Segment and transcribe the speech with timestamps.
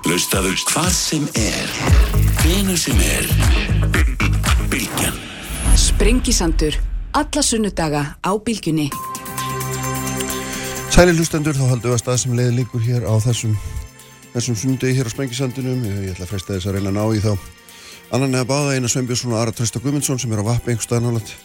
[0.00, 1.72] Hlustaðu hvað sem er,
[2.40, 3.26] hvenu sem er.
[4.72, 5.18] Bilgjan.
[5.76, 6.78] Sprengisandur.
[7.12, 8.88] Alla sunnudaga á bylgjunni.
[10.90, 13.54] Sæli hlustendur, þá haldum við að stað sem leiði líkur hér á þessum,
[14.32, 15.84] þessum sundi hér á Sprengisandunum.
[15.84, 17.32] Ég, ég ætla að fresta þess að reyna að ná í þá.
[18.16, 21.12] Annan eða báða eina Sveinbjörnsson og Ara Trösta Gumundsson sem er á vappi einhver staðan
[21.12, 21.36] álætt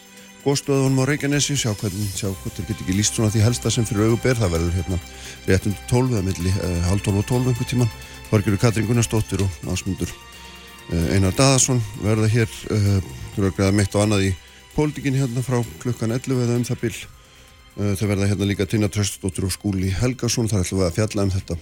[0.46, 3.86] góðstöðunum á Reykjanesi, sjá hvernig, sjá hvort þeir get ekki líst svona því helsta sem
[3.86, 4.98] fyrir auguber, það verður hérna
[5.48, 7.90] rétt undir 12 eða milli uh, halv 12 og 12 einhver tíman.
[8.30, 13.94] Þorgiru Katrín Gunnarsdóttir og ásmundur uh, Einar Daðarsson verða hér, þú verður að greiða mitt
[13.94, 14.32] og annað í
[14.76, 16.96] pólitíkin hérna frá klukkan 11 eða um það bil.
[17.76, 21.26] Uh, þau verða hérna líka Tina Tröstsdóttir og Skúli Helgason, þar ætlum við að fjalla
[21.26, 21.58] um þetta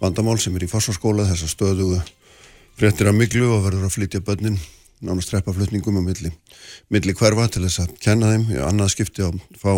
[0.00, 2.00] vandamál sem er í fórsvarskóla, þessa stöðugu
[2.78, 4.58] fréttir af miklu og verður að flytja börnin
[5.02, 6.32] nánast treppaflutningum á milli,
[6.90, 9.70] milli hverfa til þess að kenna þeim í annað skipti að fá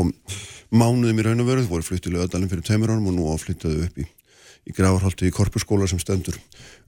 [0.73, 4.01] mánuðum í raun og veru, voru flyttilega öðalinn fyrir tveimur árum og nú áflyttaðu upp
[4.01, 4.07] í,
[4.71, 6.39] í gráðarholti í korpusskóla sem stendur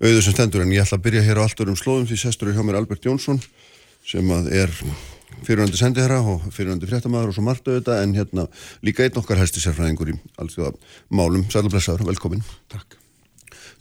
[0.02, 0.64] auður sem stendur.
[0.64, 2.80] En ég ætla að byrja hér á allt örum slóðum því sestur er hjá mér
[2.80, 3.38] Albert Jónsson
[4.06, 4.72] sem að er
[5.46, 8.46] fyrirhandi sendiherra og fyrirhandi fréttamaður og svo margt auðvitað en hérna
[8.86, 10.74] líka einn okkar hæsti sérfræðingur í allþjóða
[11.14, 12.98] málum, sælublesaður, velkomin Takk.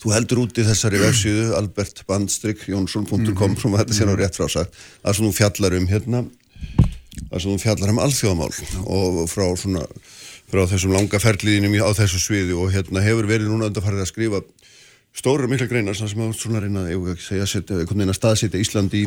[0.02, 3.62] Þú heldur úti þessari vefsíðu albertbandstrykjónsson.com mm -hmm.
[3.62, 6.25] sem þetta sé nú rétt frásagt að sem þú fjallar um hérna
[7.31, 8.53] að sem þú fjallar um alþjóðamál
[8.86, 9.86] og frá svona
[10.52, 14.11] frá þessum langa ferliðinum á þessu sviði og hérna hefur verið núna undan farið að
[14.11, 14.41] skrifa
[15.16, 19.05] stóru mikla greinar sem að svona reyna að staðsetja Íslandi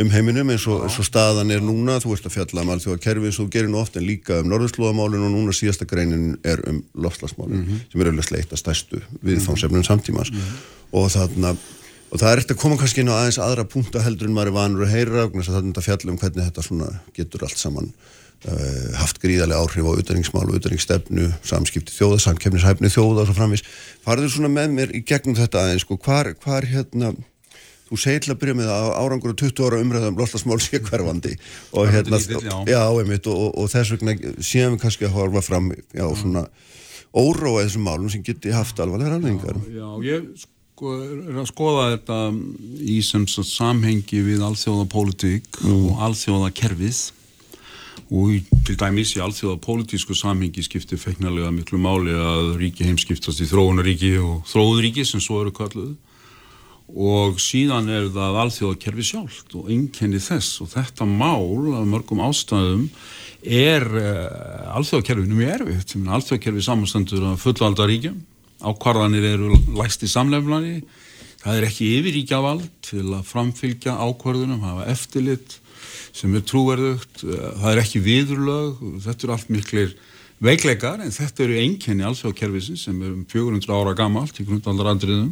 [0.00, 3.02] um heiminum eins og, eins og staðan er núna þú ert að fjalla um alþjóða
[3.04, 6.38] kerfi eins og þú gerir nú oft en líka um norðurslóðamálin og núna síðasta greinin
[6.48, 7.82] er um loftslagsmálin mm -hmm.
[7.92, 10.56] sem er auðvitað sleitt að stæstu viðfámsefnum samtímas mm -hmm.
[10.92, 11.56] og þarna
[12.10, 14.34] og það er eftir að koma kannski inn á aðeins aðra punkt að heldur en
[14.34, 17.58] maður er vanur að heyra og þannig að fjalla um hvernig þetta svona getur allt
[17.58, 17.92] saman
[18.98, 23.62] haft gríðarlega áhrif á auðvitaðningsmál og auðvitaðningsstefnu samskipti þjóða, samkefnishæfni þjóða og svo framvis
[24.02, 27.12] farður svona með mér í gegnum þetta aðeins sko, hvar, hvar hérna
[27.92, 31.36] þú segir til að byrja með að árangur og 20 ára umræðum loslasmál sé hverfandi
[31.70, 32.56] og, hérna, lítill, já.
[32.72, 36.46] Já, einmitt, og, og, og þess vegna séum við kannski að horfa fram já, svona
[37.12, 40.96] óróa þessum málum sem geti haft alvarlega rannengar Já, ég sko,
[41.28, 42.20] er að skoða þetta
[42.80, 45.90] í sem samhengi við alþjóða pólitík mm.
[45.92, 47.02] og alþjóða kerfið
[48.12, 53.48] og til dæmis í alþjóða pólitísku samhengi skiptir feiknarlega miklu máli að ríki heimskiptast í
[53.48, 55.94] þróunaríki og þróuríki sem svo eru kalluð
[56.92, 60.60] og síðan er það alþjóðakerfi sjálft og einkenni þess.
[60.60, 62.88] Og þetta mál af mörgum ástæðum
[63.42, 65.96] er uh, alþjóðakerfinu mjög erfitt.
[65.96, 68.20] Alþjóðakerfi samanstendur að fullvalda ríkjum.
[68.62, 70.82] Ákvarðanir eru læst í samlefnari
[71.42, 75.56] það er ekki yfiríkjavald til að framfylgja ákvarðunum hafa eftirlit
[76.16, 79.94] sem er trúverðugt uh, það er ekki viðurlög þetta eru allt miklir
[80.42, 85.30] veikleikar en þetta eru einkenni alþjóðakerfisins sem er um 400 ára gamalt í grundaldaraandriðum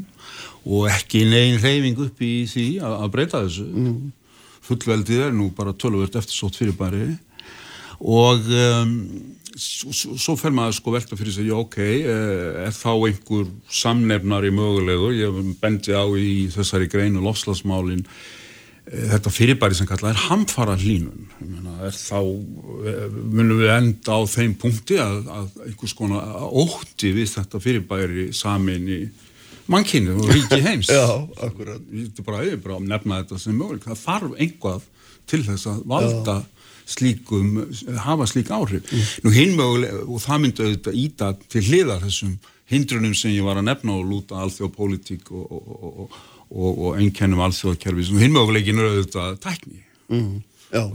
[0.70, 3.98] og ekki negin reyfing upp í því að, að breyta þessu mm.
[4.68, 7.16] fullveldið er nú bara tölvöld eftir sótt fyrirbæri
[8.00, 8.94] og um,
[9.60, 14.46] svo, svo fer maður sko velta fyrir sig, já ok eh, er þá einhver samnefnar
[14.46, 18.39] í mögulegu, ég bendi á í þessari greinu lofslagsmálin eh,
[18.88, 21.28] þetta fyrirbæri sem kallað er hamfara hlínun
[21.94, 22.20] þá,
[22.90, 28.30] eh, munum við enda á þeim punkti að, að einhvers konar ótti við þetta fyrirbæri
[28.36, 29.00] samin í
[29.70, 30.90] mannkynnu og ríki heims.
[30.90, 31.06] Já,
[31.46, 31.82] akkurat.
[31.94, 34.88] Ég er bara, bara að nefna þetta sem möguleik það þarf einhvað
[35.30, 36.72] til þess að valda Já.
[36.96, 37.52] slíkum,
[38.06, 38.88] hafa slík áhrif.
[38.90, 39.12] Mm.
[39.26, 42.34] Nú hinn möguleik og það myndi auðvitað íta til hliða þessum
[42.70, 46.18] hindrunum sem ég var að nefna og lúta alþjóðpolítík og, og, og, og
[46.50, 49.84] einkennum alþjóðkerfi hinn möguleikin er auðvitað tækni.
[50.10, 50.40] Mm.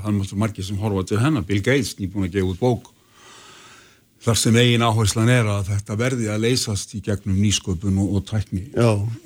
[0.01, 1.45] það er mjög margir sem horfa til hennar.
[1.47, 2.91] Bill Gates nýbúin að gefa út bók
[4.25, 8.23] þar sem eigin áherslan er að þetta verði að leysast í gegnum nýsköpun og, og
[8.25, 8.63] tækni.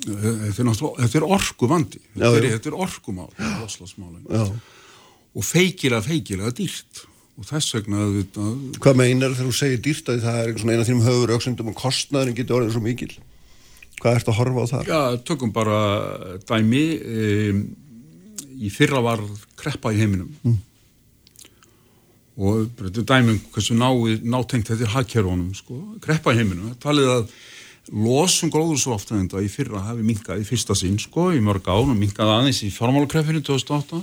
[0.03, 0.73] Þetta er,
[1.05, 3.29] þetta er orku vandi þetta, er, þetta er orkumál
[5.29, 7.05] og feikilega feikilega dýrt.
[7.39, 8.45] Og þess vegna þetta,
[8.83, 10.09] Hvað meinar þegar þú segir dýrt?
[10.11, 13.13] Að það er eina af þínum höfur auksendum og kostnaðurinn getur orðið svo mikil
[13.99, 14.89] hvað ert að horfa á það?
[14.89, 15.77] Já, tökum bara
[16.49, 16.85] dæmi.
[17.03, 17.61] Um,
[18.59, 19.23] í fyrra var
[19.59, 20.33] kreppa í heiminum.
[20.43, 20.57] Mm.
[22.39, 27.31] Og þetta er dæmum hversu nátengt þetta er hagkerfunum sko, kreppa í heiminu, talið að
[27.89, 32.33] losum gróðursvoftaðenda í fyrra hafi minkað í fyrsta sín sko í mörg án og minkað
[32.35, 34.01] aðeins í formálkrepfinu 2008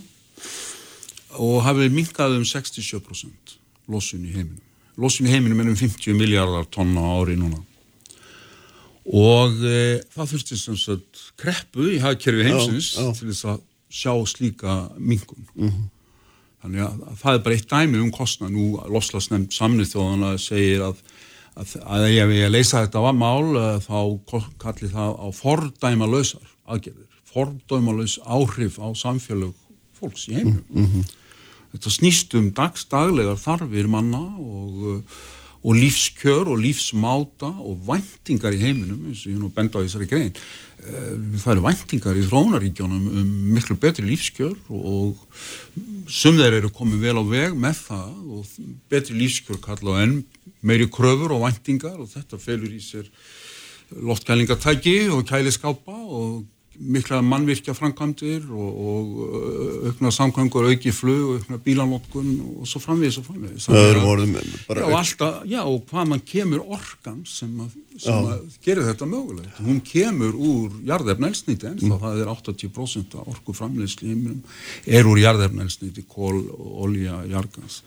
[1.42, 3.56] og hafi minkað um 67%
[3.92, 4.62] losun í heiminu
[4.98, 7.60] losun í heiminu með um 50 miljardar tonna ári núna
[9.06, 13.12] og e, það þurfti sem sagt kreppu í hagkerfi heimsins já, já.
[13.18, 13.60] til þess að
[13.96, 15.84] sjá slíka minkun mm -hmm.
[16.66, 18.48] Þannig að það er bara eitt dæmi um kostna.
[18.50, 21.02] Nú loslasnefnd samnið þjóðana segir að,
[21.54, 23.98] að, að ef ég leysa þetta mál uh, þá
[24.58, 29.54] kalli það á fordæma lausar aðgerðir, fordæma laus áhrif á samfélag
[29.94, 30.64] fólks í heiminum.
[30.74, 31.14] Mm -hmm.
[31.76, 35.06] Þetta snýst um dagsdaglegar þarfir manna og,
[35.66, 40.06] og lífskjör og lífsmáta og væntingar í heiminum, eins og ég nú benda á þessari
[40.06, 40.36] grein.
[41.42, 45.18] Það eru væntingar í þróunaríkjónum um miklu betri lífskjör og
[46.06, 48.52] sum þeir eru komið vel á veg með það og
[48.92, 50.20] betri lífskjör kalla á enn
[50.62, 53.10] meiri kröfur og væntingar og þetta felur í sér
[53.90, 56.44] loftkælingatæki og kæliskápa og
[56.78, 62.30] mikla mannvirkja framkvæmdir og, og aukna samkvæmgur, auki flug, aukna bílanótkun
[62.60, 63.68] og svo framvegis og framvegis.
[63.68, 64.34] Það eru orðum
[64.68, 64.82] bara...
[64.84, 69.60] Já, alltaf, já, og hvað mann kemur orkan sem að, sem að gerir þetta mögulegt.
[69.62, 72.02] Hún kemur úr jarðefnælsnýti eins og mm.
[72.04, 74.42] það er 80% af orku framlegsli heiminum
[74.86, 76.42] er úr jarðefnælsnýti, kól,
[76.86, 77.82] olja, jargans.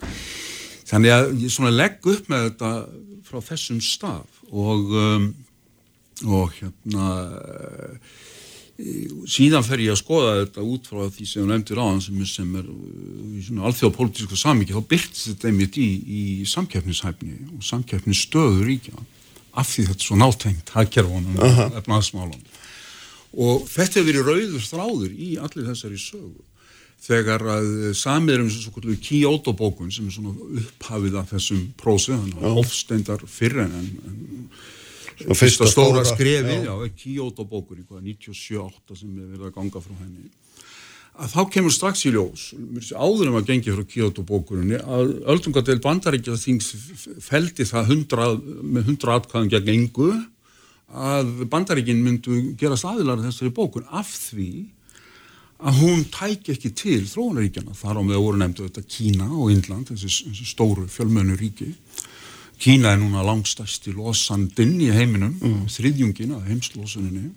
[0.89, 2.73] Þannig að ég svona legg upp með þetta
[3.29, 5.29] frá þessum staf og, um,
[6.25, 7.11] og hérna
[9.27, 12.53] síðan fer ég að skoða þetta út frá því sem þú nefndir á sem, sem
[12.59, 18.95] er í svona alþjóðapolítíska samíki þá byrtist þetta einmitt í, í samkeppnishæfni og samkeppnisstöður ríkja
[19.59, 21.65] af því þetta er svo nátengt hagkerfunum uh -huh.
[21.65, 22.47] og efnaðsmálunum
[23.37, 26.45] og þetta hefur verið rauður þráður í allir þessari sögu.
[26.99, 33.23] Þegar að samir um svo Kyoto bókun sem er svona upphafið af þessum prósið, ofsteindar
[33.23, 34.49] fyrir en, en
[35.27, 36.05] og fyrsta stóra, stóra.
[36.13, 40.29] skrefið, já, já Kyoto bókur 97-8 sem við verðum að ganga frá henni.
[41.19, 42.43] Að þá kemur strax í ljós
[42.95, 46.71] áður um að gengi frá Kyoto bókurinni að öldungadel bandaríkja þings
[47.25, 50.11] feldi það 100, með 100 atkvæðum gegn engu
[50.89, 54.51] að bandaríkin myndu gera staðilar þessari bókun af því
[55.59, 59.91] að hún tæk ekki til þróunaríkjana þar á með voru nefndu þetta Kína og Indland
[59.91, 61.73] þessi, þessi stóru fjölmönu ríki
[62.59, 65.65] Kína er núna langstæsti losandinn í heiminum, mm.
[65.71, 67.29] þriðjungin að heimslosuninni,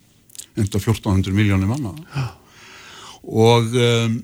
[0.58, 2.26] enda 1400 miljónir manna ja.
[3.22, 4.16] og um,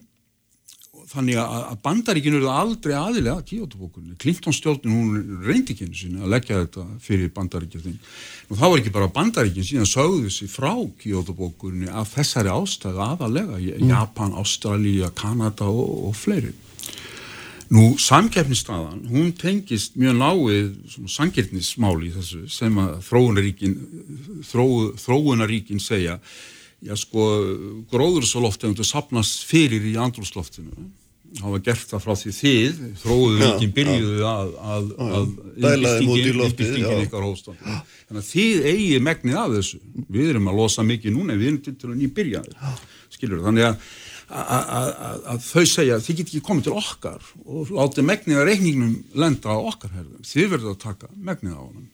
[1.09, 4.17] þannig að bandaríkinu eru aldrei aðilega að Kyoto-bókunni.
[4.21, 7.97] Clinton stjórnum hún reyndi ekki einu sinni að leggja þetta fyrir bandaríkjum.
[8.49, 13.61] Og þá var ekki bara bandaríkinn síðan sögðu þessi frá Kyoto-bókunni af þessari ástæðu aðalega,
[13.63, 13.89] mm.
[13.89, 16.53] Japan, Ástralja, Kanada og, og fleiri.
[17.69, 20.69] Nú, samkeppnisstaðan, hún tengist mjög náið
[21.13, 23.75] sangirnismáli þessu sem að þróunaríkin,
[24.49, 24.65] þró,
[24.97, 26.17] þróunaríkin segja,
[26.81, 27.27] já sko,
[27.93, 30.89] gróðursoloftegundu sapnast fyrir í andrúsloftinu.
[31.29, 35.27] Það var gert það frá því þið, þróunaríkin byrjuðu að, að, að
[36.47, 37.59] uppbyggingin ykkar hóstan.
[37.61, 39.83] Þannig að þið eigi megnið af þessu.
[40.09, 42.47] Við erum að losa mikið núna, við erum til að nýbyrja.
[43.13, 43.91] Skilur, þannig að
[44.29, 49.55] að þau segja þið get ekki komið til okkar og láti megnið að reikningnum lenda
[49.55, 51.87] á okkar herðum, þið verður að taka megnið á honum.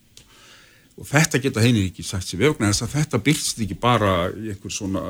[0.94, 4.52] Og þetta geta heinir ekki sagt sér vegna þess að þetta byrst ekki bara í
[4.52, 5.02] einhver svona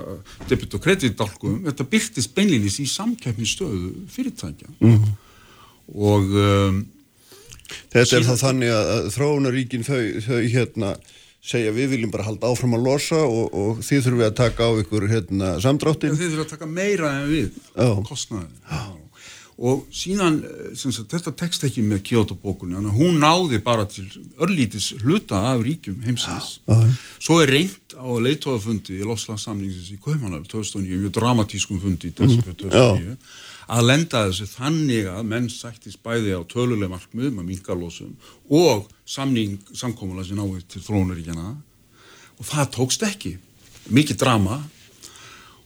[0.48, 4.72] debit og kreditdálkum, þetta byrstist beinlinis í samkeppnistöðu fyrirtækja.
[4.80, 5.16] Mm -hmm.
[5.94, 6.84] og um,
[7.92, 10.90] Þetta er það þannig að þróunaríkin þau, þau hérna
[11.44, 14.68] segja við viljum bara halda áfram að losa og, og þið þurfum við að taka
[14.68, 16.16] á ykkur hérna, samdráttin.
[16.16, 17.64] Þið þurfum að taka meira en við,
[18.08, 18.52] kostnaði.
[19.54, 20.40] Og síðan,
[20.74, 24.08] sagt, þetta tekst ekki með að hún náði bara til
[24.42, 26.56] örlítis hluta af ríkjum heimsins.
[26.66, 26.80] Já.
[27.22, 32.56] Svo er reynd á leittóðafundi í Loslandssamlingsins í Kaupanöf 2009, mjög dramatískum fundi í desember
[32.64, 33.14] 2009,
[33.72, 38.12] að lenda þessu þannig að menn sættist bæði á töluleg markmið með mingalósum
[38.52, 41.54] og samning samkómulega sem náði til þróunaríkjana
[42.38, 43.36] og það tókst ekki.
[43.94, 44.60] Mikið drama.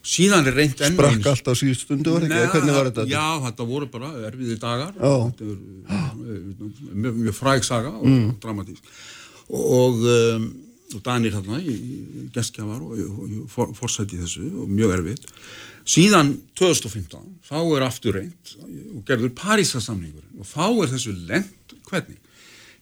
[0.09, 3.05] Síðan er reynd enn sprakk allt á síðust stundu var ekki, hvernig var þetta?
[3.11, 4.95] Já, þetta voru bara erfiði dagar.
[4.95, 5.59] Er
[6.95, 8.31] mjög, mjög fræg saga og mm.
[8.43, 8.93] dramatísk.
[9.49, 10.47] Og, um,
[10.95, 11.76] og Danir hérna í
[12.33, 13.35] geskjafar og, og,
[13.67, 15.26] og fórsæti þessu og mjög erfið
[15.88, 18.52] síðan 2015 þá er aftur reynd
[18.97, 22.18] og gerður Parísasamningur og þá er þessu lent hvernig?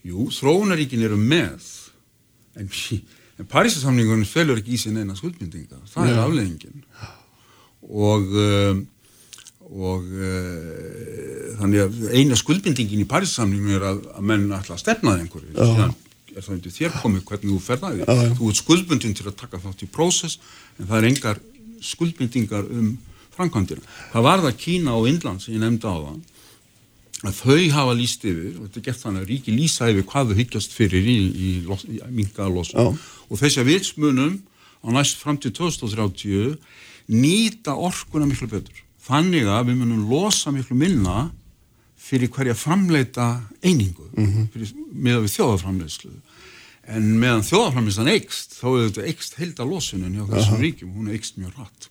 [0.07, 1.71] Jú, þróunaríkin eru með
[2.59, 2.69] en,
[3.39, 6.85] en Parísasamningunum felur ekki í sin eina skuldmyndinga það er afleggingin
[7.87, 8.85] og um,
[9.67, 15.25] og uh, þannig að eina skuldmyndingin í Parísasamningunum er að, að menn ætla að stefnaði
[15.25, 15.55] einhverju.
[15.57, 16.03] Þannig
[16.37, 19.91] er undir þér komið hvernig þú ferðaði þú ert skuldbundin til að taka þátt í
[19.93, 20.39] prósess
[20.77, 21.41] en það er engar
[21.85, 22.97] skuldmyndingar um
[23.37, 23.85] framkvæmdina.
[24.13, 26.17] Það var það Kína og Indland sem ég nefndi á það
[27.27, 30.31] að þau hafa líst yfir og þetta er gert þannig að ríki lýsa yfir hvað
[30.31, 34.35] þau hyggjast fyrir í, í, í, í mingaðalosum og þess að vitsmunum
[34.85, 36.59] á næst fram til 2030
[37.17, 38.85] nýta orkuna miklu betur.
[39.07, 41.31] Þannig að við munum losa miklu minna
[42.07, 43.29] fyrir hverja framleita
[43.65, 44.11] einingu
[44.53, 46.13] fyrir, með við þjóðaframleyslu
[46.87, 51.41] en meðan þjóðaframleyslan eikst þá er þetta eikst heilda losunin hjá þessum ríkjum, hún eikst
[51.41, 51.89] mjög hratt.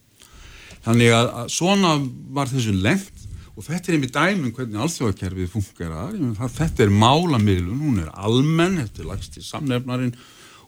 [0.85, 1.95] Þannig að, að svona
[2.37, 3.25] var þessu lengt
[3.55, 6.15] og þetta er einmitt dæmum hvernig alþjóðakerfið fungerar.
[6.55, 10.15] Þetta er málamiðlun, hún er almenn þetta er lagst í samnefnarinn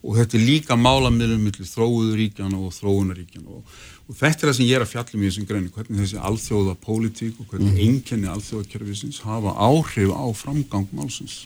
[0.03, 4.67] og þetta er líka málamiðlun millir þróuðuríkjana og þróunaríkjana og, og þetta er það sem
[4.67, 7.81] ég er að fjalla mjög sem greinu hvernig þessi alþjóða pólitík og hvernig mm.
[7.87, 11.41] einkenni alþjóðakerfisins hafa áhrif á framgang málsins.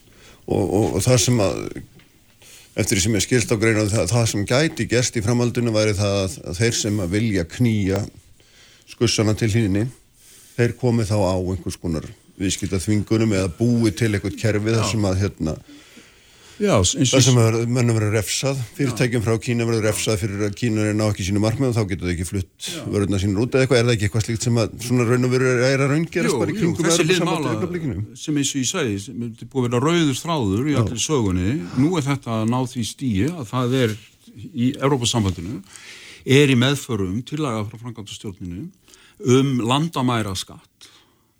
[0.45, 1.63] Og, og, og það sem að
[2.75, 5.95] eftir því sem ég skilt á greinu það, það sem gæti gerst í framhaldinu væri
[5.97, 8.01] það að, að þeir sem að vilja knýja
[8.91, 9.85] skussana til hínni
[10.55, 12.07] þeir komið þá á einhvers konar
[12.41, 15.55] viðskipta þvingunum eða búið til eitthvað kerfi þar sem að hérna
[16.61, 20.83] Já, þar sem að mönnum verður refsað fyrirtækjum frá Kína verður refsað fyrir að Kína
[20.91, 23.65] er ná ekki sínu markmið og þá getur þau ekki flutt vörðuna sínur út eða
[23.65, 26.39] eitthvað, er það ekki eitthvað slíkt sem að svona raun og veru er að raungerast
[26.43, 27.55] bara í kringum þessi lið mála
[28.21, 31.93] sem eins og ég segi, er búið að vera rauður stráður í allir sögunni, nú
[31.97, 33.95] er þetta að ná því stíi að það er
[34.53, 35.61] í Európa-sambandinu
[36.41, 38.67] er í meðförum tillaga frá Franklandastjórninu
[39.31, 40.70] um landamæra skatt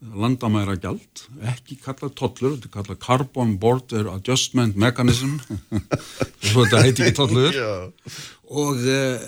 [0.01, 5.37] landamæra gjald ekki kallað tollur, þetta er kallað Carbon Border Adjustment Mechanism.
[6.51, 7.59] Þetta heiti ekki tollur.
[8.49, 9.27] Og, eh,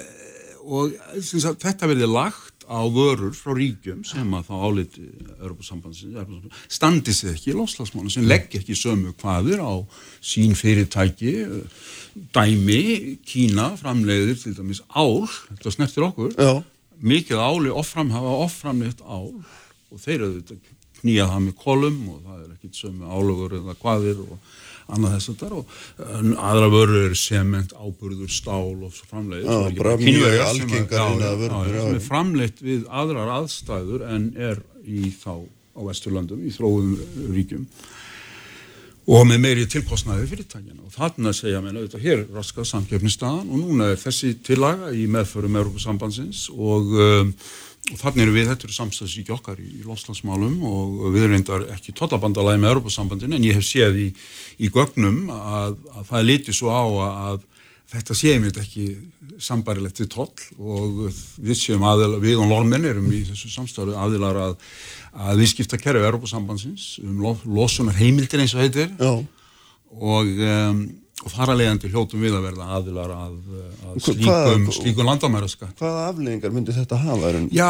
[0.64, 5.06] og sagt, þetta verði lagt á vörur frá ríkjum sem að þá áliti
[6.72, 9.84] standi sig ekki í loslasmánu sem legg ekki sömu hvaðir á
[10.24, 11.36] sín fyrirtæki.
[12.34, 16.34] Dæmi, Kína framleiðir til dæmis ál, þetta snertir okkur.
[16.38, 16.64] Já.
[17.04, 19.44] Mikið áli offram hafa offramleitt ál
[19.94, 23.80] og þeir eru þetta knýjað það með kolum og það er ekkit sömu álugur eða
[23.82, 24.38] hvaðir og
[24.94, 29.98] annað þess að það og aðra vörur er sement, áburður, stál og framleitt Já, bara
[30.00, 36.54] mjög algengar sem er framleitt við aðrar aðstæður en er í þá á Vesturlandum, í
[36.54, 37.68] þróðum ríkjum.
[39.14, 43.90] Og með meiri tilkostnaði fyrirtækina og þarna segja mér auðvitað hér raskað samkjöfnistaðan og núna
[43.92, 47.34] er þessi tillaga í meðförum Európa-sambandsins og, um,
[47.92, 51.66] og þarna eru við, þetta eru samstæðsíki okkar í, í loslandsmálum og við erum reyndar
[51.76, 54.10] ekki tollabandalagi með Európa-sambandin en ég hef séð í,
[54.64, 57.44] í gögnum að, að það litið svo á að
[57.94, 58.88] þetta séum við ekki
[59.44, 61.04] sambarilegt við toll og
[61.44, 64.56] við séum aðila, við og normenn erum í þessu samstæðu aðilar að
[65.14, 69.14] að viðskipta kerfi Europasambansins um losunar heimildir eins og heitir Já.
[69.94, 70.84] og, um,
[71.22, 71.30] og
[71.60, 73.36] leiðandi hljótum við að verða aðilar að,
[73.88, 77.32] að slíkum, slíkum landamæraska Hvaða afleggingar myndi þetta hafa?
[77.54, 77.70] Já,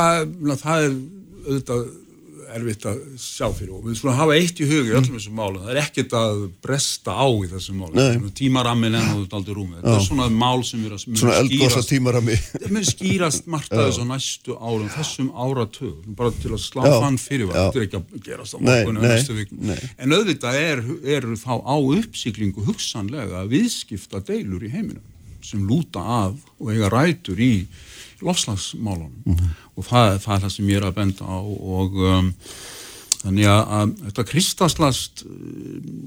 [0.64, 0.96] það er
[1.44, 1.84] auðvitað
[2.60, 3.72] erfitt að sjá fyrir.
[3.78, 6.44] Og við skulum hafa eitt í huga í öllum þessum málum, það er ekkert að
[6.66, 10.84] bresta á í þessum málum, tímarammin enn og aldrei rúmi, þetta er svona mál sem
[10.86, 12.38] er að svona eldgósa tímarammi.
[12.54, 17.20] Það mun skýrast margt að þessu næstu árum þessum áratög, bara til að slá fann
[17.22, 19.00] fyrir þetta er ekki að gerast á morgun
[19.98, 20.84] en auðvitað er,
[21.16, 25.04] er þá á uppsýklingu hugsanlega viðskipta deilur í heiminum
[25.44, 27.54] sem lúta af og eiga rætur í
[28.24, 29.50] lofslagsmálunum mm -hmm.
[29.76, 31.40] og það, það er það sem ég er að benda á
[31.80, 32.34] og um,
[33.24, 35.34] þannig að, að þetta kristallast uh,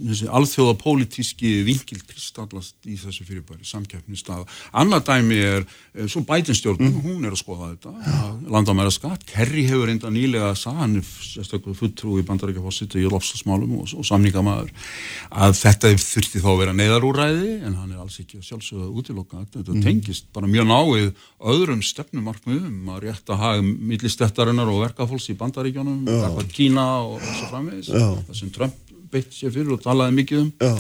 [0.07, 4.47] þessi alþjóðapólitíski vingil kristallast í þessu fyrirbæri samkjöfnistað.
[4.77, 5.67] Annað dæmi er
[6.11, 7.05] svo bætinstjórnum, mm.
[7.05, 7.93] hún er að skoða þetta
[8.53, 13.07] landamæra skatt, Kerry hefur reynda nýlega að sagða, hann er sérstaklega fulltrú í bandarækjafósitu í
[13.11, 14.73] lofslagsmálum og, og samningamæður,
[15.31, 19.43] að þetta þurfti þá að vera neyðarúræði en hann er alls ekki að sjálfsögða útilokka
[19.57, 19.83] þetta mm.
[19.87, 21.09] tengist bara mjög náið
[21.55, 26.05] öðrum stefnumarkmiðum að rétta haga millistettarinnar og verkafólks í bandaríkjónum,
[26.57, 27.93] Kína og svo framvegis.
[27.95, 28.83] Það sem Trump
[29.13, 30.53] beitt sér fyrir og talaði mikið um.
[30.61, 30.75] Já.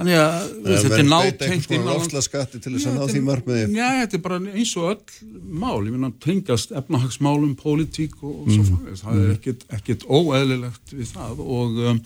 [0.00, 3.64] þannig að Nei, þetta er nátengt inn á afslaskatti til þess að ná því margmiði
[3.76, 5.80] Já, þetta er bara eins og öll mál.
[5.84, 8.68] Ég finna að tengast efnahagsmálum pólitík og, og svo mm.
[8.70, 9.02] framvegis.
[9.04, 9.32] Það er mm.
[9.36, 12.04] ekkit, ekkit óeðlilegt við það og um,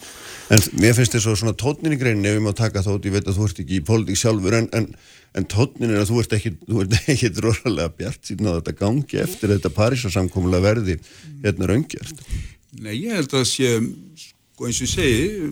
[0.54, 3.14] En mér finnst þess að svona tónin í greinin ef ég má taka þótt, ég
[3.18, 4.88] veit að þú ert ekki í pólitík sjálfur en, en,
[5.38, 8.76] en tónin er að þú ert ekki þú ert ekki dróðarlega bjart síðan að þetta
[8.82, 10.99] gangi eftir þetta Parísasamkomulega verði
[11.44, 12.26] hérna raungjart
[12.83, 13.75] Nei, ég held að sé,
[14.54, 15.50] sko eins og segi,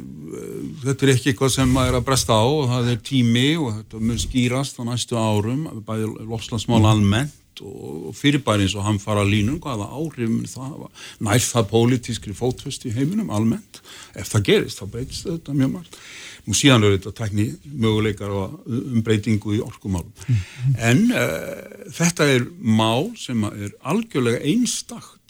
[0.82, 3.70] þetta er ekki eitthvað sem maður er að bresta á og það er tími og
[3.76, 9.22] þetta mun skýrast á næstu árum, bæði lofslagsmál almennt og fyrirbæri eins og hann fara
[9.28, 13.82] línum, hvaða áhrifum það var, nær það pólitískri fótvöst í heiminum almennt,
[14.18, 15.98] ef það gerist þá breytist þetta mjög margt.
[16.42, 17.44] Nú síðan er þetta tækni
[17.84, 20.10] möguleikar um breytingu í orkumálum.
[20.10, 20.72] -hmm.
[20.78, 25.21] En uh, þetta er mál sem er algjörlega einstakt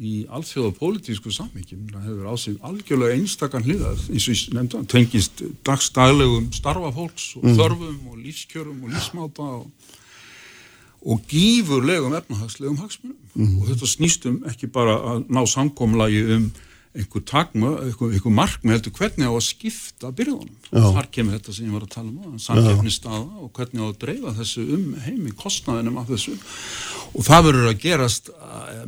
[0.00, 4.78] í alþjóða pólitísku samvíkjum það hefur á sig algjörlega einstakann hliðar eins og ég nefndi
[4.78, 7.58] að tengist dagstæðlegum starfa fólks og mm.
[7.58, 9.92] þörfum og lífskjörum og lífsmáta og,
[11.04, 13.54] og gífurlegum efnahagslegum hagsmunum mm.
[13.60, 16.50] og þetta snýstum ekki bara að ná samkomlagi um
[16.90, 20.56] einhver takma, einhver, einhver markmið heldur hvernig á að skipta byrðunum.
[20.70, 20.82] Já.
[20.96, 24.00] Þar kemur þetta sem ég var að tala um, samkeppni staða og hvernig á að
[24.04, 26.34] dreifa þessu um heimi, kostnaðinum af þessu.
[27.14, 28.32] Og það verður að gerast,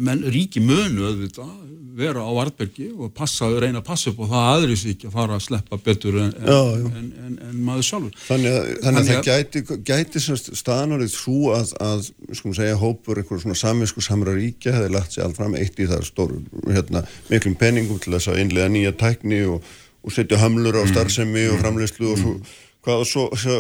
[0.03, 1.55] menn, ríki mönu auðvitað,
[1.97, 5.17] vera á Vartbergi og passa, reyna að passa upp og það aðri sig ekki að
[5.17, 6.87] fara að sleppa betur en, Já, já.
[6.89, 8.17] en, en, en maður sjálfur.
[8.29, 12.09] Þannig að, þannig að það gæti, gæti semst staðanárið svo að, að
[12.41, 16.09] segja, hópur einhver svona saminsku samra ríkja hefði lagt sér allt fram eitt í það
[16.09, 19.73] stóru, hérna, miklum penningum til þess að innlega nýja tækni og,
[20.03, 22.37] og setja hömlur á starfsemi og framleyslu og svo
[22.83, 23.57] hvað og svo, svo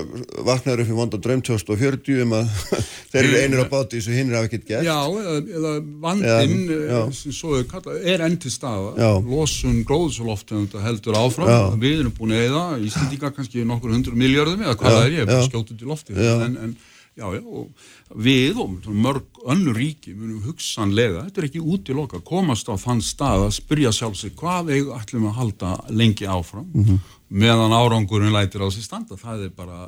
[0.48, 2.48] vaknaður upp í vonda draum 2040 um að
[3.12, 5.74] þeir eru einir á báti þessu hinn er af ekkert gert Já, eða,
[6.22, 7.02] Já, já.
[7.06, 11.60] eh, sem svo er kallað, er enn til staða losun gróðsóloftegunda heldur áfram Já.
[11.84, 15.44] við erum búin eða, Íslandinga kannski nokkur hundru miljardum eða hvað Já, er ég, bara
[15.44, 15.46] já.
[15.52, 16.34] skjótt út í lofti Já.
[16.48, 16.74] en, en
[17.12, 22.70] já, já, og við og mörg önnur ríki munum hugsanlega, þetta er ekki útiloka komast
[22.72, 26.98] á þann stað að spyrja sjálf sig hvað við ætlum að halda lengi áfram Mhm.
[27.32, 29.86] Meðan árangurinn lætir á sig standa, það er bara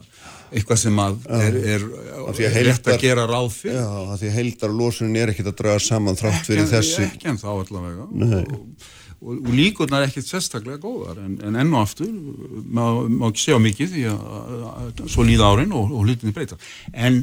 [0.54, 1.86] eitthvað sem að er, er,
[2.32, 3.78] því að er rétt að gera ráð fyrir.
[3.78, 7.32] Já, af því að heildar losunin er ekkert að draga saman þrátt fyrir þessi ekki
[7.32, 8.08] en þá allavega.
[8.08, 8.68] Og,
[9.24, 12.84] og, og líkurnar er ekkert sérstaklega góðar en, en enn og aftur má,
[13.30, 16.58] ekki segja mikið því að, að, að svo líða árin og, og hlutinni breyta
[16.92, 17.22] en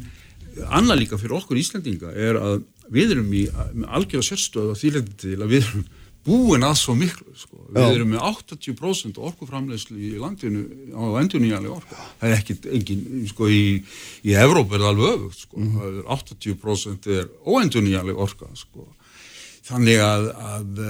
[0.67, 2.61] annað líka fyrir okkur Íslandinga er að
[2.91, 5.85] við erum í með algjörða sérstöðu að þýleiti til að við erum
[6.25, 7.57] búin að svo miklu sko.
[7.71, 10.61] við erum með 80% orkuframleyslu í landinu
[10.93, 13.63] á endurnýjanlega orku það er ekkit engin, sko í,
[14.27, 15.57] í Evróp er það alveg öfugt sko.
[15.57, 15.79] Mhm.
[15.79, 18.87] það er 80% er óendurnýjanlega orka sko.
[19.65, 20.85] þannig að, að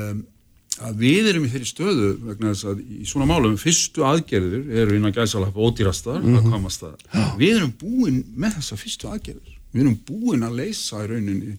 [0.81, 4.95] að við erum í þeirri stöðu vegna þess að í svona málum fyrstu aðgerðir eru
[4.97, 6.53] innan gæsalappa ódýrastar mm Mhm.
[6.57, 7.37] -hmm.
[7.37, 11.57] við erum búin með þessa fyrstu aðgerðir við erum búin að leysa í rauninni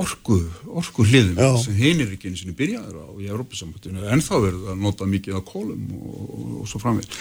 [0.00, 1.50] orku, orku hliðum Já.
[1.62, 5.38] sem hinir ekki einu sinni byrjaður á í Európa-sambandinu en þá verður að nota mikið
[5.38, 7.18] af kólum og, og, og svo framvegð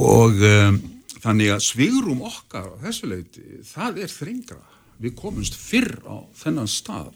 [0.00, 0.82] og um,
[1.24, 4.60] þannig að svigrum okkar á þessu leiti, það er þrengra.
[5.00, 7.14] Við komumst fyrr á þennan stað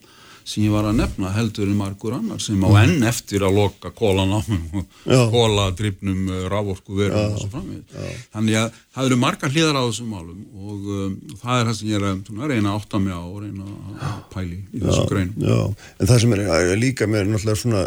[0.49, 3.90] sem ég var að nefna heldur en margur annar sem á enn eftir að loka
[3.96, 5.20] kólanámum og Já.
[5.33, 7.99] kóladrifnum raforku verum og svo framvegð
[8.33, 11.90] þannig að það eru margar hliðar á þessum málum og um, það er það sem
[11.90, 13.68] ég er að reyna að átta mig á og reyna
[14.09, 15.44] að pæli í þessu greinum.
[15.44, 15.59] Já,
[15.99, 17.85] en það sem er, er líka með náttúrulega svona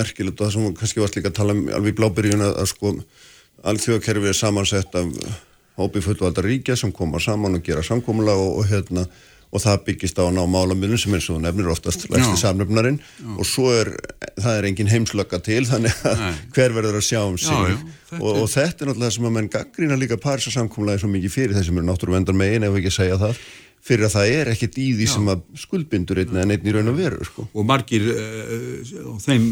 [0.00, 2.70] merkilegt og það sem kannski varst líka að tala um alveg í blábyrjun að, að
[2.74, 2.94] sko
[3.70, 5.38] alþjóðakerfið er samansett af
[5.80, 9.06] hópi fullvalda ríkja sem koma saman og gera samkomula og, og hérna
[9.50, 12.42] og það byggist á að ná málamilun sem eins og nefnir oftast lægsti Já.
[12.44, 13.00] samnefnarinn
[13.34, 13.90] og svo er,
[14.38, 16.34] það er engin heimslöka til þannig að Nei.
[16.54, 17.80] hver verður að sjá um sig Já, já,
[18.12, 21.10] þetta og, og þetta er náttúrulega það sem að menn gaggrína líka Parísa samkomulaði svo
[21.16, 23.42] mikið fyrir þessum eru náttúruvendar megin ef ekki að segja það
[23.84, 25.12] fyrir að það er ekkit í því Já.
[25.14, 27.46] sem að skuldbindur einn en einn í raun og veru sko.
[27.52, 29.46] og margir uh, þeim,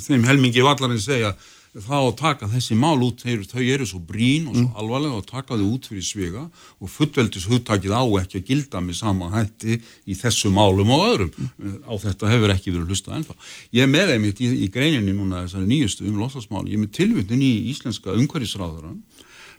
[0.00, 1.34] þeim helmingi vallarinn segja
[1.72, 5.24] þá að taka þessi mál út þeir, þau eru svo brín og svo alvarlega og
[5.28, 6.42] taka þau út fyrir svega
[6.76, 11.48] og fullveldis hugtakið á ekki að gilda með sama hætti í þessu málum og öðrum.
[11.88, 13.38] Á þetta hefur ekki verið hlustað ennþá.
[13.72, 16.92] Ég er með einmitt í, í greininni núna þessari nýjustu um losasmál, ég er með
[16.98, 18.92] tilvittin í íslenska umhverfisráðara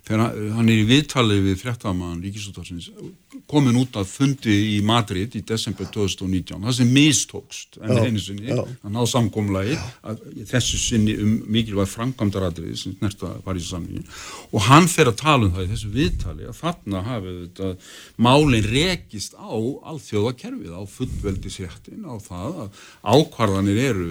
[0.04, 2.90] þegar hann- hann er í viðtalið við fréttamann Ríkisútarsins
[3.50, 8.20] komin út af fundi í Madrid í desember 2019, það sem mistókst en Já, einu
[8.22, 8.60] sinni, já.
[8.84, 10.20] að ná samkomlagi að
[10.52, 14.06] þessu sinni um mikilvæg framkvæmdaradrið sem snerta Parísasamningin
[14.52, 17.72] og hann fer að tala um það í þessu viðtali að þarna hafið þetta
[18.28, 22.84] málin rekist á alþjóðakerfið, á fullveldisréttin á það að
[23.16, 24.10] ákvarðanir eru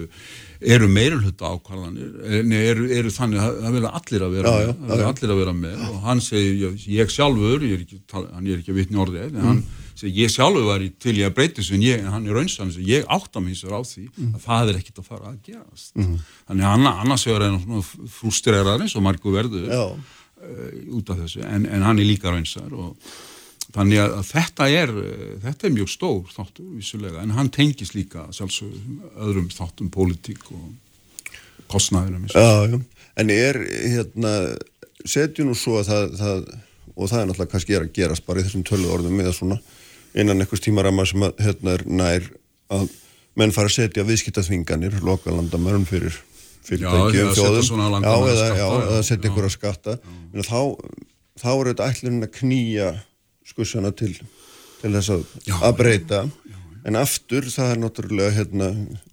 [0.60, 4.92] eru meirulhutta ákvarðanir eru, eru þannig að það vilja allir að vera Já, með, já,
[4.94, 5.80] vilja allir að vera með.
[5.90, 9.26] Og hann segir, ég, ég sjálfur ég er ekki, hann er ekki að vitni orðið
[9.40, 9.60] en hann
[9.98, 12.72] segir, ég sjálfur var í til ég að breyta þessu en, ég, hann er raunsann,
[12.86, 15.92] ég átta mig sér á því að það er ekkit að fara að gerast.
[15.98, 21.10] Þannig að anna- annars er hann svona frústrerar eins og margur verður Já, uh, út
[21.14, 22.96] af þessu en, en hann er líka raunsar og
[23.74, 27.22] þannig að, þetta er uh, þetta er mjög stór þáttur vissulega.
[27.22, 30.66] En hann tengis líka sjálfsögum öðrum þáttum pólitík og
[31.70, 32.80] kostnæður já, já.
[33.14, 33.60] En er,
[33.94, 34.34] hérna,
[35.06, 36.44] setjum nú svo að það, það,
[36.94, 39.58] og það er náttúrulega kannski er að gerast bara í þessum tölu orðum eða svona
[40.14, 42.28] innan einhvers tímarama sem að, hérna, er nær
[42.74, 42.88] að
[43.38, 46.16] menn fara að setja viðskiptaþvinganir, lokalandamörn fyrir
[46.64, 49.96] fyrirtækjum, þjóðum, já, landamæraskatta, eða, já, eða setja að skatta.
[50.46, 50.60] Þá,
[51.42, 52.90] þá er þetta ætlunin að knýja
[53.54, 54.12] skussana til,
[54.82, 56.24] til þess að, Já, að breyta
[56.84, 58.66] en aftur það er náttúrulega hérna,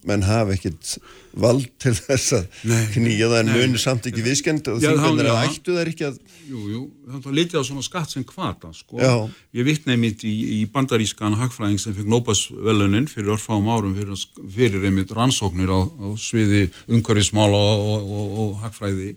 [0.07, 0.97] menn hafa ekkit
[1.39, 2.65] vald til þess að
[2.97, 5.07] knýja það en muni samt ekki viðskend og Já, já.
[5.07, 6.19] að ættu þær ekki að
[6.51, 8.97] Jú, jú, þetta litið á svona skatt sem kvata, sko.
[8.99, 9.13] Já.
[9.55, 14.19] Ég vitna einmitt í, í bandarískan hagfræðing sem fekk Nóbasvelunin fyrir örfáum árum fyrir,
[14.51, 19.13] fyrir einmitt rannsóknir á, á sviði umhverfismála og, og, og, og hagfræði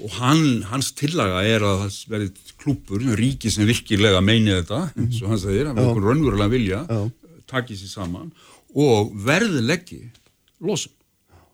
[0.00, 5.20] og hann, hans tillaga er að það verði klúpur, ríki sem virkilega meini þetta, eins
[5.22, 6.80] og hann segir, að við okkur raunverulega vilja,
[7.50, 8.30] takið sér saman
[8.78, 10.02] og verðleggi
[10.64, 10.92] losun.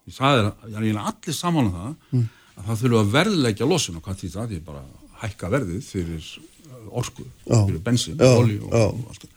[0.07, 3.97] Það er, það er eiginlega allir saman um það að það þurfa að verðleggja losun.
[3.99, 4.53] Og hvað því það?
[4.57, 4.83] Er bara
[5.23, 7.57] hækka verðið fyrir uh, orku, Já.
[7.57, 9.33] fyrir bensin, Já, olíu og, og allt það.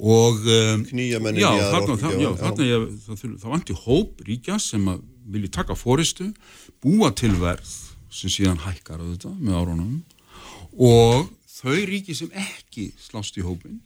[0.00, 5.00] Og um, já, þarna, orkugjafa, já, þarna ég, það, það vanti hóp ríkja sem að
[5.30, 6.30] vilji taka fóristu,
[6.80, 7.72] búa til verð
[8.10, 10.00] sem síðan hækkar auðvitað með árunum.
[10.78, 11.28] Og
[11.60, 13.80] þau ríki sem ekki slást í hópin,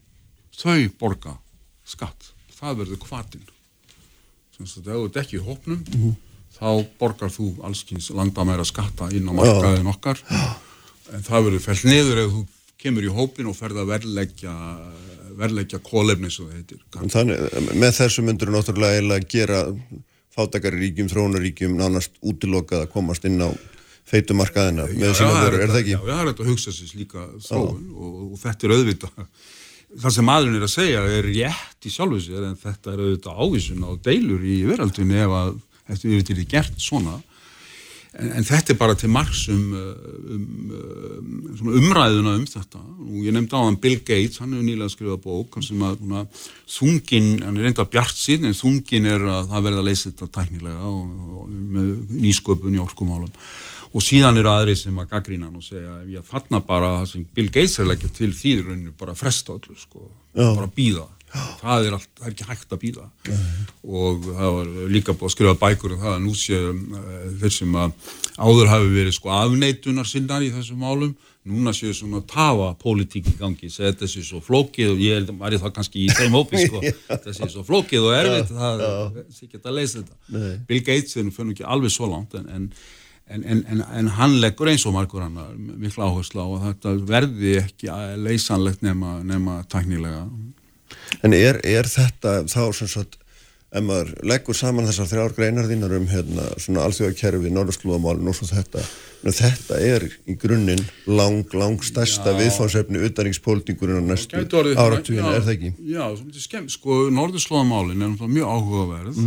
[0.56, 1.36] þau borga
[1.84, 3.44] skatt, það verður kvatinn
[4.54, 6.12] sem sagt, ef þú ert ekki í hópnum Mhm.
[6.54, 10.20] þá borgar þú allskins landamæra skatta inn á markaðin okkar.
[11.12, 12.46] En það verður fellt niður ef þú
[12.78, 14.54] kemur í hópin og ferð að verðleggja
[15.34, 19.58] verðleggja kólefni svo það heitir Þannig, með þessu myndur náttúrulega eiginlega gera
[20.34, 23.50] fátakari ríkjum, þróunaríkjum nánast útilokað að komast inn á
[24.08, 25.94] feitumarkaðina með sína vörur, er það ekki?
[25.96, 29.28] Já, já, það er hægt að hugsa sér slíka þróun og, og þetta er auðvitað
[30.00, 33.44] það sem maðurinn er að segja er rétt í sjálfu sér en þetta er auðvitað
[33.44, 35.54] ávísun á deilur í veraldunni ef að
[35.86, 37.20] þetta er auðvitað gert svona.
[38.14, 40.42] En, en þetta er bara til margs um, um,
[40.78, 42.82] um svona umræðuna um þetta.
[43.08, 46.24] Og ég nefndi á hann Bill Gates, hann hefur nýlega skrifað bók sem að svona,
[46.76, 50.30] þungin hann er reynda bjart sín en þungin er að það verða að leysa þetta
[50.38, 53.34] tæknilega og, og með nýsköpun í orkumálum
[53.94, 57.10] og síðan eru aðri sem að gaggrína hann og segja ef ég fanna bara það
[57.12, 58.32] sem Bill Gates er leggja til
[58.64, 60.48] rauninu bara að fresta öllu sko, Já.
[60.50, 63.06] bara býða það er, allt, það er ekki hægt að býða
[63.84, 67.54] og það var líka búið að skrifa bækur um það að nú sé uh, þeir
[67.54, 72.70] sem að áður hafi verið sko afneitunar sinnar í þessum málum núna séu svona tafa
[72.80, 73.68] pólitík í gangi.
[73.68, 76.80] Segja þetta sé svo flókið og ég að væri það kannski í þeim hópi sko.
[77.10, 78.84] Þetta sé svo flókið og erfitt það
[79.28, 80.44] sé ekki að leysa þetta.
[80.70, 82.70] Bill Gates er nú fyrir ekki alveg svo langt en, en
[83.24, 86.90] En, en, en, en hann leggur eins og margur annar mikla áherslu á að þetta
[87.08, 87.88] verði ekki
[88.20, 90.26] leysanlegt nema, nema tæknilega.
[91.24, 93.16] En er, er þetta þá sem sagt,
[93.72, 98.50] ef maður leggur saman þessar þrjár greinar þínar um hérna svona alþjóðakerfi, norðurslúðamálin og svo
[98.52, 98.84] þetta,
[99.24, 102.38] en þetta er í grunninn lang, lang stærsta Já.
[102.42, 104.36] viðfánsefni utanríkspólitíkurinn á næstu
[105.16, 105.74] já, er það ekki?
[105.96, 106.04] Já,
[106.76, 109.24] sko, norðurslóðamálin er mjög áhugaverð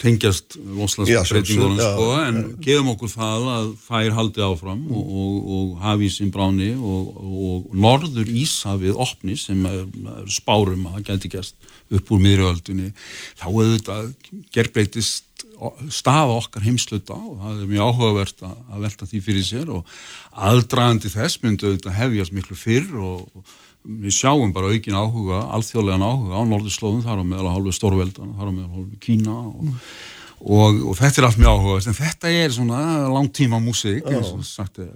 [0.00, 6.32] tengjast sjálfsögðu, sko, en gefum okkur það að þær haldi áfram og, og, og hafísinn
[6.34, 9.82] bráni og, og norður Ísafið opni sem er,
[10.16, 12.92] er spárum að það gæti gerst upp úr miðrjöldinni
[13.40, 13.98] þá þetta
[14.54, 15.26] gerbreytist
[15.92, 19.96] staða okkar heimsluta og það er mjög áhugavert að, velta því fyrir sér og
[20.48, 23.26] aðdragandi þess myndu þetta hefjast miklu fyrr og
[23.84, 28.50] við sjáum bara aukin áhuga, alþjóðlegan áhuga á norðurslóðum, þar á meðal hálfu stórveldan, þar
[28.50, 29.70] á meðal hálfu Kína og,
[30.40, 34.44] og, og þetta er allt mjög áhugavert, en þetta er svona langtíma músík, eins og
[34.48, 34.92] sagt er.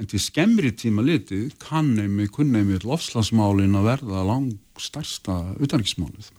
[0.00, 6.30] En til skemmri tíma litið kann einmitt, kunn einmitt lofslagsmálin að verða lang stærsta utanriksmálið.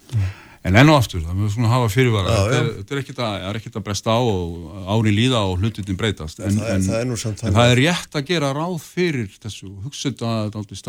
[0.63, 3.17] En enn og aftur, það með svona hafa fyrirvara, Já, þetta er, þetta er ekkert
[3.19, 6.39] að, er að bresta á og ári líða og hlututin breytast.
[6.39, 8.77] En, það er- en, það er nú samt en það er rétt að gera ráð
[8.85, 10.79] fyrir þessu, hugsa þetta aldrei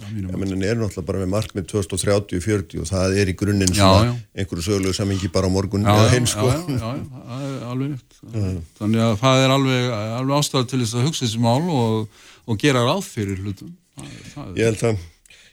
[0.00, 0.40] að Já, mati.
[0.40, 4.66] menn en er náttúrulega bara með markmið 2030-40 og það er í grunninn svona einhverju
[4.70, 6.48] sögulegu samingi bara á morgun já, eða sko.
[6.80, 7.54] það er
[7.92, 8.18] rétt.
[8.80, 12.60] Þannig að það er alveg, alveg ástæða til þess að hugsa þessi mál og, og
[12.64, 13.76] gera ráð fyrir hlutum.
[14.00, 15.08] Það, það, Ég held að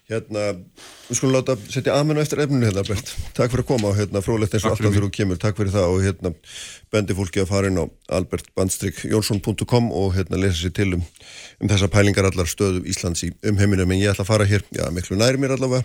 [0.07, 0.43] hérna,
[1.07, 3.09] við skulum láta setja aðmennu eftir efninu hérna, Bert.
[3.35, 5.39] Takk fyrir að koma og hérna, frólætt eins og alltaf þegar þú kemur.
[5.41, 6.31] Takk fyrir það og hérna,
[6.93, 7.85] bendi fólki að fara inn á
[8.19, 11.03] albertbandstrykk.jónsson.com og hérna lesa sér til um,
[11.59, 13.91] um þessa pælingar allar stöðum Íslands í umheiminum.
[13.91, 15.83] En ég ætla að fara hér, já, miklu næri mér allavega,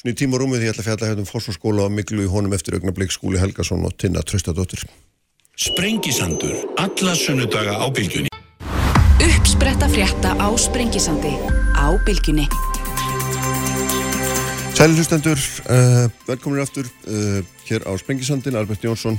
[0.00, 2.30] svona í tíma og rúmið, ég ætla að fjalla hérna um fósforskóla og miklu í
[2.30, 4.82] honum eftir augnablík skúli Helgason og Tinna Traustadóttir.
[5.54, 8.34] Sprengisandur, alla sunnudaga á bylgjunni.
[9.22, 11.38] Uppspretta frétta á Sprengisandi
[11.78, 12.50] á Bilginni.
[14.74, 15.38] Sæli hlustendur,
[15.70, 19.14] uh, velkominir aftur uh, hér á Sprengisandin, Albert Jónsson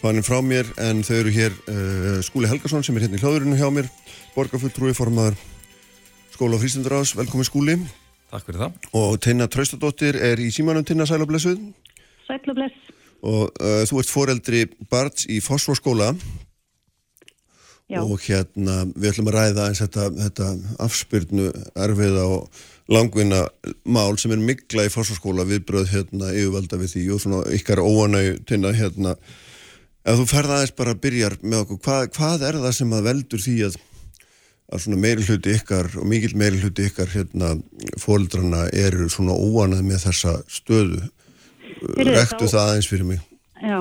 [0.00, 3.58] fannin frá mér en þau eru hér uh, Skúli Helgason sem er hérna í hljóðurinu
[3.60, 3.86] hjá mér
[4.34, 5.36] borgarfulltrúi formaður
[6.34, 7.76] skóla og frístundarás, velkomin Skúli.
[8.32, 8.90] Takk fyrir það.
[8.98, 10.86] og Tinna Traustadóttir er í símanum.
[10.86, 11.58] Tinna Sælablessuð
[12.26, 12.54] Sæll
[13.20, 16.14] og uh, þú ert foreldri Barts í Fossvorskóla
[17.90, 18.00] Já.
[18.00, 20.50] og hérna við ætlum að ræða eins þetta, þetta
[20.86, 23.44] afspyrnu erfiða og langvinna
[23.84, 28.42] mál sem er mikla í fórsaskóla viðbröð hérna yfirvalda við því og svona ykkar óanæg
[28.50, 29.14] tinna hérna.
[30.04, 33.08] Ef þú ferða aðeins bara að byrja með okkur hvað, hvað er það sem að
[33.10, 33.78] veldur því að
[34.70, 37.54] að svona meiri hluti ykkar og mikil meiri hluti ykkar hérna
[37.98, 41.00] fóldrana eru svona óanæg með þessa stöðu?
[41.98, 43.24] Rektu það aðeins fyrir mig.
[43.60, 43.80] Já,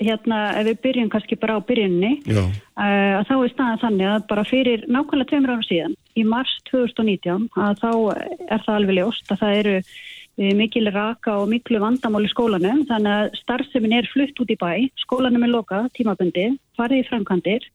[0.00, 4.46] hérna ef við byrjum kannski bara á byrjunni uh, þá er staðan þannig að bara
[4.48, 7.90] fyrir nákvæmlega tveimur ára síðan í mars 2019 að þá
[8.48, 12.84] er það alveg ljóst að það eru uh, mikil raka og miklu vandamál í skólanum
[12.90, 14.72] þannig að starfsemin er flutt út í bæ
[15.04, 17.68] skólanum er lokað, tímabundi farið í framkantir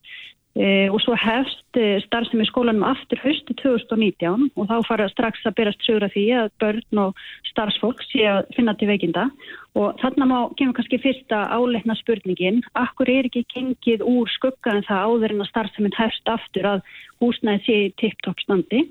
[0.55, 5.83] og svo hefst starfsemin í skólanum aftur höstu 2019 og þá fara strax að berast
[5.83, 9.25] sögur af því að börn og starfsfólk sé að finna til veikinda
[9.75, 14.85] Og þarna má kemur kannski fyrsta áleitna spurningin, akkur er ekki gengið úr skugga en
[14.87, 16.85] það áður en að starfseminn hefst aftur að
[17.19, 18.85] húsnæði sé í tipptopp standi.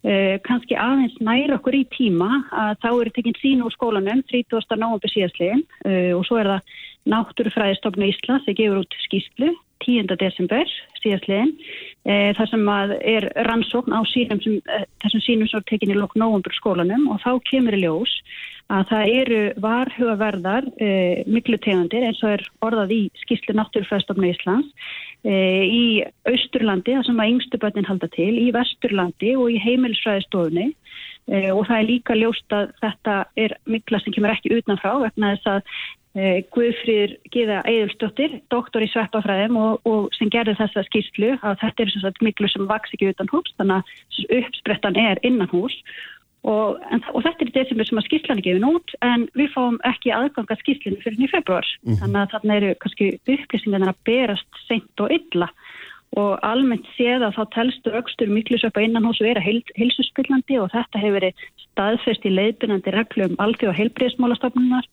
[0.00, 4.78] Uh, kannski aðeins næra okkur í tíma að þá eru tekinn sín úr skólanum 30.
[4.80, 5.66] náumbi síðastlegin
[6.16, 6.78] og svo er það
[7.10, 9.50] Náttúrufræðistofnu Íslands sem gefur út skýslu
[9.86, 10.12] 10.
[10.20, 10.68] desember
[11.00, 14.60] síðastlegin uh, þar sem er rannsókn á sínum sem,
[15.04, 18.16] þessum sínum sem er tekinn í lok náumbur skólanum og þá kemur í ljós
[18.70, 20.90] að það eru varhugaverðar e,
[21.26, 24.68] miklu tegundir eins og er orðað í skýrslu Náttúrufræðstofnu Íslands
[25.26, 25.34] e,
[25.66, 25.84] í
[26.30, 31.64] Austurlandi, það sem að yngstu börnin halda til, í Vesturlandi og í heimilsfræðistofunni e, og
[31.66, 33.16] það er líka ljóst að þetta
[33.46, 35.74] er mikla sem kemur ekki utanfrá vegna þess að
[36.14, 41.86] e, Guðfrýður Gíða Eidulstóttir, doktor í sveppafræðum og, og sem gerði þessa skýrslu að þetta
[41.86, 45.76] er sagt, miklu sem vaks ekki utan hús þannig að uppsprettan er innan hús
[46.48, 49.76] Og, en, og þetta er desember sem að skýrslan er gefin út en við fáum
[49.84, 51.98] ekki aðganga skýrslinu fyrir nýjum februar mm.
[52.00, 55.50] þannig að þarna eru kannski upplýsingarna að berast seint og illa.
[56.18, 61.18] Og almennt séð að þá telstu aukstur miklusöpa innan og vera heilsuspillandi og þetta hefur
[61.20, 64.88] verið staðfest í leiðbyrnandi reglum alþjóð og heilbreyðsmálastofnunar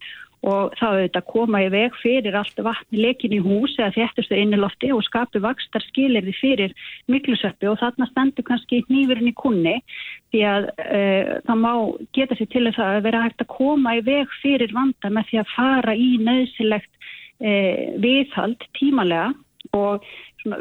[0.46, 4.92] og þá auðvitað koma í veg fyrir allt vatni lekin í hús eða þéttustu innilofti
[4.94, 6.76] og skapi vakstar skilirði fyrir
[7.10, 9.76] miklusöppi og þarna stendur kannski nýfurinn í kunni
[10.34, 11.74] því að uh, það má
[12.14, 15.42] geta sér til þess að vera hægt að koma í veg fyrir vanda með því
[15.42, 19.34] að fara í nöðsilegt uh, viðhald tímalega
[19.76, 20.06] og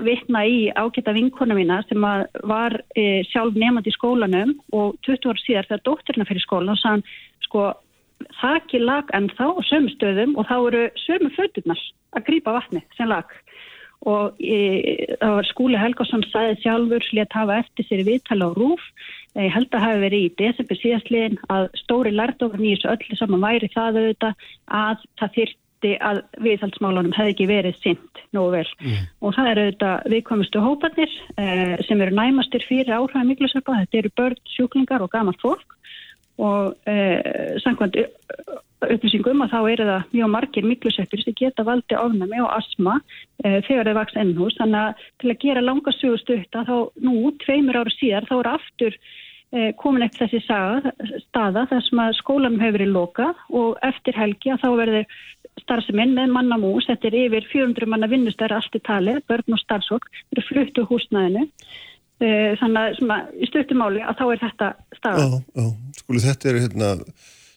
[0.02, 5.42] vittna í ágæta vinkona mína sem var uh, sjálf nefandi í skólanum og 20 ár
[5.44, 7.04] síðar þegar dótturina fyrir skólan og sann
[7.44, 7.74] sko
[8.40, 11.82] þakki lag en þá á sömu stöðum og þá eru sömu föturnar
[12.16, 13.28] að grýpa vatni sem lag
[14.06, 14.56] og e,
[15.18, 18.82] það var skúli Helgarsson sæði sjálfur slétt hafa eftir sér viðtala á rúf
[19.36, 23.44] ég held að hafi verið í desember síðastliðin að stóri lærdofn í þessu öllu saman
[23.44, 24.50] væri það auðvitað
[24.80, 28.68] að það þyrti að viðhaldsmálunum hefði ekki verið sint nógu vel.
[28.80, 29.02] Mm.
[29.20, 34.14] og það eru auðvitað viðkomustu hópanir eh, sem eru næmastir fyrir áhrifin miklusöpa, þetta eru
[34.16, 35.75] börn, sjúklingar og gamalt fólk
[36.42, 37.96] og eh, samkvæmt
[38.84, 42.98] upplýsingum að þá eru það mjög margir mikluseppir sem geta valdi ofnami og asma
[43.44, 47.80] eh, þegar þeir vaks ennhús þannig að til að gera langa sögustutta þá nú, tveimur
[47.80, 50.92] ára síðar, þá eru aftur eh, komin eftir þessi saga,
[51.28, 55.18] staða þar sem að skólanum hefur verið lokað og eftir helgi að þá verður
[55.62, 60.08] starfseminn með mannamús, þetta er yfir 400 manna vinnustæri allt í tali, börn og starfsokk,
[60.34, 61.46] eru fluttu húsnæðinu.
[61.46, 65.24] Eh, þannig að svona, í stöttumáli að þá er þetta staða.
[65.26, 65.66] Já, já,
[66.00, 66.92] skuli þetta er hérna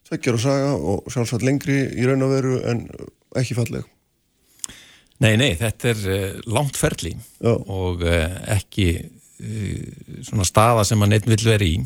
[0.09, 2.83] tveggjar og saga og sjálfsagt lengri í raun og veru en
[3.39, 3.87] ekki falleg.
[5.19, 7.51] Nei, nei, þetta er uh, langt ferli já.
[7.51, 11.79] og uh, ekki uh, svona staða sem að neitt vil veri í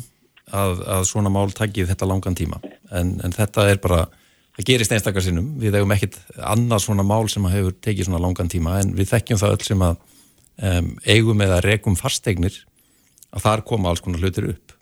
[0.54, 2.60] að, að svona mál takkið þetta langan tíma
[2.94, 4.04] en, en þetta er bara,
[4.54, 8.52] það gerist einstakar sinnum, við hefum ekkit annað svona mál sem hefur tekið svona langan
[8.52, 9.98] tíma en við þekkjum það öll sem að
[10.62, 12.60] um, eigum eða rekum fasteignir
[13.34, 14.74] að þar koma alls konar hlutir upp.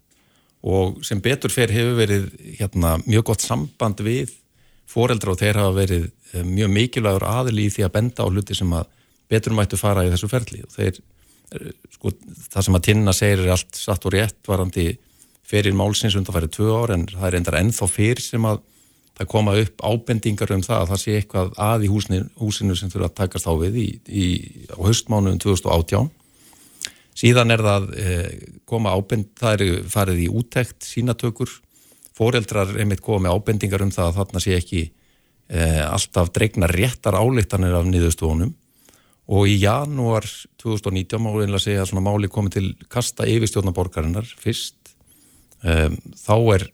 [0.62, 2.28] Og sem betur fer hefur verið
[2.60, 4.34] hérna, mjög gott samband við
[4.90, 6.10] foreldra og þeir hafa verið
[6.46, 8.90] mjög mikilvægur aðil í því að benda á hluti sem að
[9.32, 10.62] betur mættu fara í þessu ferli.
[10.64, 11.00] Og þeir,
[11.56, 12.12] eh, sko,
[12.52, 14.96] það sem að tinna segir er allt satt og rétt varandi
[15.44, 18.62] fyrir málsins undan færið tvö ár en það er endar ennþá fyrr sem að
[19.18, 22.92] það koma upp ábendingar um það að það sé eitthvað að í húsinu, húsinu sem
[22.92, 24.26] þurfa að takast á við í, í,
[24.72, 26.10] á höstmánuðum 2018
[27.22, 28.30] síðan er það eh,
[28.68, 31.50] koma ábend, það er farið í úttekt sínatökur,
[32.16, 37.18] foreldrar einmitt koma með ábendingar um það að þarna sé ekki eh, alltaf dregna réttar
[37.20, 38.54] álittanir af niðurstofunum
[39.32, 40.26] og í janúar
[40.60, 44.76] 2019 má einlega segja að svona máli komið til kasta yfirstjórnaborgarinnar fyrst.
[45.62, 46.64] Um, þá er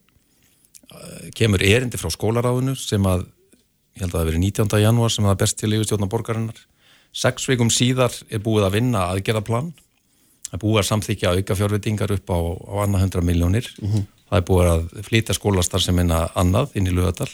[1.37, 3.27] kemur erindi frá skólaráðinu sem að,
[3.97, 4.79] ég held að það veri 19.
[4.83, 6.63] janúar sem það best til yfirstjórna borgarinnar
[7.13, 9.73] sex vikum síðar er búið að vinna aðgerðaplan,
[10.49, 14.09] það er búið að samþykja auka fjárvitingar upp á, á annað hundra miljónir mm -hmm.
[14.31, 17.31] það er búið að flytja skólastar sem minna annað inn í lögadal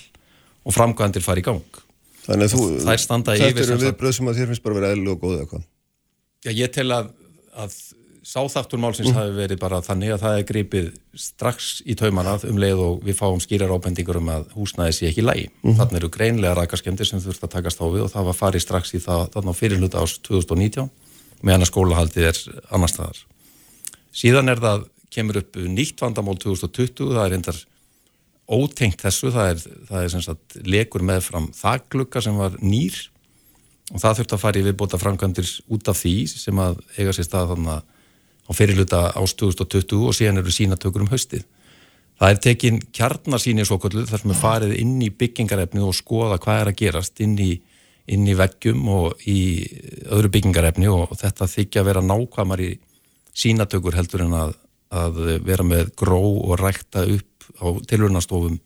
[0.64, 1.82] og framkvæmdir fari í gang
[2.24, 5.34] Þannig að þú, þetta eru viðbröð sem að þér finnst bara verið eðlu og góð
[5.36, 5.64] eða hvað?
[6.44, 7.10] Já, ég tel að,
[7.52, 7.74] að
[8.24, 9.18] sáþaktur málsins mm.
[9.18, 10.86] hafi verið bara þannig að það er gripið
[11.20, 15.24] strax í taumanað um leið og við fáum skýrar ábendingur um að húsnæði sé ekki
[15.24, 15.50] lægi.
[15.62, 15.76] Mm.
[15.80, 18.96] Þannig eru greinlega rækarskemdir sem þurft að takast á við og það var farið strax
[18.96, 20.90] í það þannig á fyrirluta ás 2019
[21.44, 23.22] meðan að skólahaldið er annar staðar.
[24.14, 27.58] Síðan er það, kemur upp nýtt vandamál 2020, það er endar
[28.50, 32.96] ótengt þessu, það er, það er sem sagt lekur með fram þaglugga sem var nýr
[33.92, 37.28] og það þurft að fara í viðbóta framkvæmdir út af því sem að eiga sér
[37.28, 37.90] stað þannig að
[38.44, 41.44] á fyrirluta ást 2020 og síðan eru sínatökur um haustið.
[42.20, 46.38] Það er tekin kjarnarsýni svo kvöldu þar sem er farið inn í byggingarefni og skoða
[46.42, 47.52] hvað er að gerast inn í,
[48.06, 49.38] inn í veggjum og í
[50.06, 52.70] öðru byggingarefni og þetta þykja að vera nákvæmar í
[53.34, 54.54] sínatökur heldur en að,
[54.94, 58.60] að vera með gró og rækta upp á tilvörnastofum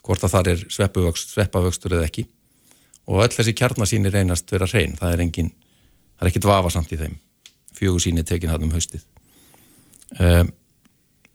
[0.00, 2.24] hvort að það er sveppavöxtur eða ekki
[3.10, 5.50] og öll þessi kjarnarsýni reynast vera hrein, það er engin,
[6.16, 7.18] það er ekkit vafasamt í þeim
[7.80, 9.04] fjögur síni tekin hann um haustið.
[10.20, 10.50] Um,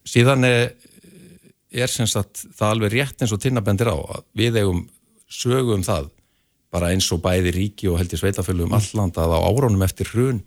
[0.05, 0.73] síðan er,
[1.73, 4.83] er sem sagt það alveg rétt eins og tinnabendir á að við eigum
[5.31, 6.11] sögum um það
[6.75, 10.43] bara eins og bæði ríki og heldur sveitafölu um alland að á árónum eftir hrun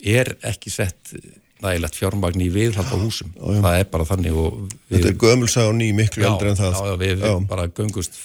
[0.00, 1.12] er ekki sett
[1.60, 3.32] nægilegt fjármagn í viðhald á húsum.
[3.36, 3.60] já, já.
[3.60, 4.38] það er bara þannig
[4.88, 6.78] Þetta er gömulsa og ný miklu eldri en það.
[6.80, 8.16] Já, við, við bara göngust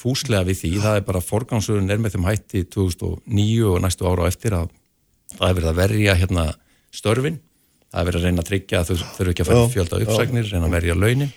[0.00, 0.72] fúslega við því.
[0.84, 4.68] Það er bara forgámsögun er með þeim hætti 2009 og næstu ára á eftir að
[5.38, 6.48] það er verið að verja hérna
[6.92, 7.38] störfin,
[7.92, 10.50] það er verið að reyna að tryggja að þau þurfu ekki að fara fjölda uppsagnir,
[10.52, 11.32] reyna að verja launin.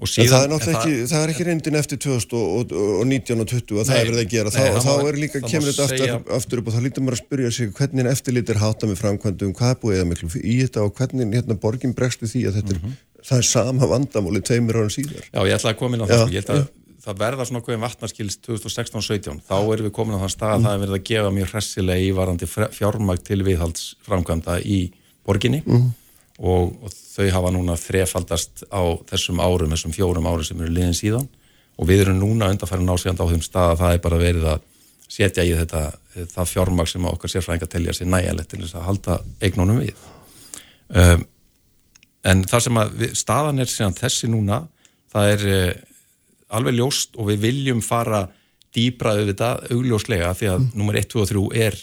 [0.00, 3.98] Síðan, það er náttúrulega ekki, það er ekki reyndin eftir 2019 og 20 að það
[3.98, 6.76] er verið að gera, nei, þá, þá er líka, kemur þetta aftur, aftur upp og
[6.76, 9.98] þá lítur maður að spyrja sig hvernig eftirlit er hátta með framkvæmdum, hvað er búið
[9.98, 12.86] eða miklu í þetta og hvernig hérna borgin bregst við því að þetta er, mm
[12.88, 13.26] -hmm.
[13.28, 15.28] það er sama vandamóli tveimur ára síðar.
[15.28, 16.32] Já, ég ætla að koma inn á það, sko.
[16.32, 16.64] ég held að
[17.00, 20.64] það verða svona okkur um vatnarskils 2016-17, þá erum við komin á þann stað að
[20.66, 24.80] það er verið að gefa mjög hressilega ívarandi fjármægt til viðhaldsframkvæmda í
[25.26, 25.86] borginni mm.
[26.38, 30.98] og, og þau hafa núna þrefaldast á þessum árum, þessum fjórum árum sem eru liðin
[30.98, 31.28] síðan
[31.80, 34.66] og við erum núna undanfæri násíðand á þeim stað að það er bara verið að
[35.10, 35.84] setja í þetta
[36.30, 40.02] það fjármægt sem okkar sérfræðingar telja sér nægjalegt til þess að halda eignónum við
[40.92, 41.24] um,
[42.30, 44.60] en það sem að við, staðan er síðan þessi núna
[45.10, 45.46] það er
[46.56, 48.24] alveg ljóst og við viljum fara
[48.74, 50.70] dýbra auðvitað augljóslega því að mm.
[50.78, 51.78] nummer 1, 2 og 3 er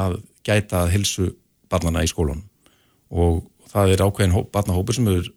[0.00, 1.28] að gæta að hilsu
[1.70, 2.44] barnana í skólunum
[3.10, 5.28] og það er ákveðin barnahópur sem er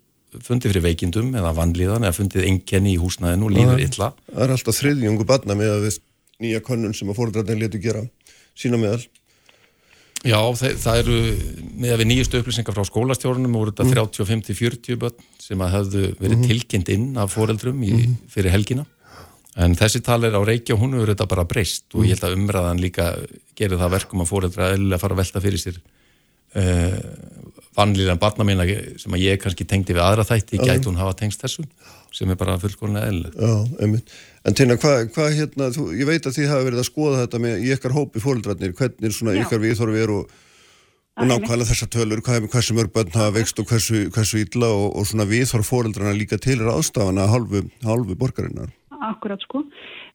[0.41, 4.09] fundið fyrir veikindum eða vanlíðan eða fundið engenni í húsnæðinu og líður illa.
[4.29, 5.99] Það er alltaf þriðjungu barna með að við
[6.43, 8.01] nýja konun sem að fóröldrarnir letu gera
[8.57, 9.03] sína meðal.
[10.23, 11.19] Já, það, það eru
[11.83, 14.11] með að við nýjustu upplýsingar frá skólastjórnum voru þetta mm.
[14.23, 16.49] 35-40 börn sem að hafðu verið mm.
[16.49, 18.19] tilkynnt inn af foreldrum í, mm.
[18.31, 18.85] fyrir helgina
[19.63, 22.25] en þessi tal er á reiki og hún eru þetta bara breyst og ég held
[22.29, 23.11] að umræðan líka
[23.57, 25.81] gerir það verkum að foreldra eða fara að velta fyrir sér
[26.57, 26.97] uh,
[27.77, 28.65] vanlíðan barna mína
[29.01, 31.65] sem að ég kannski tengdi við aðra þætti, gæti hún hafa tengst þessu
[32.13, 32.59] sem er bara.
[33.33, 34.11] Já, einmitt.
[34.45, 37.39] En Tina, hvað, hva, hérna, þú, ég veit að þið hafa verið að skoða þetta
[37.41, 39.41] með í ykkar hópi fólkdrarnir, hvernig svona Já.
[39.41, 40.35] ykkar viðþorfi er og,
[41.13, 44.87] og nákvæmlega þessar tölur, hvað, hversu mörg bönn hafa vext og hversu, hversu illa og,
[44.97, 48.71] og svona viðþorf fólkdrarna líka til aðstafana halvu, halvu borgarinnar.
[49.03, 49.65] Akkurat sko.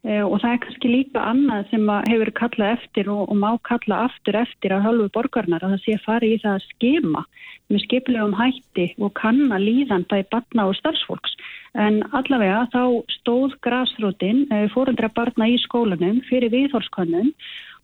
[0.06, 4.04] Eh, og það er kannski líka annað sem hefur kallað eftir og, og má kalla
[4.08, 7.24] aftur eftir að halvu borgarnar að það sé að fara í það að skema
[7.68, 11.34] með skipilegum hætti og kanna líðanda í barna og starfsfólks
[11.78, 12.82] en allavega þá
[13.18, 17.34] stóð grásrútin eh, fóröldra barna í skólanum fyrir viðhórskönnum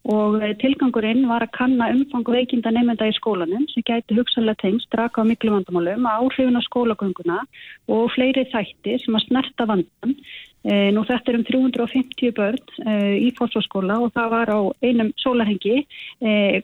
[0.04, 4.90] og eh, tilgangurinn var að kanna umfang veikinda nefnda í skólanum sem gæti hugsanlega tengst
[4.92, 7.38] draka á miklu vandamálum, áhrifin á skólagönguna
[7.88, 10.18] og fleiri þætti sem að snerta vandan
[10.64, 12.92] E, nú þetta er um 350 börn e,
[13.26, 15.82] í fórsváskóla og það var á einum sólarhengi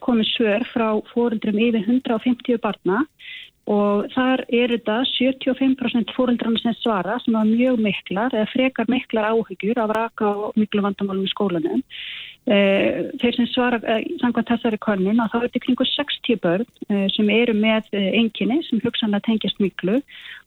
[0.00, 3.03] komið svör frá fórundrum yfir 150 barna
[3.70, 9.31] og þar er þetta 75% fórundrarna sem svara sem var mjög miklar eða frekar miklar
[9.35, 11.85] áhyggjur af raka og miklu vandamálum í skólanum.
[12.48, 13.79] Þeir sem svara
[14.22, 18.81] samkvæmt þessari konun að það er til kringu 60 börn sem eru með enginni sem
[18.83, 20.00] hugsanlega tengjast miklu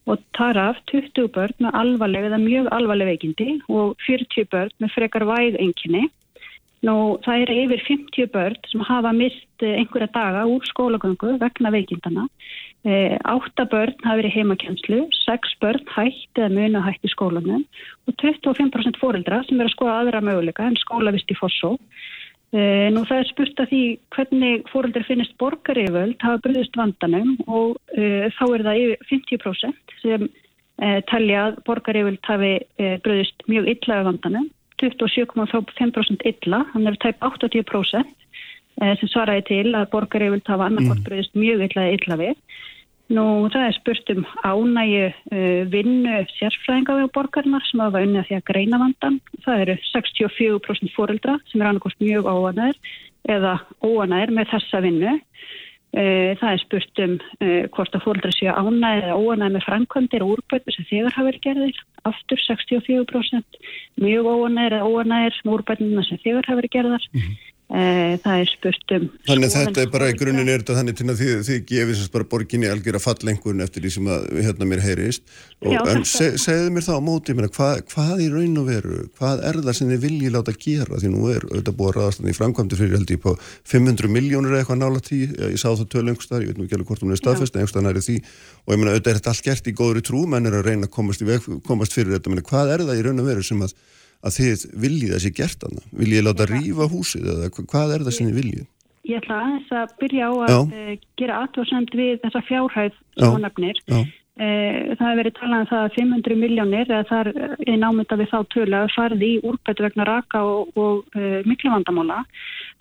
[0.09, 4.93] og tar af 20 börn með alvarleg eða mjög alvarleg veikindi og 40 börn með
[4.97, 6.09] frekar væð enginni.
[6.83, 11.71] Nú það er yfir 50 börn sem hafa mist eh, einhverja daga úr skólagöngu vegna
[11.71, 12.27] veikindana.
[12.83, 17.63] E, 8 börn hafa verið heimakenslu, 6 börn hætt eða muna hætt í skólanum
[18.09, 21.77] og 25% fóreldra sem verður að skoða aðra möguleika en skólavist í fossó.
[22.53, 23.83] Eh, nú það er spurt að því
[24.13, 30.27] hvernig fóröldur finnist borgaríföld hafa bröðist vandanum og uh, þá er það yfir 50% sem
[30.27, 34.49] e, talja að borgarífild hafi e, bröðist mjög illa af vandanum,
[34.81, 41.33] 27,5% illa, hann er tæp 80% e, sem svaraði til að borgarífild hafa annarkort bröðist
[41.37, 42.61] mjög illa eða illa við.
[43.13, 48.37] Nú það er spurt um ánægu uh, vinnu sérfræðinga við borgarnar sem hafa unnið því
[48.39, 49.19] að greina vandan.
[49.45, 52.79] Það eru 64% fóreldra sem er annarkost mjög óanæður
[53.29, 53.53] eða
[53.85, 55.13] óanæður með þessa vinnu.
[55.93, 60.25] Uh, það er spurt um uh, hvort að fóreldra séu ánæður eða óanæður með framkvæmdir
[60.25, 61.81] og úrbættu sem þegar hafa verið gerðir.
[62.09, 63.61] Aftur 64%
[64.01, 67.11] mjög óanæður eða óanæður með úrbætuna sem þegar hafa verið gerðar.
[67.13, 67.52] Mm -hmm.
[67.73, 70.97] Eh, það er spurt um Þannig að þetta er bara í grunninn er þetta þannig
[70.99, 74.09] til að þið, þið gefið sérst bara borginni algjör að falla einhvern eftir því sem
[74.13, 75.23] að hérna mér heyrist.
[75.63, 78.67] Og, Já, en se, segðu mér þá á móti mér, hvað, hvað í raun og
[78.67, 81.01] veru hvað er það sem þið viljið láta gera?
[81.01, 83.33] Því nú er auðvitað búið að raðast í framkvæmdi fyrir held ég på
[83.73, 86.93] 500 miljónir eitthvað nála tí ég sá það tölu einhverstaðar, ég veit nú ekki alveg
[86.93, 88.21] hvort hún er staðfest en einhverstaðar er því.
[88.67, 90.85] Og ég meina auðvitað er þetta allt gert í góðri trú menn er að reyna
[90.85, 91.97] að komast, veg, komast
[94.23, 95.83] að að þið viljið þessi gert hana?
[95.99, 98.65] Viljið láta rýfa húsið eða hvað er það sem þið viljið?
[99.03, 100.59] Ég ætla aðeins að byrja á að Já.
[100.79, 103.81] Eh, gera aðtóðsend við þessa fjárhæð sem hún nefnir.
[104.33, 107.27] Eh, það hefur verið talað um það að 500 miljónir eða það
[107.69, 111.69] er námynda við þá tölu að farði í úrbætu vegna raka og, og uh, miklu
[111.69, 112.23] vandamála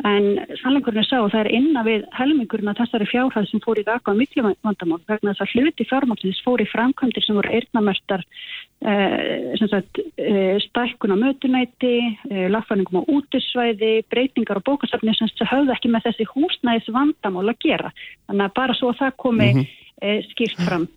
[0.08, 0.30] en
[0.62, 3.84] sannleikurinn er sá og það er innan við helmingurinn að þessari fjárhæð sem fór í
[3.84, 8.24] raka og miklu vandamála vegna þess að hluti fjármálsins fór í framkvæmdir sem voru eirnamertar
[8.88, 11.94] uh, uh, stækkun á mötunæti
[12.48, 17.92] lagfæningum á útisvæði breytingar og bókasafni sem höfðu ekki með þessi húsnæðis vandamála að gera.
[18.24, 19.91] Þannig að bara svo að það komi mm -hmm e,
[20.32, 20.88] skýrt fram.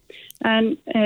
[0.43, 1.01] En e,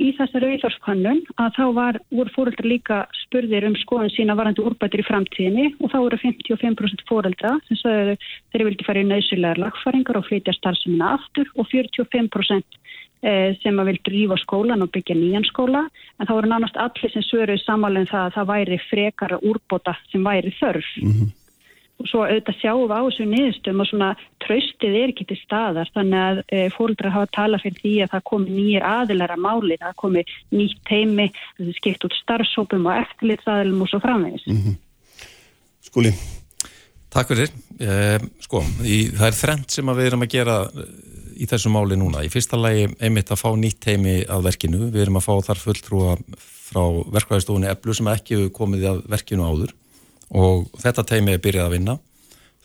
[0.00, 5.02] í þessari viðhorskannun að þá var, voru fóreldrar líka spurðir um skoðan sína varandi úrbættir
[5.02, 8.16] í framtíðinni og þá voru 55% fóreldra sem sagði
[8.54, 12.80] þeir vildi fara í nöysilegar lagfaringar og flytja starfsemina aftur og 45%
[13.20, 15.84] e, sem að vildi rífa skólan og byggja nýjan skóla
[16.16, 19.98] en þá voru nánast allir sem svöruði samálega um það að það væri frekara úrbóta
[20.08, 20.94] sem væri þörf.
[21.02, 21.34] Mm -hmm
[21.96, 24.08] og svo auðvitað sjáum við á þessu niðurstum og svona
[24.44, 25.90] tröstið er ekki til staðar.
[25.94, 29.98] Þannig að e, fólkdra hafa talað fyrir því að það komi nýjir aðilara máli það
[30.02, 34.44] komi nýtt teimi það er skipt út starfsópum og eftirlitsaðilum og svo framvegis.
[34.50, 34.76] Mm -hmm.
[35.88, 36.12] Skúli.
[37.16, 37.50] Takk fyrir.
[37.80, 40.84] Eh, sko, í, það er þrengt sem við erum að gera eh,
[41.36, 42.24] í þessu máli núna.
[42.24, 45.62] Í fyrsta lagi einmitt að fá nýtt teimi að verkinu, við erum að fá þar
[45.64, 46.16] fulltrúa
[46.66, 46.82] frá
[47.14, 49.72] verkvæðistofunni Eblu sem ekki komið að verkinu áður
[50.30, 51.96] og þetta teimi er byrjað að vinna.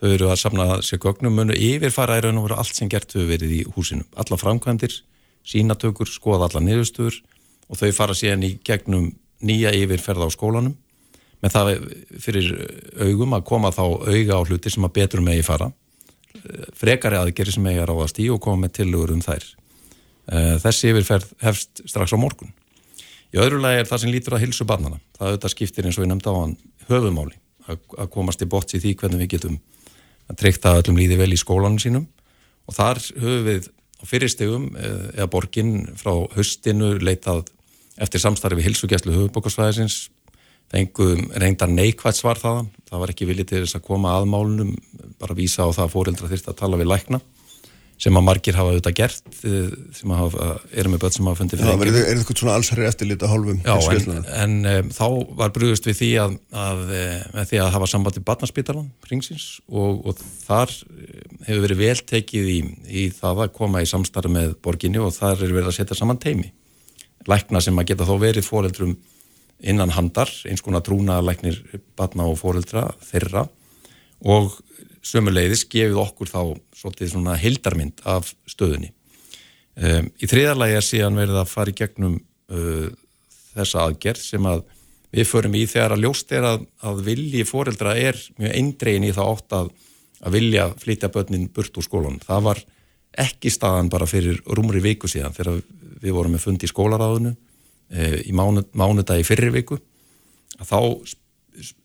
[0.01, 3.12] Þau eru að samna sér gögnum munu yfirfara í raun og veru allt sem gert
[3.14, 4.05] hefur verið í húsinu.
[4.18, 4.95] Alla framkvæmdir,
[5.45, 7.20] sínatökur skoða alla niðurstur
[7.70, 9.12] og þau fara síðan í gegnum
[9.45, 10.74] nýja yfirferða á skólanum
[11.41, 11.70] með það
[12.22, 12.49] fyrir
[13.01, 15.72] augum að koma þá auga á hluti sem að betur megi fara
[16.78, 19.45] frekari aðgeri sem megi að ráðast í og koma með tilugur um þær.
[20.32, 22.53] Eh, þessi yfirferð hefst strax á morgun.
[23.32, 26.05] Í öðru lagi er það sem lítur að hilsu barnana það auðvitað skiptir eins og
[26.05, 26.57] ég nefndi á hann
[26.89, 27.38] höfumáli
[27.76, 29.60] að komast í bótt í því hvernig við getum
[30.32, 32.08] að treyta öllum líði vel í skólanum sínum.
[32.70, 37.50] Og þar höfum við á fyrirstegum eh, eða borgin frá höstinu leitað
[38.02, 40.08] eftir samstarfi hilsugjæslu höfubókarsvæðisins
[40.72, 42.72] fengum reyndar neikvægt svar þaðan.
[42.88, 44.74] Það var ekki viljið til þess að koma að málunum
[45.20, 47.20] bara að vísa á það að fóreldra þurft að tala við lækna
[48.02, 50.38] sem að margir hafa auðvitað gert eh, sem að
[50.82, 53.34] erum með börn sem hafa fundið fyrir Já, er það eitthvað svona allsherri eftirlit að
[53.36, 55.06] hálfum Já, en, en um, þá
[55.41, 56.82] var brúðust við því að, að,
[57.36, 60.74] að því að hafa samband í Barnarspítalan ringsins og, og þar
[61.45, 62.58] hefur verið vel tekið í,
[62.89, 66.22] í það að koma í samstarfi með borginni og þar er verið að setja saman
[66.22, 66.49] teimi
[67.30, 68.97] lækna sem að geta þó verið fóreldrum
[69.62, 71.60] innan handar, eins konar trúna læknir
[71.97, 73.45] barna og fóreldra þeirra
[74.26, 74.56] og
[75.06, 76.41] sömuleiðis gefið okkur þá
[76.78, 78.91] svolítið svona hildarmynd af stöðunni.
[79.82, 82.18] Um, í þriðarlagi er síðan verið að fara í gegnum
[82.52, 82.89] uh,
[83.56, 84.66] þessa aðgerð sem að
[85.12, 89.14] við förum í þegar að ljóst er að, að vilji fóreldra er mjög eindregin í
[89.16, 89.72] það ótt að,
[90.22, 92.20] að vilja flytja börnin burt úr skólan.
[92.24, 92.62] Það var
[93.26, 95.64] ekki staðan bara fyrir rúmri viku síðan þegar
[96.02, 99.80] við vorum með fundi í skólaráðinu uh, í mánu, mánudagi fyrir viku
[100.62, 100.78] þá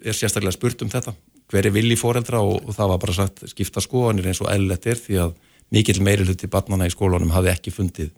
[0.04, 1.14] er sérstaklega spurt um þetta
[1.50, 4.86] hver er villi fóreldra og, og það var bara sagt skipta skoðanir eins og eðlert
[4.90, 5.36] er því að
[5.74, 8.12] mikill meiri hluti barnana í skólunum hafi ekki fundið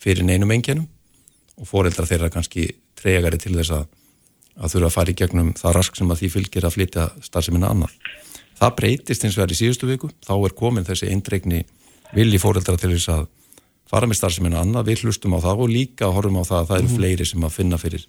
[0.00, 0.88] fyrir neinum enginum
[1.60, 2.70] og fóreldra þeirra kannski
[3.00, 3.84] tregari til þess að,
[4.60, 7.72] að þurfa að fara í gegnum það rask sem að því fylgir að flytja starfseminna
[7.72, 7.92] annar.
[8.60, 11.62] Það breytist eins og er í síðustu viku, þá er komin þessi eindregni
[12.16, 13.28] villi fóreldra til þess að
[13.90, 16.80] fara með starfseminna annað, við hlustum á það og líka horfum á það að það
[16.80, 16.98] eru mhm.
[16.98, 18.06] fleiri sem að finna fyrir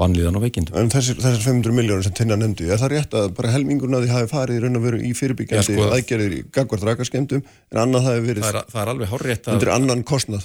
[0.00, 0.76] vannlíðan og veikindum.
[0.80, 4.10] En þessir, þessir 500 miljónir sem Tinna nefndi, er það rétt að bara helmingurna því
[4.10, 7.82] hafi farið í raun og veru í fyrirbyggjandi ja, sko, aðgerðir í gagvart rakaskemdum en
[7.84, 9.66] annað hafi verið það er, það er alveg horrið að,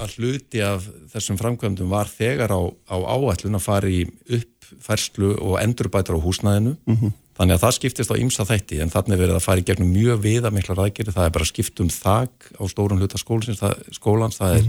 [0.05, 0.85] að hluti af
[1.15, 4.03] þessum framkvæmdum var þegar á, á áætlun að fara í
[4.37, 6.75] uppfærslu og endurbætar á húsnæðinu.
[6.85, 7.15] Mm -hmm.
[7.39, 10.21] þannig að það skiptist á ymsa þætti en þannig verið að fara í gegnum mjög
[10.27, 11.15] viðamiklar aðgerðir.
[11.15, 14.63] Það er bara skipt um þak á stórun hluta skólans, það, skólans, það er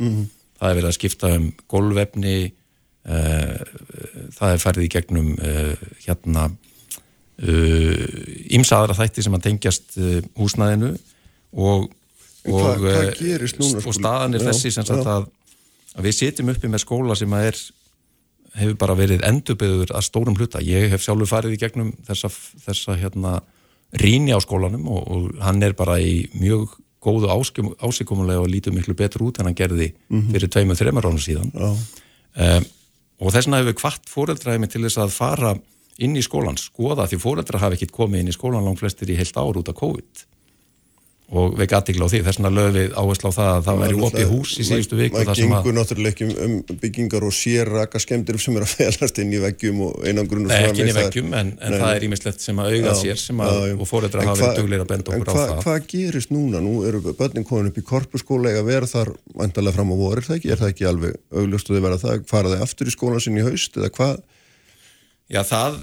[0.00, 0.32] mm -hmm.
[0.64, 3.58] Það er verið að skipta um golvefni uh,
[4.36, 5.74] það er færið í gegnum uh,
[6.06, 6.48] hérna
[7.34, 9.96] ímsa uh, aðra þætti sem að tengjast
[10.38, 10.92] húsnæðinu
[11.58, 11.88] og
[12.44, 12.84] og,
[13.58, 15.26] núna, og staðan er já, þessi sem að,
[15.96, 17.60] að við setjum uppi með skóla sem að er
[18.54, 20.62] hefur bara verið endurbyður að stórum hluta.
[20.62, 22.30] Ég hef sjálfur farið í gegnum þessa,
[22.66, 23.38] þessa hérna
[23.98, 27.28] ríni á skólanum og, og hann er bara í mjög góðu
[27.84, 30.32] ásíkomulega og lítið miklu betur út en hann gerði mm -hmm.
[30.32, 31.52] fyrir tveimur, þreymur ánum síðan.
[31.54, 32.64] Um,
[33.20, 35.54] og þess vegna hefur hvart fóreldræmi til þess að fara
[35.98, 39.16] inn í skólan, skoða því fóreldra hafi ekkit komið inn í skólan langt flestir í
[39.16, 40.24] heilt ár út af COVID
[41.32, 44.00] og við ekki á því, þess vegna lögum við áherslu á það að það væri
[44.08, 48.00] opið hús í síðustu viku maður gengur náttúrulega ekki um, um byggingar og sér raka
[48.02, 51.32] skemmtir sem er að felast inn í veggjum og einangrun Nei, ekki inn í veggjum,
[51.40, 54.42] en, en það er ímislegt sem að auga já, sér sem að, og fóreldra hafa
[54.42, 56.62] verið dugleira að benda okkur á það Hvað gerist núna?
[56.64, 60.28] Nú eru börnin komin upp í korpuskóla eða verða þar vantarlega fram á voru, er
[60.28, 60.52] það ekki?
[60.52, 62.24] Er það ekki alveg augljóstuði verða það?
[62.28, 64.22] Faraði aftur í skólan sinni í haust eða hvað?
[65.32, 65.78] Já, það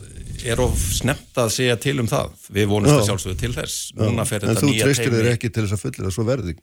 [0.46, 2.36] er of snemt að segja til um það.
[2.54, 3.80] Við vonumst að sjálfsögðu til þess.
[3.98, 4.76] Núna fer þetta nýja teimi.
[4.76, 6.56] En þú treystir þér ekki til þess að fullir að svo verði?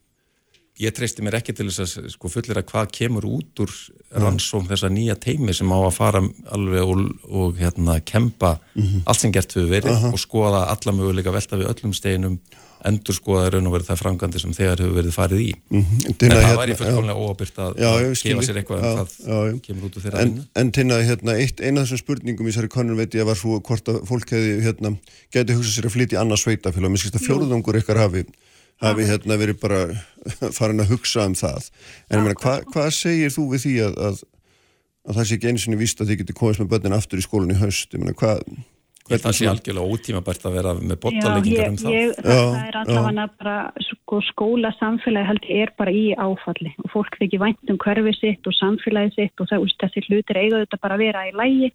[0.79, 3.73] Ég treysti mér ekki til þess að sko, fullir að hvað kemur út úr
[4.23, 6.23] rannsókn þessa nýja teimi sem á að fara
[6.55, 9.01] alveg og, og hérna, kempa mm -hmm.
[9.05, 10.13] allt sem gert hefur verið uh -huh.
[10.13, 12.39] og skoða alla möguleika velta við öllum steginum
[12.87, 15.49] endur skoða raun og verið það frangandi sem þegar hefur verið farið í.
[15.73, 16.05] Mm -hmm.
[16.09, 19.55] en það hérna, væri fullkomlega óabyrt að gefa sér eitthvað um já, já.
[19.67, 22.53] kemur út úr þeirra en, en til að hérna, eitt, eina af þessum spurningum í
[22.53, 24.95] þessari konun veit ég var svo hvort að fólk hefði hérna,
[25.35, 28.25] geti hugsað sér að flytja í annars sveitafélag mér skilst að fjóruðungur ykkar hafi,
[28.79, 29.83] hafi hérna, verið bara
[30.59, 31.71] farin að hugsa um það.
[32.11, 34.25] En meina, hva, hvað segir þú við því að, að,
[35.09, 37.27] að það sé ekki eins og víst að þið geti komist með börnin aftur í
[37.27, 37.91] skólinn í haust?
[37.91, 38.45] Ég meina hvað
[39.09, 41.95] Ég það sé algjörlega ótímabært að vera með botaleggingar um það.
[41.97, 43.57] Ég, það, það er allavega bara
[43.87, 48.49] sko, skóla samfélagi held er bara í áfalli og fólk þykir vænt um hverfi sitt
[48.51, 51.71] og samfélagi sitt og það, þessi hlutir eiga þetta bara að vera í lægi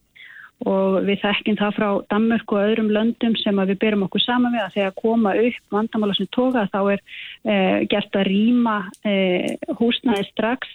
[0.69, 4.63] og við þekkjum það frá Danmörk og öðrum löndum sem við byrjum okkur saman við
[4.63, 8.77] að þegar koma upp vandamála sem tóka þá er eh, gert að rýma
[9.09, 10.69] eh, húsnaði strax.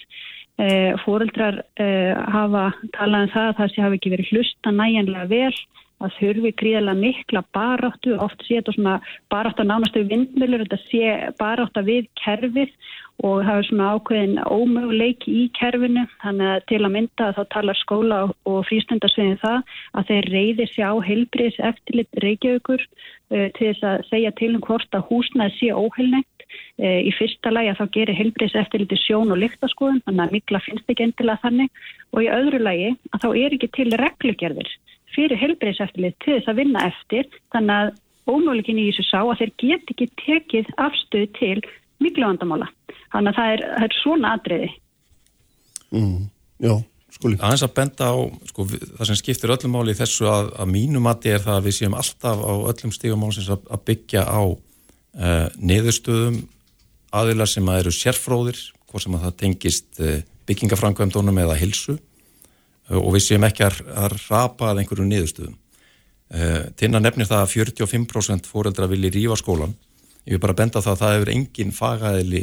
[0.59, 5.29] Eh, fóreldrar eh, hafa talað um það að það sé hafi ekki verið hlusta næjanlega
[5.31, 5.59] vel
[6.05, 8.95] að þurfi gríðilega mikla baráttu, oft sé þetta svona
[9.33, 12.75] barátt að nánastu vindmjölur, þetta sé barátt að við kerfið
[13.27, 17.79] og það er svona ákveðin ómöguleiki í kerfinu, þannig að til að mynda þá talar
[17.81, 23.87] skóla og frístundasviðin það að þeir reyðir sér á heilbriðs eftirlit reykjaukur uh, til þess
[23.91, 26.35] að segja til um hvort að húsnaði sé óheilnegt.
[26.79, 30.63] Uh, í fyrsta lagi að þá gerir heilbriðs eftirliti sjón og lyktaskoðun, þannig að mikla
[30.63, 31.83] finnst ekki endilega þannig.
[32.15, 34.71] Og í öðru lagi að þá er ekki til reglugerðir
[35.19, 37.97] fyrir helbreyðseftilið til þess að vinna eftir þannig að
[38.29, 41.57] ómöguleikin í þessu sá að þeir get ekki tekið afstöð til
[42.03, 42.69] miklu vandamála.
[43.13, 44.69] Þannig að það er, það er svona atriði.
[45.97, 46.29] Mm,
[46.63, 46.75] já,
[47.17, 47.39] skuli.
[47.41, 48.17] Aðeins að benda á,
[48.51, 51.69] sko, það sem skiptir öllum máli í þessu að, að mínu mati er það að
[51.69, 56.43] við séum alltaf á öllum stígum málsins að, að byggja á uh, niðurstöðum
[57.19, 58.61] aðilar sem að eru sérfróðir,
[58.91, 61.97] hvort sem að það tengist uh, byggingafrangvæmdónum eða hilsu
[62.97, 65.57] og við séum ekki að, að rapa að einhverju niðurstöðum.
[66.29, 69.75] Uh, Tinnar nefnir það að 45% fóreldra vilji rífa skólan.
[70.29, 72.43] Ég vil bara benda það að það hefur engin fagaðili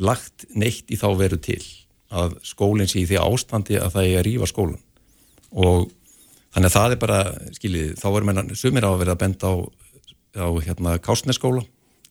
[0.00, 1.60] lagt neitt í þá veru til
[2.10, 4.80] að skólinn sé í því ástandi að það er að rífa skólan.
[5.50, 5.90] Og
[6.54, 7.18] þannig að það er bara,
[7.56, 9.54] skiljið, þá verður meina sumir á að vera að benda á,
[10.40, 11.64] á hérna, Kásneskóla,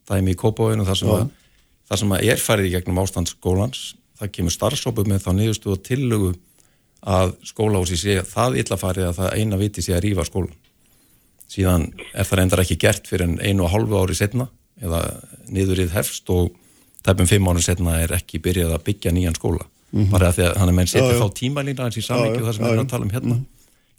[0.08, 1.26] það er mjög kópáinu, það sem, að,
[1.90, 3.82] það sem að er farið í gegnum ástandsskólans,
[4.20, 6.32] það kemur starfsópu með þá niðurstöðu og tillögu
[7.02, 10.58] að skólahúsi sé að það illa farið að það eina viti sé að rýfa skólan
[11.50, 14.48] síðan er það reyndar ekki gert fyrir en einu og hálfu ári setna
[14.80, 15.02] eða
[15.50, 16.54] niðurrið hefst og
[17.06, 19.66] tæpum fimm ári setna er ekki byrjað að byggja nýjan skóla.
[19.90, 20.12] Mm -hmm.
[20.12, 22.72] bara því að hann er menn setja þá tímalína eins í samvikið það sem við
[22.72, 23.36] erum að tala um hérna.
[23.36, 23.46] Mm -hmm.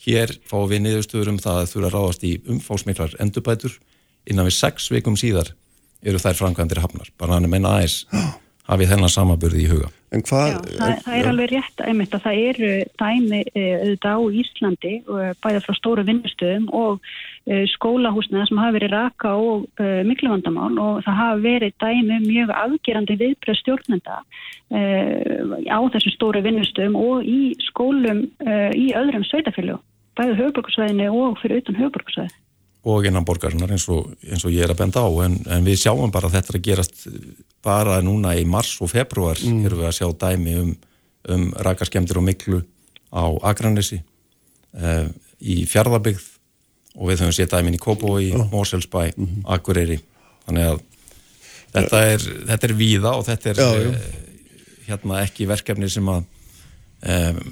[0.06, 3.72] hér fáum við niðurstöður um það að þurfa að ráðast í umfásmiklar endurbætur.
[4.26, 5.52] Innan við sex vikum síðar
[6.02, 7.08] eru þær framkvæmdir hafnar.
[7.18, 8.06] Bara hann er menn aðeins
[8.70, 9.88] hafið þennan samaburði í huga.
[10.10, 14.22] Hvað, Já, það, það er alveg rétt einmitt að það eru dæmi e, auðvitað á
[14.40, 20.00] Íslandi e, bæða frá stóru vinnustöðum og uh, skólahúsnaða sem hafa verið raka og uh,
[20.08, 24.18] miklu vandamál og það hafa verið dæmi um mjög afgerandi viðbröð stjórnenda
[24.70, 28.20] á þessum stóru vinnustöðum og í skólum
[28.78, 29.80] í öðrum sveitafélög,
[30.14, 32.36] bæðu höfuborgarsvæðinu og fyrir utan höfuborgarsvæði.
[32.88, 35.82] Og innan borgarinnar eins og, eins og ég er að benda á, en, en við
[35.82, 37.02] sjáum bara þetta að gerast
[37.64, 39.66] bara núna í mars og februar mm.
[39.68, 40.70] erum við að sjá dæmi um,
[41.28, 42.62] um rakaskemdir og miklu
[43.12, 45.10] á Akranessi uh,
[45.40, 46.24] í Fjarðabigð
[46.96, 48.48] og við höfum séð dæmin í Kópói, oh.
[48.48, 49.44] Móselsbæ, mm -hmm.
[49.44, 50.00] Akureyri
[50.46, 50.80] þannig að
[51.74, 53.90] þetta er, þetta er víða og þetta er já, já.
[53.90, 54.30] Uh,
[54.88, 56.24] hérna ekki verkefni sem að
[57.04, 57.44] um,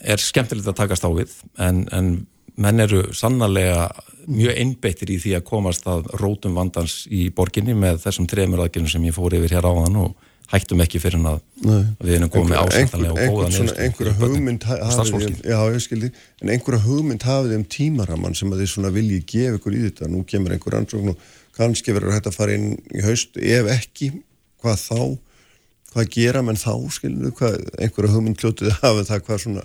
[0.00, 2.26] er skemmtilegt að takast á við en, en
[2.56, 3.90] menn eru sannarlega
[4.30, 8.92] mjög einbeittir í því að komast að rótum vandans í borginni með þessum trefnur aðgjörnum
[8.92, 11.82] sem ég fór yfir hér á þann og hættum ekki fyrir að Nei.
[12.02, 16.10] við erum komið ásættanlega og góða neðustu einhverja hugmynd hafið já, ég skildi,
[16.42, 20.08] en einhverja hugmynd hafið um tímaraman sem að þið svona viljið gefa ykkur í þetta,
[20.10, 23.38] nú kemur einhver ansókn og kannski verður hægt að fara inn í haust.
[23.38, 24.10] Ef ekki,
[24.62, 25.00] hvað þá?
[25.90, 29.64] Hvað gera menn þá, skildu einhverja hugmynd kljótið hafið það hvað svona,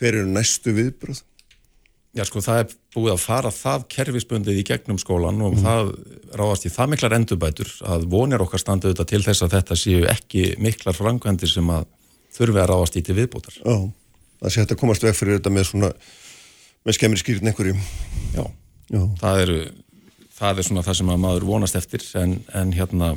[0.00, 1.22] hver eru næstu viðbröð
[2.14, 5.64] Já sko það er búið að fara það kerfisbundið í gegnum skólan og mm.
[5.64, 5.88] það
[6.38, 10.04] ráðast í það miklar endurbætur að vonir okkar standa auðvitað til þess að þetta séu
[10.12, 11.88] ekki miklar frangvendir sem að
[12.36, 13.58] þurfi að ráðast í til viðbútar.
[13.58, 13.74] Já,
[14.38, 15.90] það sé að þetta komast veg fyrir þetta með svona,
[16.86, 17.76] með skemmir skýrin einhverju.
[18.36, 18.44] Já,
[18.94, 19.02] Já.
[19.18, 19.60] Það, eru,
[20.38, 23.14] það er svona það sem að maður vonast eftir en, en hérna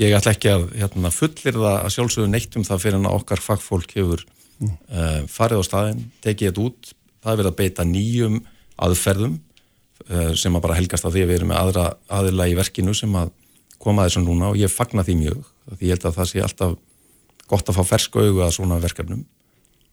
[0.00, 3.42] ég ætla ekki að hérna, fullir það að sjálfsögðu neitt um það fyrir að okkar
[3.44, 4.76] fagfólk hefur mm.
[4.88, 6.96] uh, farið á staðin, tekið þetta út
[7.26, 8.38] það er verið að beita nýjum
[8.86, 11.86] aðferðum uh, sem að bara helgast að því að við erum með aðra
[12.20, 13.32] aðila í verkinu sem að
[13.82, 15.42] koma þessum núna og ég fagna því mjög
[15.74, 16.76] því ég held að það sé alltaf
[17.50, 19.24] gott að fá fersk auðu að svona verkefnum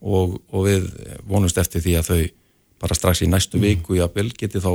[0.04, 0.90] og, og við
[1.30, 2.22] vonumst eftir því að þau
[2.84, 3.66] bara strax í næstu mm.
[3.68, 4.72] viku í april geti þá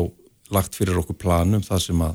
[0.55, 2.15] lagt fyrir okkur planum það sem að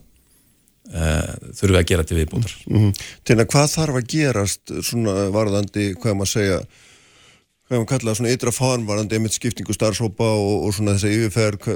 [0.94, 2.56] uh, þurfum við að gera til viðbútar.
[2.70, 3.36] Mm -hmm.
[3.36, 6.60] Að hvað þarf að gerast svona varðandi, hvað maður segja
[7.74, 11.70] hvað maður kallaða svona ytra farnvarandi einmitt skiptingu starfsópa og, og svona þess að yfirferð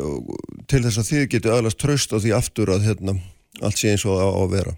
[0.70, 3.16] til þess að þið getur aðlast tröst á því aftur að hérna,
[3.66, 4.76] allt sé eins og á að vera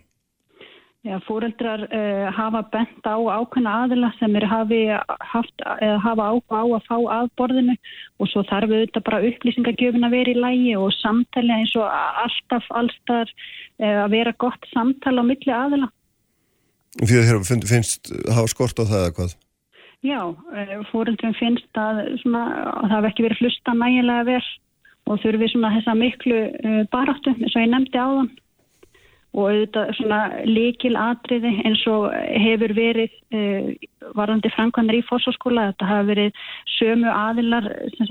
[1.07, 4.79] Já, fóreldrar uh, hafa bent á ákveðna aðila sem er hafi
[5.31, 7.75] haft, eða hafa áhuga á að fá að borðinu
[8.19, 12.67] og svo þarf auðvitað bara upplýsingagjöfin að vera í lægi og samtali eins og alltaf
[12.81, 15.91] allstar uh, að vera gott samtali á milli aðila
[16.99, 19.37] Því að þér finnst hafa skort á það eða hvað?
[19.99, 20.19] Já,
[20.55, 24.43] eh, fóreldrum finnst að, svona, að það hef ekki verið hlusta nægilega vel
[25.09, 28.29] og þurfið svona þessa miklu uh, baráttu eins og ég nefndi á þann
[29.29, 32.07] og auðvitað svona líkil atriði eins og
[32.45, 33.67] hefur verið uh,
[34.17, 36.39] varandi framkvæmur í fórsóskóla þetta hafa verið
[36.77, 38.09] sömu aðilar sem,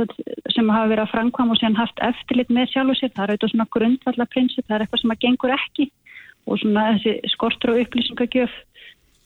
[0.55, 3.15] sem hafa verið að framkvæm og sem haft eftirlit með sjálf og sér.
[3.17, 5.89] Það er auðvitað svona grundvallaprinsip, það er eitthvað sem að gengur ekki.
[6.49, 8.55] Og svona þessi skortur og upplýsingagjöf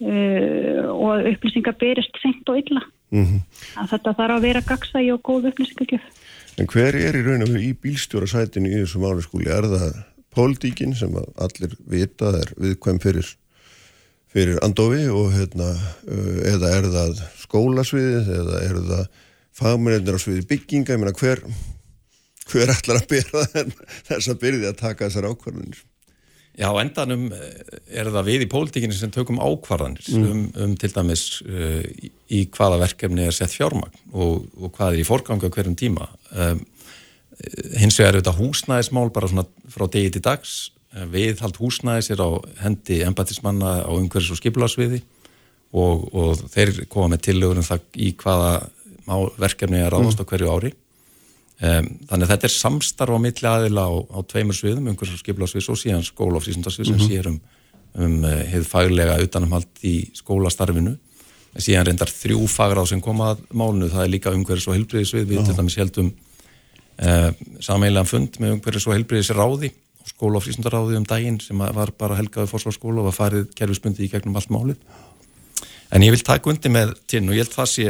[0.01, 2.83] uh, og upplýsingar berist senkt og illa.
[3.13, 3.41] Mm -hmm.
[3.91, 6.05] Þetta þarf að vera gagsægi og góð upplýsingagjöf.
[6.59, 9.49] En hver er í raun og í bílstjórasætinu í þessum áriðskúli?
[9.49, 9.93] Er það
[10.35, 13.29] pólitíkin sem allir vita er viðkvæm fyrir,
[14.33, 15.69] fyrir andofi og hérna,
[16.09, 19.07] uh, eða er það skólasviðið eða er það
[19.53, 20.93] fagmennir á sviði bygginga?
[20.93, 21.45] Ég meina hver,
[22.49, 23.47] hver ætlar að byrja
[24.09, 25.85] þess að byrja að taka þessar ákvarðanir?
[26.53, 30.27] Já, endanum eh, er það við í pólitíkinu sem tökum ákvarðanir mm.
[30.29, 34.99] um, um til dæmis uh, í, í hvaða verkefni er sett fjármagn og, og hvað
[34.99, 36.11] er í forganga hverjum tíma.
[36.37, 36.61] Um,
[37.81, 40.53] hins vegar er þetta húsnæðismál bara svona frá degi til dags.
[40.93, 42.31] Viðhald húsnæðis er á
[42.61, 45.01] hendi embatismanna á umhverfis og skipularsviði
[45.73, 48.53] og, og þeir koma með tillögur um það í hvaða
[49.41, 50.75] verkefni er ráðast á hverju ári.
[51.63, 55.69] Um, þannig að þetta er samstarf á milli aðila á, á tveimur sviðum, umhverjum skiplasviðs
[55.71, 57.13] og síðan skólafsísundarsvið sem mm -hmm.
[57.13, 57.37] sér um,
[58.03, 60.97] um hefur faglega utanumhald í skólastarfinu.
[61.55, 65.45] Síðan reyndar þrjú fagráð sem koma að málnu, það er líka umhverjus og helbriðisvið, við
[65.47, 66.09] til dæmis heldum
[66.99, 69.71] uh, sameiginlega fund með umhverjus og helbriðisráði
[70.03, 74.37] og skólafsísundaráði um daginn sem var bara helgaði fórsvarsskóla og var farið kerfisbundi í gegnum
[74.37, 74.83] allt málið.
[75.93, 77.89] En ég vil taka undi með tinn og ég held það sé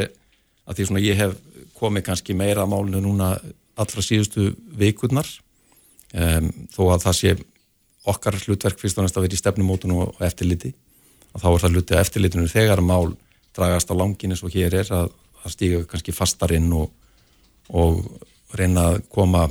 [0.66, 1.34] að því svona ég hef
[1.78, 3.32] komið kannski meira málinu núna
[3.80, 5.28] allra síðustu vikurnar
[6.12, 7.34] um, þó að það sé
[8.12, 10.72] okkar hlutverk fyrst og næst að vera í stefnumótun og eftirliti
[11.32, 13.14] og þá er það hlutið að eftirlitinu þegar mál
[13.56, 15.12] dragast á langin eins og hér er að,
[15.44, 16.90] að stíga kannski fastar inn og,
[17.72, 18.02] og
[18.56, 19.46] reyna að koma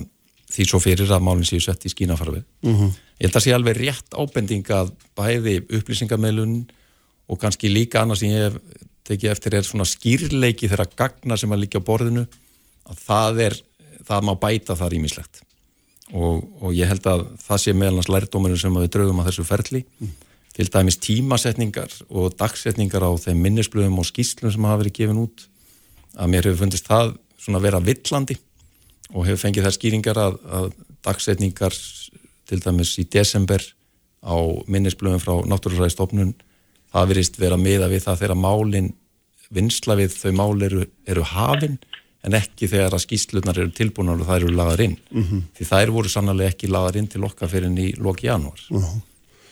[0.52, 2.44] því svo fyrir að málinn séu sett í skínafarfið.
[2.66, 2.94] Mm -hmm.
[3.22, 6.56] Ég held að sé alveg rétt ábending að bæði upplýsingamælun
[7.28, 8.58] og kannski líka annars sem ég hef
[9.08, 12.26] tekið eftir er svona skýrleiki þeirra gagna sem að líka á borðinu
[12.90, 13.56] að það er,
[14.08, 15.42] það má bæta það rýmislegt
[16.12, 19.86] og, og ég held að það sé meðalans lærdóminu sem við draugum að þessu ferli.
[20.02, 20.12] Mm.
[20.52, 25.46] til dæmis tímasetningar og dagsetningar á þeim minnisblöðum og skýslum sem hafa verið gefin út.
[26.20, 28.36] Að mér hefur fundist það svona vera villandi
[29.14, 30.68] og hefur fengið þær skýringar að, að
[31.08, 31.78] dagsetningar
[32.52, 33.64] til dæmis í desember
[34.22, 34.36] á
[34.68, 36.36] minnisblöðum frá Náttúrufræðistofnun
[36.92, 38.92] það verist vera miða við það þegar málinn
[39.52, 41.80] vinsla við þau mál eru, eru hafinn
[42.28, 45.46] en ekki þegar að skýslunar eru tilbúin og það eru lagðar inn mm -hmm.
[45.58, 49.00] því þær voru sannlega ekki lagðar inn til okkar fyrir í loki janúar uh -huh.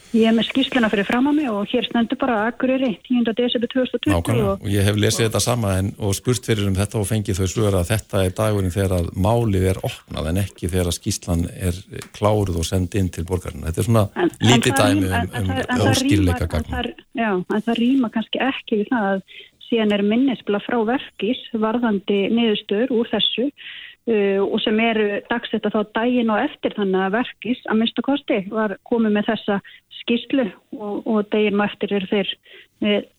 [0.09, 3.29] Ég hef með skýsluna fyrir fram á mig og hér stendur bara Akureyri 10.
[3.37, 5.27] desember 2020 Nákvæmlega, og, og ég hef lesið og...
[5.27, 8.33] þetta sama en, og spurt fyrir um þetta og fengið þau sluður að þetta er
[8.39, 11.77] dagurinn þegar að málið er opnað en ekki þegar að skýslan er
[12.17, 15.85] kláruð og sendið inn til borgarinn þetta er svona en, lítið en dæmi um, um
[15.91, 19.21] óskýrleika gagn Já, en það rýma kannski ekki við það að
[19.69, 25.79] síðan er minnisbla frá verkis varðandi niðurstöður úr þessu uh, og sem eru dagsetta þá
[25.97, 29.61] daginn og eftir þannig að verkis að minnstu kosti var komið með þessa
[30.01, 32.35] skýrslu og, og daginn og eftir eru þeir
[32.83, 33.09] með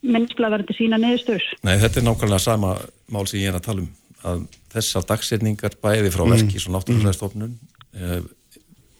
[0.00, 1.46] minnisbla varðandi sína niðurstöður.
[1.66, 2.76] Nei, þetta er nákvæmlega sama
[3.12, 3.92] mál sem ég er að tala um
[4.26, 6.70] að þessar dagsetningar bæði frá verkis mm.
[6.70, 8.32] og náttúrulega mm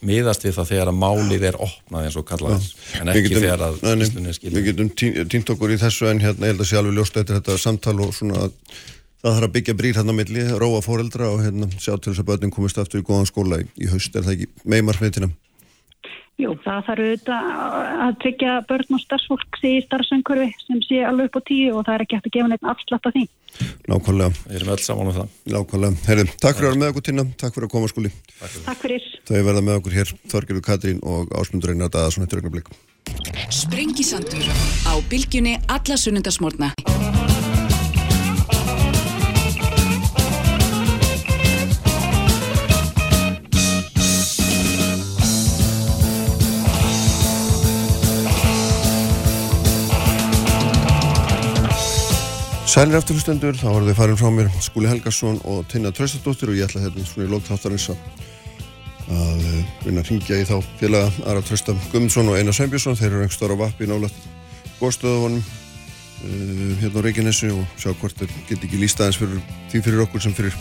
[0.05, 2.67] miðast við það þegar að málið er opnað eins og kallaðis,
[3.01, 4.59] en ekki getum, þegar að skýstunni er skiljið.
[4.59, 7.39] Við getum týnt okkur í þessu en hérna ég held að sé alveg ljóst eftir
[7.39, 8.53] þetta samtal og svona að
[9.23, 12.29] það þarf að byggja brýr hérna milli, róa fóreldra og hérna sjá til þess að
[12.31, 15.33] börnum komist aftur í góðan skóla í, í haust, er það ekki meimarfnitina?
[16.37, 17.47] Jú, það þarf auðvitað
[18.05, 21.95] að tryggja börn og starfsfólk í starfsöngurfi sem sé alveg upp á tíu og það
[21.95, 23.23] er ekki hægt að gefa neitt afslátt af því.
[23.89, 24.43] Nákvæmlega.
[24.45, 25.33] Við erum öll saman um það.
[25.55, 26.03] Nákvæmlega.
[26.11, 28.13] Herri, takk fyrir að vera með okkur tína, takk fyrir að koma skóli.
[28.37, 29.09] Takk fyrir.
[29.25, 32.69] Það er verða með okkur hér, Þorgirður Katrín og Ásmundur Einar Daðarsson eftir ögnablik.
[33.49, 34.53] Sprengisandur
[34.85, 36.75] á bylgjunni alla sunnundasmórna.
[52.77, 56.67] Sælir eftirlustendur, þá var þau farin frá mér Skúli Helgarsson og Tinna Tröstadóttir og ég
[56.67, 59.47] ætla hérna svona í lógtáttarins að
[59.87, 63.33] vinna að ringja í þá félaga Ara Trösta Gumminsson og Einar Sveinbjörnsson þeir eru einhver
[63.33, 64.19] starf á vappi nálat
[64.77, 69.41] góðstöðunum uh, hérna á Reykjanesi og sjá hvort þeir geti ekki lísta aðeins fyrir
[69.73, 70.61] því fyrir okkur sem fyrir,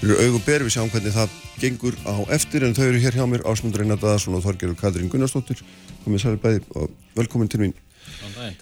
[0.00, 0.66] fyrir augum ber.
[0.66, 4.02] Við sjáum hvernig það gengur á eftir en þau eru hér hjá mér Ásmundur Einar
[4.02, 5.62] Daðarsson og Þorgerur Katrín Gunnarsdóttir.
[6.02, 7.78] Komið sæli bæði og velkomin til mín.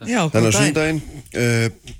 [0.04, 1.96] Þannig að sundaginn uh,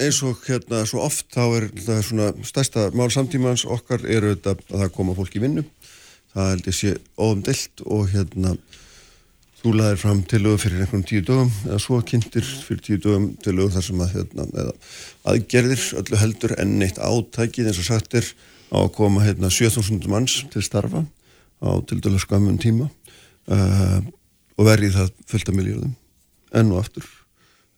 [0.00, 4.56] eins og hérna svo oft þá er það svona stærsta mál samtímans okkar eru þetta
[4.56, 5.64] að það koma fólk í vinnu.
[6.34, 8.54] Það held ég sé óumdelt og hérna
[9.60, 13.26] þú laðir fram til lögu fyrir einhvern tíu dögum eða svo kynntir fyrir tíu dögum
[13.44, 14.66] til lögu þar sem að hérna,
[15.28, 18.30] aðgerðir öllu heldur enn eitt átækið eins og sagt er
[18.72, 21.04] á að koma hérna 7000 manns til starfa
[21.60, 24.00] á til dælu skamum tíma uh,
[24.56, 25.96] og verið það fullt af miljóðum
[26.56, 27.19] enn og aftur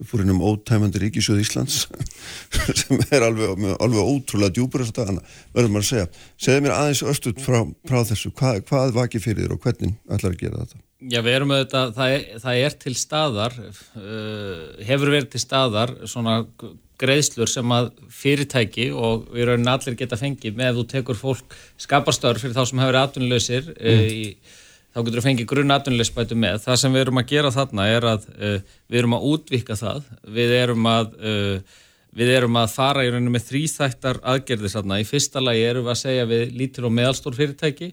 [0.03, 1.83] fór inn um ótæmandi ríkisjóð Íslands
[2.81, 6.07] sem er alveg, alveg ótrúlega djúpur þess að dagana, verður maður að segja
[6.47, 10.35] segð mér aðeins östut frá, frá þessu hvað, hvað vakið fyrir þér og hvernig ætlar
[10.35, 10.83] að gera þetta?
[11.03, 15.95] Já, við erum auðvitað, það er, það er til staðar uh, hefur verið til staðar
[16.07, 16.37] svona
[17.03, 21.57] greiðslur sem að fyrirtæki og við erum allir geta fengið með að þú tekur fólk
[21.81, 24.03] skapastör fyrir þá sem hefur atvinnuleysir uh, mm.
[24.03, 24.61] uh, í
[24.93, 26.59] þá getur við fengið grunn atvinnulegsbætu með.
[26.67, 28.59] Það sem við erum að gera þarna er að uh,
[28.93, 31.83] við erum að útvika það, við erum að, uh,
[32.21, 35.01] við erum að fara í rauninu með þrýþættar aðgerðis þarna.
[35.01, 37.93] Í fyrsta lagi erum við að segja við lítil og meðalstór fyrirtæki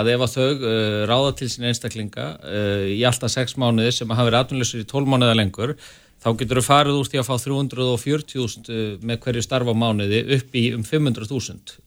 [0.00, 2.28] að ef að þau uh, ráða til sín einstaklinga
[2.90, 5.74] í alltaf sex mánuði sem hafa verið atvinnulegsir í tól mánuða lengur,
[6.20, 10.66] þá getur við farið úr því að fá 340.000 með hverju starfa mánuði upp í
[10.76, 11.78] um 500.000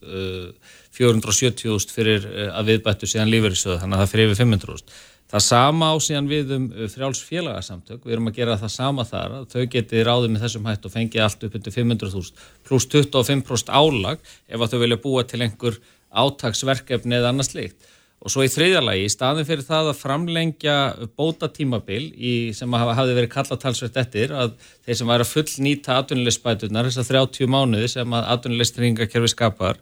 [0.97, 4.95] 470.000 fyrir eh, að viðbættu síðan lífeyrissöðu, þannig að það fyrir yfir 500.000.
[5.33, 9.39] Það sama á síðan við um eh, frjálsfélagasamtök, við erum að gera það sama þar,
[9.49, 14.21] þau geti ráðið með þessum hætt og fengið allt upp undir 500.000 pluss 25% álag
[14.47, 15.81] ef að þau vilja búa til einhver
[16.13, 17.89] átagsverkefni eða annars líkt.
[18.23, 20.75] Og svo í þriðjalagi, í staðin fyrir það að framlengja
[21.19, 24.53] bóta tímabil í, sem hafi verið kallatalsvert eftir að
[24.85, 29.81] þeir sem væri að full nýta atvinnulegsbætunar, þessar 30 mánuði sem atvinnulegstringakerfi skapar,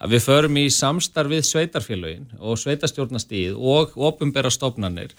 [0.00, 5.14] að við förum í samstarfið sveitarfélagin og sveitarstjórnastíð og ofumbera stofnanir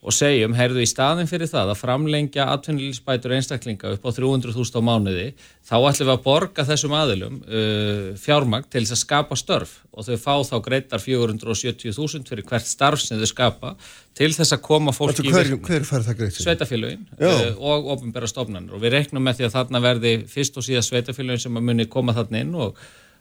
[0.00, 4.82] og segjum, heyrðu í staðin fyrir það að framlengja atvinnilísbætur einstaklinga upp á 300.000 á
[4.84, 5.26] mánuði,
[5.60, 10.06] þá ætlum við að borga þessum aðilum uh, fjármagn til þess að skapa störf og
[10.08, 13.74] þau fá þá greitar 470.000 fyrir hvert starf sem þau skapa
[14.16, 15.34] til þess að koma fólki í.
[15.68, 16.40] Hver fær það greitt?
[16.40, 20.64] Sveitafélagin uh, og ofumbera stofnanir og við reknum með því að þarna verði fyrst og
[20.64, 22.80] síðast sveitafélagin sem að muni koma þarna inn og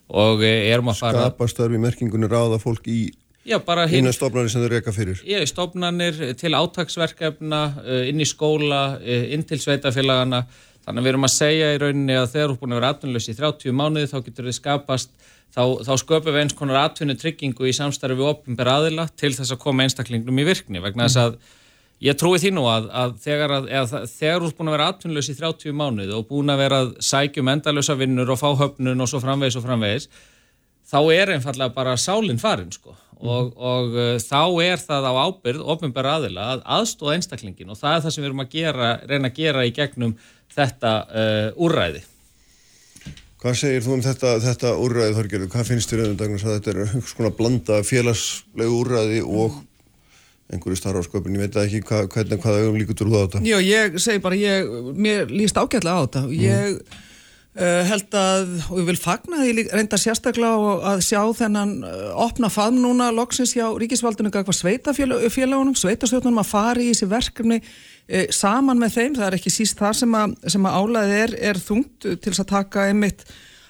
[0.09, 3.01] og eh, erum að fara skapastörfi merkingunni ráða fólk í
[3.47, 4.03] Já, bara hinn...
[4.03, 5.21] Ína stofnarnir sem þau reyka fyrir?
[5.25, 7.61] Já, stofnarnir til átagsverkefna,
[8.05, 10.43] inn í skóla, inn til sveitafélagana.
[10.89, 12.91] Þannig að við erum að segja í rauninni að þegar þú er búin að vera
[12.93, 15.11] atvinnulegs í 30 mánuði þá getur þið skapast,
[15.53, 19.61] þá, þá sköpum við eins konar atvinnutryggingu í samstarfi við opnumber aðila til þess að
[19.63, 21.37] koma einstaklingnum í virkni vegna þess að
[21.99, 24.89] Ég trúi því nú að, að þegar, að, að þegar þú er búin að vera
[24.93, 29.03] atvinnulegs í 30 mánuði og búin að vera að sækjum endalösa vinnur og fá höfnun
[29.03, 30.07] og svo framvegis og framvegis,
[30.87, 35.65] þá er einfallega bara sálinn farin sko og, og uh, þá er það á ábyrð
[35.75, 39.31] ofinbæra aðila að aðstóða einstaklingin og það er það sem við erum að gera, reyna
[39.31, 40.15] að gera í gegnum
[40.55, 42.05] þetta uh, úrræði.
[43.39, 45.51] Hvað segir þú um þetta, þetta úrræði Þorgjörður?
[45.51, 49.59] Hvað finnst þér auðvitað að þetta er einhvers konar blanda félagslegu úrræði og
[50.49, 53.43] einhverju starfsköpun, ég veit ekki hva, hvernig hvaða ögum líkur þú á þetta.
[53.45, 57.03] Já, ég segi bara, ég, mér líst ágætlega á þetta og ég mm.
[57.59, 62.49] uh, held að, og ég vil fagna því reynda sérstaklega að sjá þennan uh, opna
[62.53, 68.81] faðm núna loksins hjá ríkisvaldinu eitthvað sveitafélagunum, sveitastjóðunum að fara í þessi verkefni uh, saman
[68.81, 72.09] með þeim, það er ekki síst það sem að, sem að álæðið er, er þungt
[72.09, 73.27] til þess að taka einmitt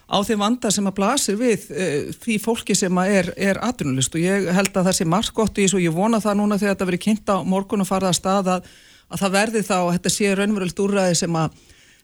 [0.10, 4.16] á þeim vanda sem að blasir við uh, því fólki sem að er, er atvinnulist
[4.18, 6.60] og ég held að það sé margt gott í þessu og ég vona það núna
[6.60, 8.70] þegar þetta verið kynnt á morgun og farið að stað að,
[9.10, 11.60] að það verði þá að þetta sé raunverulegt úrræði sem að,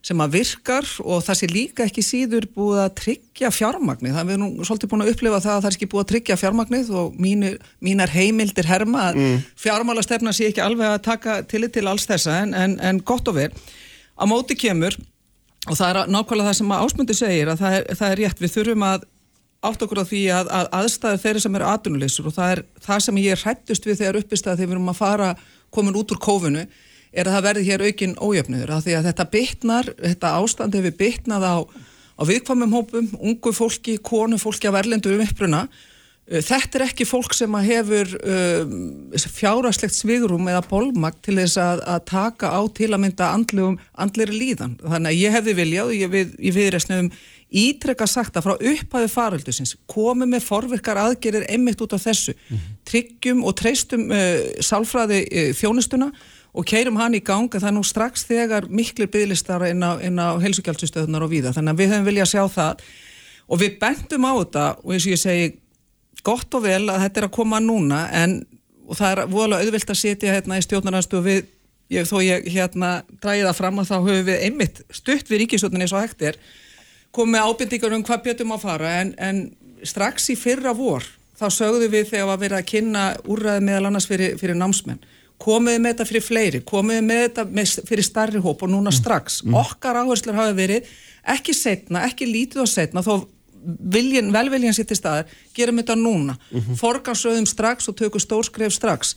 [0.06, 4.14] sem að virkar og það sé líka ekki síður búið að tryggja fjármagnið.
[4.20, 6.40] Það er nú svolítið búin að upplifa það að það er ekki búið að tryggja
[6.44, 7.52] fjármagnið og mínu,
[7.90, 9.42] mínar heimildir herma að mm.
[9.66, 13.40] fjármálastefna sé ekki alveg að taka til til alls þessa en, en, en gott og
[13.40, 13.58] verð.
[14.16, 14.94] Á móti kemur
[15.66, 18.54] og það er nákvæmlega það sem ásmundi segir að það er, það er rétt, við
[18.56, 19.06] þurfum að
[19.66, 23.02] átt okkur á því að, að aðstæðu þeirri sem eru atvinnuleysur og það er það
[23.06, 25.32] sem ég hrættust við þegar uppistæði þegar við erum að fara
[25.74, 26.68] komin út úr kófunu
[27.16, 30.98] er að það verði hér aukinn ójöfniður að því að þetta bytnar, þetta ástand hefur
[31.00, 35.82] bytnað á, á viðkvamum hópum, ungu fólki, konu fólki af erlendu um uppruna Eh,
[36.26, 38.72] þetta er ekki fólk sem hefur um,
[39.14, 44.40] fjárarslegt svigurum eða bólmagt til þess að, að taka á til að mynda andlegum, andlegri
[44.40, 44.74] líðan.
[44.82, 47.12] Þannig að ég hefði viljað ég, við, ég viðræstnum
[47.56, 52.34] ítrekka sagt að frá upphæðu faraldusins komum með forverkar aðgerir einmitt út af þessu.
[52.34, 52.80] Mm -hmm.
[52.90, 56.10] Tryggjum og treystum uh, sálfræði uh, þjónustuna
[56.56, 61.22] og keirum hann í ganga það nú strax þegar miklu bygglistar inn á, á helsugjaldsystöðunar
[61.22, 61.54] og víða.
[61.54, 62.82] Þannig að við hefum viljað sjá það
[63.46, 65.54] og við bendum á þetta og eins og ég segi
[66.26, 68.40] gott og vel að þetta er að koma núna en
[68.92, 71.44] það er voðalega auðvilt að setja hérna í stjórnarnastu við
[71.94, 75.90] ég, þó ég hérna dræði það fram að þá höfum við einmitt stutt við ríkisjóninni
[75.90, 76.40] svo hægt er
[77.16, 79.46] komið ábyrndingar um hvað bjötum að fara en, en
[79.86, 81.06] strax í fyrra vor
[81.40, 85.02] þá sögðu við þegar að vera að kynna úrraði meðal annars fyrir, fyrir námsmenn.
[85.42, 89.42] Komiði með þetta fyrir fleiri, komiði með þetta með, fyrir starri hóp og núna strax.
[89.44, 89.58] Mm.
[89.60, 90.94] okkar áherslur hafi verið
[91.36, 93.26] ekki setna, ekki lítið á setna þó
[93.66, 96.78] viljin, velviljan sér til staðar gerum þetta núna, mm -hmm.
[96.82, 99.16] forgarsöðum strax og tökum stórskref strax.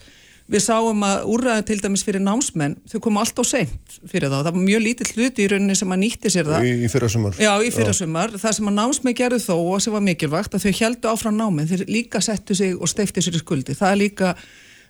[0.49, 4.41] Við sáum að úrraðin til dæmis fyrir námsmenn, þau komu allt á seint fyrir þá,
[4.41, 6.65] það var mjög lítið hluti í rauninni sem að nýtti sér það.
[6.65, 7.35] Í, í fyrrasumar.
[7.37, 10.73] Já, í fyrrasumar, það sem að námsmenn gerðu þó og sem var mikilvægt, að þau
[10.79, 13.77] heldu áfram náminn þeir líka settu sig og steifti sér í skuldi.
[13.77, 14.35] Það er líka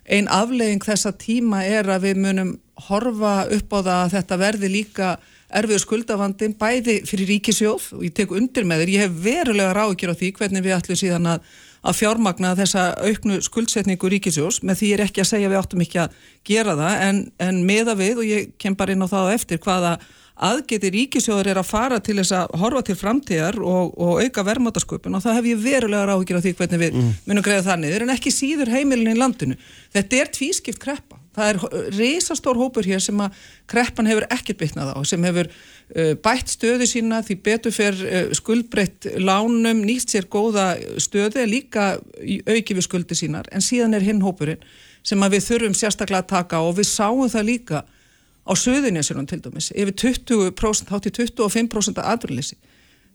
[0.08, 2.54] ein aflegging þessa tíma er að við munum
[2.88, 5.10] horfa upp á það að þetta verði líka
[5.58, 10.14] erfiður skuldavandin bæði fyrir ríkisjóð og ég tek undir með þér, ég hef verulega ráðgjör
[10.14, 14.92] á því hvernig við ætlum síðan að, að fjármagna þessa auknu skuldsetningu ríkisjós með því
[14.92, 16.16] ég er ekki að segja við áttum ekki að
[16.50, 19.94] gera það en, en meða við og ég kem bara inn á það eftir hvaða
[20.40, 25.18] aðgeti ríkisjóður er að fara til þess að horfa til framtíðar og, og auka verðmátasköpun
[25.18, 27.10] og það hef ég verulega ráðgjör á því hvernig við mm.
[27.28, 29.58] munum greiða þannig, þeir eru ekki síður heimilin í landinu.
[29.92, 33.36] Þetta er tvískipt kreppa það er reysastór hópur hér sem að
[33.70, 38.32] kreppan hefur ekkert bytnað á sem hefur uh, bætt stöðu sína því betur fer uh,
[38.36, 44.24] skuldbreytt lánum, nýst sér góða stöðu líka auki við skuldi sínar en síðan er hinn
[44.24, 44.62] hópurinn
[45.06, 47.84] sem að við þurfum sérstaklega að taka og við sáum það líka
[48.44, 52.58] á söðuninsinum til dæmis yfir 20%, hátt í 25% af aðrunleysi.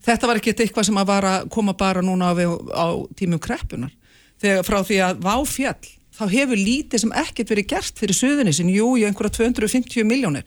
[0.05, 2.88] Þetta var ekki eitthvað sem að, að koma bara núna á, á
[3.18, 3.93] tímum kreppunar
[4.41, 8.93] þegar frá því að váfjall þá hefur lítið sem ekkert verið gert fyrir Suðunissin, jú,
[8.99, 10.45] í einhverja 250 miljónir,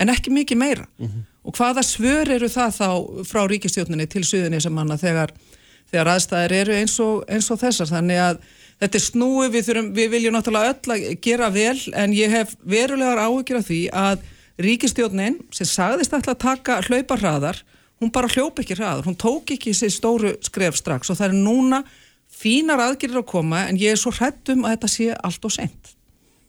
[0.00, 0.86] en ekki mikið meira.
[0.98, 1.26] Mm -hmm.
[1.44, 2.88] og hvaða svör eru það þá
[3.24, 5.32] frá ríkistjóninni til Suðunissamanna þegar,
[5.90, 8.36] þegar aðstæðir eru eins og, eins og þessar, þannig að
[8.80, 12.56] þetta er snúi, við, þurfum, við viljum náttúrulega öll að gera vel, en ég hef
[12.64, 14.18] verulegar áhugir af því að
[14.60, 17.62] ríkistjónin sem sagðist alltaf að taka hlaupa hraðar,
[18.00, 21.36] hún bara hljópa ekki hraðar, hún tók ekki sér stóru skref strax og það er
[21.36, 21.82] núna
[22.40, 25.96] fínar aðgerðir að koma en ég er svo hrættum að þetta sé allt og sent.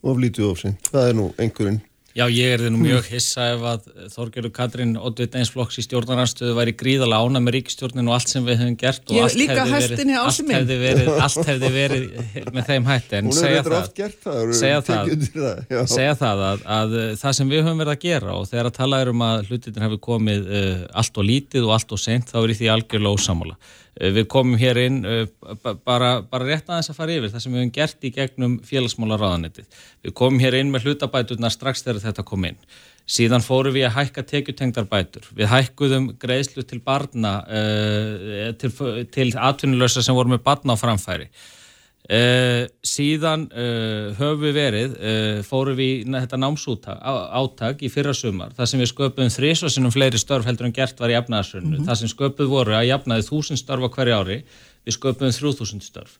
[0.01, 1.81] Of lítið of sent, það er nú einhverjum
[2.11, 6.55] Já, ég er þið nú mjög hissa ef að Þorgerður Katrín Oddveit Einsflokks í stjórnarnarstöðu
[6.57, 9.77] væri gríðala ána með ríkistjórnin og allt sem við höfum gert og ég allt hefði
[9.77, 12.09] verið, allt hefði verið, allt hefði verið
[12.51, 15.81] með þeim hætti en Hún segja hefur það, oft gert það, segja það, það, já.
[15.93, 18.99] segja það að, að það sem við höfum verið að gera og þegar að tala
[19.05, 22.41] er um að hlutin hefur komið uh, allt og lítið og allt og sent þá
[22.43, 23.55] er í því algjörlega ósamála.
[23.99, 25.01] Uh, við komum hér inn
[25.63, 28.55] ba- bara, bara rétt aðeins að fara yfir það sem við höfum gert í gegnum
[28.69, 29.81] félagsmálaráðanetið.
[30.05, 32.59] Við komum hér inn með hlutabæturnar strax þegar þetta kom inn.
[33.11, 35.25] Síðan fórum við að hækka tekjutengdar bætur.
[35.35, 38.71] Við hækkuðum greiðslu til barna, uh, til,
[39.11, 41.27] til atvinnulösa sem voru með barna á framfæri.
[42.11, 48.11] Uh, síðan uh, höfum við verið, uh, fórum við í þetta námsútak áttak í fyrra
[48.11, 51.77] sumar, þar sem við sköpuðum þrísvarsinnum fleiri störf heldur en gert var í jafnaðarsönnu.
[51.77, 51.85] Mhm.
[51.87, 54.39] Það sem sköpuð voru að jafnaði þúsund störf á hverju ári,
[54.83, 56.17] við sköpuðum þrjú þúsund störf.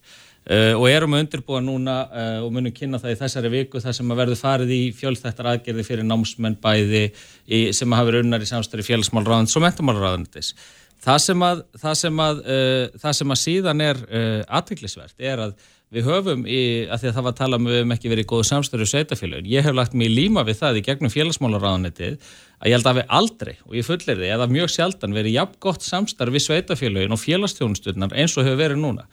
[0.51, 1.95] Og erum að undirbúa núna
[2.41, 5.85] og munum kynna það í þessari viku þar sem að verður farið í fjölþættar aðgerði
[5.85, 7.11] fyrir námsmenn bæði
[7.45, 10.55] í, sem hafa verið unnar í samstöri félagsmálraðans og mentamálraðanitis.
[11.01, 15.45] Það sem að, það sem að, uh, það sem að síðan er uh, aðviklisvert er
[15.47, 15.53] að
[15.91, 18.23] við höfum í, að því að það var að tala um við höfum ekki verið
[18.23, 22.31] í góðu samstöru sveitafélagin, ég hef lagt mig líma við það í gegnum félagsmálaráðanetið
[22.61, 25.59] að ég held að við aldrei, og ég fullir því, eða mjög sjaldan verið jafn
[25.67, 29.07] gott samstarf við sveitafélagin og félagstjónusturnar eins og hefur verið núna.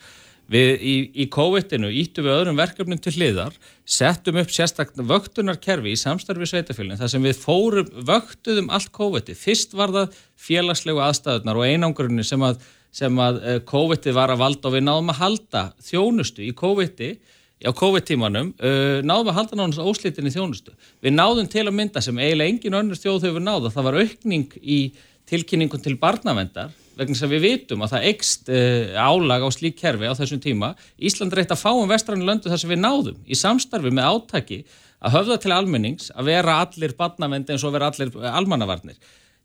[0.48, 5.98] Við í, í COVID-inu íttum við öðrum verkefnum til hliðar, settum upp sérstaklega vöktunarkerfi í
[6.00, 9.36] samstarfi sveitafélagin þar sem við fórum, vöktuðum allt COVID-ið.
[9.36, 12.62] Fyrst var það félagslegu aðstæðunar og einangurinn sem að,
[12.94, 17.36] sem að eh, COVID-ið var að valda og við náðum að halda þjónustu í COVID-ið
[17.66, 20.70] á COVID-tímanum, uh, náðum að halda náðum óslitinni þjónustu.
[21.02, 24.52] Við náðum til að mynda sem eiginlega engin önnur þjóð hefur náða, það var aukning
[24.62, 24.78] í
[25.28, 30.06] tilkynningum til barnavendar vegna sem við vitum að það ekst uh, álag á slík kerfi
[30.06, 30.72] á þessum tíma.
[31.02, 34.62] Ísland reytt að fáum vestrannu löndu þar sem við náðum í samstarfi með átaki
[34.98, 38.98] að höfða til almennings að vera allir barnavendi eins og vera allir eh, almannavarnir.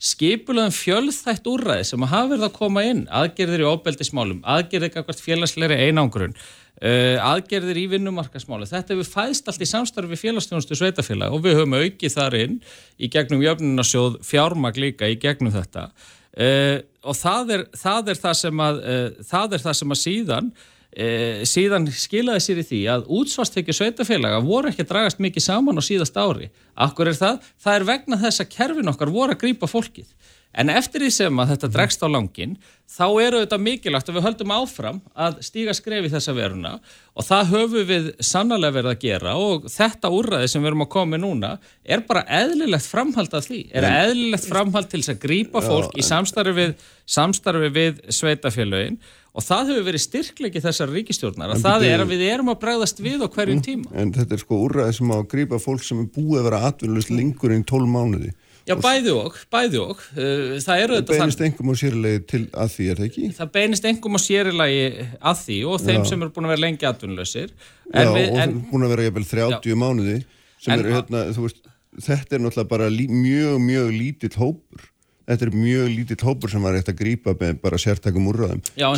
[0.04, 5.78] Skipulaðum fjölþætt úrræði sem hafa verið að koma inn, aðgerðir í óbeldismálum, aðgerðir eitthvað félagsleiri
[5.86, 6.34] einangrun,
[6.82, 8.68] uh, aðgerðir í vinnumarkasmáli.
[8.68, 12.60] Þetta hefur fæðst allt í samstarfi félagsstjónustu sveitafélag og við höfum aukið þar inn
[13.00, 15.88] í gegnum jöfnunarsjóð fjármag líka í gegnum þetta.
[16.34, 20.02] Uh, og það er það, er það, sem, að, uh, það er það sem að
[20.04, 20.54] síðan
[20.94, 25.82] uh, síðan skilaði sér í því að útsvarstekju sveitafélaga voru ekki að dragast mikið saman
[25.82, 26.52] á síðast ári.
[26.74, 27.50] Akkur er það?
[27.62, 30.08] Það er vegna þess að kerfin okkar voru að grípa fólkið.
[30.54, 32.52] En eftir því sem að þetta dregst á langin,
[32.86, 36.74] þá eru þetta mikilvægt að við höldum áfram að stíga skref í þessa veruna
[37.18, 40.92] og það höfum við sannlega verið að gera og þetta úrræði sem við erum að
[40.94, 43.64] koma með núna er bara eðlilegt framhald af því.
[43.74, 46.78] Er eðlilegt framhald til þess að grípa fólk í samstarfi við,
[47.18, 49.02] samstarfi við sveitafélögin
[49.34, 53.00] og það hefur verið styrklegi þessar ríkistjórnar að það er að við erum að bregðast
[53.02, 53.92] við á hverjum tíma.
[53.98, 56.60] En þetta er sko úrræði sem á að grípa fólk sem er búið að vera
[56.70, 58.34] atvinnulust lengur en 12 mánuði.
[58.64, 60.00] Já, bæði og, bæði og.
[60.16, 63.24] Uh, Það Það beinist einhverjum á sérlegi til að því, er það ekki?
[63.40, 64.86] það beinist engum á sérilagi
[65.20, 66.06] að því og þeim Já.
[66.14, 69.08] sem eru búin að vera lengi atvinnulausir Já, en, við, og en búin að vera
[69.10, 70.16] jafnvel 30 mánuði
[70.64, 71.60] sem En- eru hérna, þú veist,
[72.08, 74.88] þetta er náttúrulega bara lí, mjög, mjög lítill hópur.
[75.24, 78.26] Þetta er mjög lítill hópur sem var eftir að grípa með bara sértakum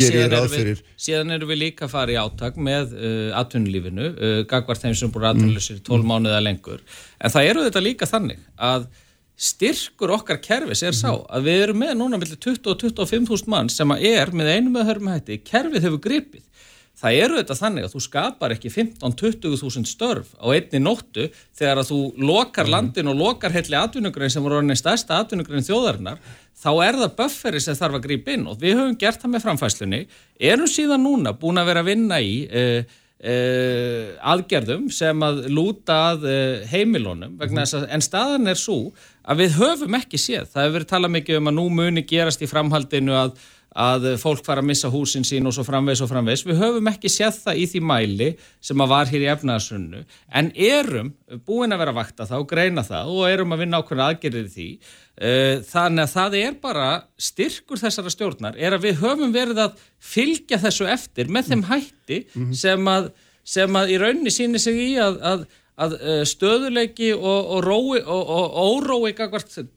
[0.01, 4.37] Gerir síðan, fyrir, síðan erum við líka að fara í átak með uh, atvinnulífinu, uh,
[4.49, 6.81] gagvart þeim sem eru atvinnulausir í 12 mánuði eða lengur.
[7.21, 8.87] En það eru þetta líka þannig að
[9.35, 13.51] styrkur okkar kerfis er sá að við erum með núna millir 20 og 25 þúsund
[13.51, 16.43] mann sem er með einum með hörum hætti, kerfið hefur gripið
[16.99, 21.27] það eru þetta þannig að þú skapar ekki 15-20 þúsund störf á einni nóttu
[21.57, 21.99] þegar að þú
[22.31, 26.21] lokar landin og lokar heilli atvinnugrein sem voru orðinni stærsta atvinnugrein þjóðarinnar
[26.55, 29.47] þá er það bufferi sem þarf að grípa inn og við höfum gert það með
[29.47, 30.03] framfæslunni
[30.51, 35.97] erum síðan núna búin að vera að vinna í uh, uh, aðgerðum sem að lúta
[36.11, 38.79] að uh, heimilónum vegna þess að en staðan er svo
[39.25, 40.49] að við höfum ekki séð.
[40.51, 43.35] Það hefur verið talað mikið um að nú muni gerast í framhaldinu að
[43.75, 46.45] að fólk fara að missa húsin sín og svo framvegs og framvegs.
[46.47, 48.27] Við höfum ekki séð það í því mæli
[48.63, 50.03] sem að var hér í efnaðarsunnu
[50.39, 51.09] en erum
[51.47, 54.69] búin að vera vakta það og greina það og erum að vinna ákveðna aðgerðið því.
[55.15, 56.87] Eh, Þannig að það er bara
[57.27, 62.23] styrkur þessara stjórnar er að við höfum verið að fylgja þessu eftir með þeim hætti
[62.55, 63.11] sem að,
[63.43, 65.45] sem að í rauninni sýnir sig í að, að
[65.75, 69.11] að uh, stöðuleiki og, og, rói, og, og órói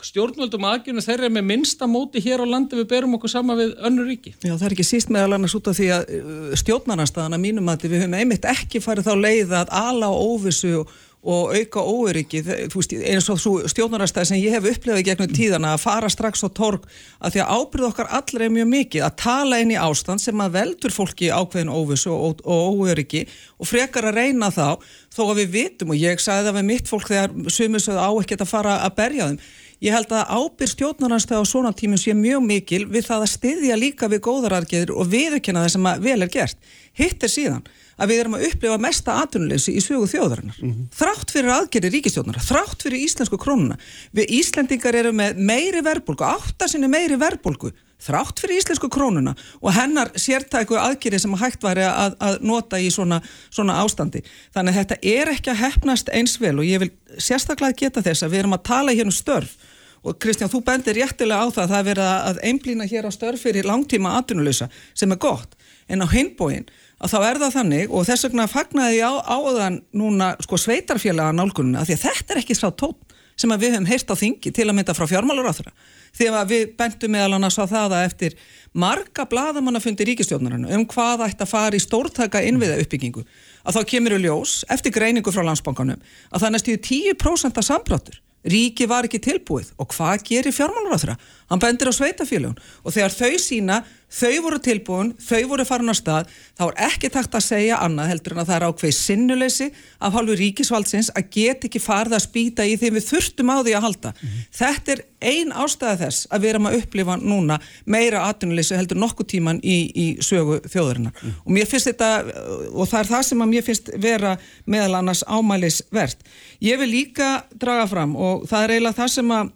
[0.07, 3.75] stjórnvöldum aðgjörnum þeirra er með minnsta móti hér á landi við berum okkur sama við
[3.83, 4.37] önnur ríki.
[4.39, 6.15] Já, það er ekki síst meðal annars út af því að
[6.63, 10.75] stjórnarnarstaðan að mínum að við höfum einmitt ekki farið þá leið að ala á óvissu
[10.85, 16.11] og, og auka óöryggi, eins og stjórnarastæði sem ég hef upplefað gegnum tíðana að fara
[16.13, 16.87] strax á torg
[17.19, 20.45] að því að ábyrð okkar allra er mjög mikið að tala inn í ástand sem
[20.45, 23.25] að veldur fólki ákveðin óvissu og, og óöryggi
[23.59, 24.79] og frekar að reyna þá
[25.11, 28.47] þó að við vitum og ég sagði það við mitt fólk þegar sumisögðu á ekkert
[28.47, 29.43] að fara að berja þeim
[29.79, 33.77] Ég held að ábyrg stjórnarnastæð á svona tímum sé mjög mikil við það að styðja
[33.79, 36.59] líka við góðarargeður og viðurkenna það sem vel er gert.
[36.99, 37.69] Hitt er síðan
[37.99, 40.61] að við erum að upplifa mesta atunleysi í sögu þjóðarinnar.
[40.63, 40.87] Mm -hmm.
[40.95, 43.79] Þrátt fyrir aðgerði ríkistjóðnar, þrátt fyrir íslensku krónuna.
[44.15, 50.13] Við Íslendingar eru með meiri verbulgu, áttasinni meiri verbulgu, þrátt fyrir íslensku krónuna og hennar
[50.15, 53.21] sértæku aðgerði sem hægt væri að, að nota í svona,
[53.51, 54.23] svona ástandi.
[54.55, 58.23] Þannig að þetta er ekki að hefnast eins vel og ég vil sérstaklega geta þess
[58.23, 59.59] að við erum að tala hér um störf
[60.07, 63.11] og Kristján, þú bendir réttilega á það að það er verið að einblýna hér á
[63.11, 65.57] störf fyrir langtíma atunuleysa sem er gott
[65.89, 66.69] en á hinbóin
[66.99, 71.85] að þá er það þannig og þess vegna fagnaði á, áðan núna sko sveitarfélaga nálgununa
[71.87, 72.97] því að þetta er ekki sá tón
[73.39, 75.75] sem við hefum heyrst á þingi til að mynda frá fjármálur á þeirra
[76.19, 78.39] því að við bentum meðal annars á það að eftir
[78.75, 83.23] marga bladamannafundi ríkistjónarinn um hvað ætti að fara í stórtaka innviða uppbyggingu
[83.63, 88.19] að þá kemur við ljós eftir greiningu frá landsbankanum að það næstu 10% af sambráttur
[88.49, 91.17] Ríki var ekki tilbúið og hvað gerir fjármálur á þeirra?
[91.49, 95.97] Hann bendir á sveitafélagun og þegar þau sína þau voru tilbúin, þau voru farin á
[95.97, 99.69] stað þá er ekki takt að segja annað heldur en að það er ákveð sinnuleysi
[100.01, 103.75] af hálfu ríkisvaldsins að get ekki farða að spýta í því við þurftum á því
[103.77, 104.47] að halda mm -hmm.
[104.61, 109.29] þetta er ein ástæða þess að við erum að upplifa núna meira atvinnuleysi heldur nokkuð
[109.35, 111.45] tíman í, í sögu þjóðurinnar mm -hmm.
[111.45, 112.25] og mér finnst þetta
[112.73, 116.19] og það er það sem að mér finnst vera meðal annars ámælisvert
[116.61, 119.53] ég vil líka draga fram og það er eiginlega það sem að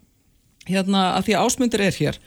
[0.68, 2.22] hérna að því að ásmundir er hér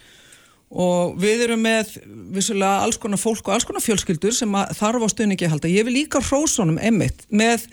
[0.75, 1.95] og við erum með
[2.35, 5.71] vissulega alls konar fólk og alls konar fjölskyldur sem þarf á stöðningi að halda.
[5.71, 7.67] Ég vil líka hrósónum emitt með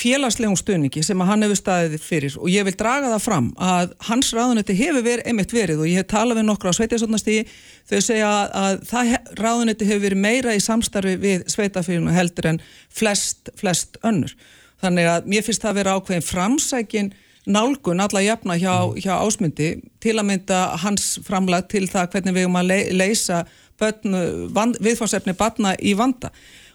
[0.00, 4.30] félagslegum stöðningi sem hann hefur staðið fyrir og ég vil draga það fram að hans
[4.36, 7.42] ráðunetti hefur verið emitt verið og ég hef talað við nokkru á sveitjastofnastígi
[7.90, 8.30] þau segja
[8.62, 14.32] að það ráðunetti hefur verið meira í samstarfi við sveitafélaginu heldur en flest, flest önnur.
[14.80, 17.12] Þannig að mér finnst það að vera ákveðin framsækin
[17.46, 19.00] nálgun alla jafna hjá, mm.
[19.00, 19.70] hjá ásmundi
[20.02, 23.44] til að mynda hans framlag til það hvernig við erum að leysa
[23.80, 26.28] viðfársefni batna í vanda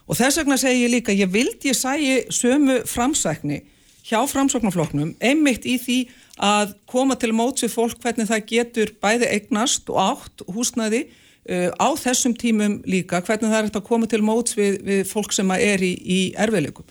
[0.06, 3.62] og þess vegna segi ég líka ég vildi ég sægi sömu framsækni
[4.06, 6.00] hjá framsóknarfloknum einmitt í því
[6.42, 11.88] að koma til mótsið fólk hvernig það getur bæði eignast og átt húsnaði uh, á
[11.98, 15.82] þessum tímum líka hvernig það er að koma til móts við, við fólk sem er
[15.82, 16.86] í, í erfiðleikum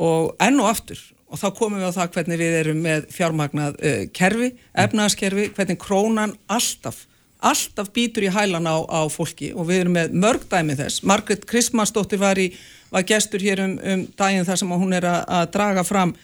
[0.00, 1.00] og enn og aftur
[1.30, 4.50] og þá komum við á það hvernig við erum með fjármagnað uh, kerfi,
[4.84, 7.04] efnaðaskerfi, hvernig krónan alltaf,
[7.38, 11.04] alltaf býtur í hælan á, á fólki og við erum með mörg dæmi þess.
[11.06, 12.40] Margret Kristmannsdóttir var,
[12.90, 16.16] var gestur hér um, um daginn þar sem hún er að, að draga fram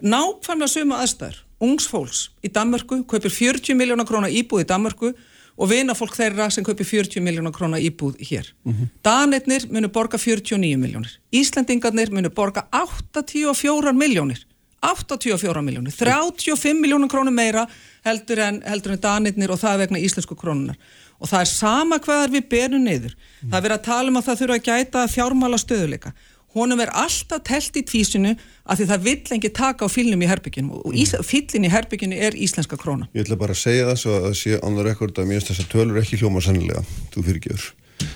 [0.00, 1.42] nákvæmlega suma aðstæður.
[1.64, 5.12] Ungsfólks í Danmörku, kaupir 40 miljónar krónar íbúð í Danmörku
[5.54, 8.48] og vina fólk þeirra sem kaupir 40 miljónar krónar íbúð hér.
[8.64, 8.88] Mm -hmm.
[9.04, 11.20] Danirnir munur borga 49 miljónir.
[11.30, 14.44] Íslandingarnir munur borga 84 miljónir
[14.90, 17.64] 84 miljónir, 35 miljónum krónum meira
[18.04, 20.78] heldur en, heldur en danirnir og það vegna íslensku krónunar
[21.20, 23.14] og það er sama hvaðar við berum niður.
[23.14, 23.50] Mm.
[23.50, 26.14] það er verið að tala um að það þurfa að gæta fjármála stöðuleika
[26.54, 30.28] honum er alltaf telt í tvísinu að því það vill engi taka á fylnum í
[30.30, 31.24] herbygginu og mm.
[31.26, 34.36] fyllin í herbygginu er íslenska króna Ég ætla bara að segja það svo að það
[34.42, 37.66] sé on the record að mér þess að tölur ekki hljóma sannilega þú fyrirgjur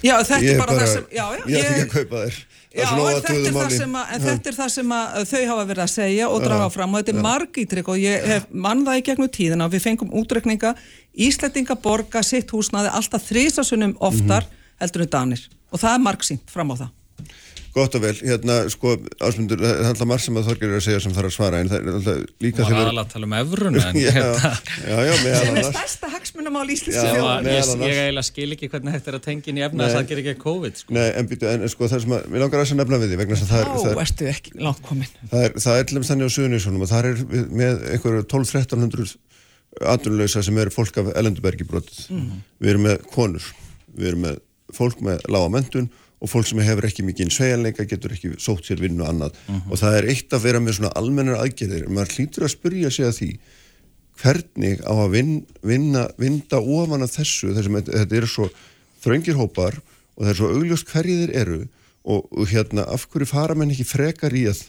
[0.05, 2.39] Já, þetta er bara, bara það sem já, já, ég ætla ekki að kaupa þér
[2.79, 4.93] Já, en þetta, er sem, að, en þetta er það sem
[5.31, 8.47] þau hafa verið að segja og draga fram og þetta er margítrygg og ég hef
[8.67, 10.75] mann það í gegnum tíðina við fengum útrekninga
[11.29, 14.79] Íslandinga borga sitt húsnaði alltaf þrísasunum oftar mm -hmm.
[14.85, 16.91] heldur en danir og það er margsýnt fram á það
[17.79, 20.85] Gott og vel, hérna, sko, ásmundur, það er alltaf marg sem að Þorger er að
[20.87, 22.67] segja sem þarf að svara, en það er alltaf líka sem...
[22.69, 24.53] Það var alveg að tala um efruna, en hérna...
[24.83, 25.49] Já, já, meðal annars.
[25.49, 26.99] Sem er stærsta hagsmunum á Íslands.
[26.99, 29.95] Já, ég, ég eiginlega skil ekki hvernig þetta er að tengja inn í efna þess
[29.95, 30.91] að það ger ekki að COVID, sko.
[30.99, 33.09] Nei, en býtu, en sko, það sem að, við langar að þess að nefna við
[33.13, 33.69] því, vegna þess að það er...
[33.69, 33.73] Já,
[34.05, 35.13] ertu ekki langt komin.
[35.31, 35.77] Það er, það
[45.89, 47.31] er og það með einhverju 12-1300 atvinnuleysa sem eru fólk og sem hefur ekki mikið
[47.35, 49.61] sveigjanleika getur ekki sótt sér vinnu annað uh mhm.
[49.61, 49.73] -huh.
[49.73, 53.07] og það er eitt að vera með svona almennar aðgerðir, maður hlýtur að spyrja sig
[53.07, 53.31] að því
[54.19, 58.49] hvernig á að vin, vinna, vinda ofan af þessu, þessum þetta eru svo
[59.03, 59.79] þröngir hópar
[60.17, 61.61] og það er svo augljóst hverjið þeir eru
[62.05, 64.65] og, og hérna af hverju fara menn ekki frekar í að,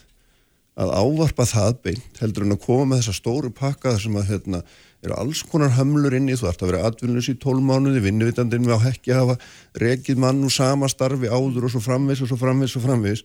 [0.78, 4.62] að ávarpa það beint heldur en að koma með þessa stóru pakka sem að hérna
[5.00, 8.84] eru alls konar hömlur inni, þú ætti að vera atvinnus í tólmánuði, vinnuvitandinn við á
[8.84, 9.36] hekki hafa
[9.80, 13.24] rekið mann úr sama starfi áður og svo framvis og svo framvis og framvis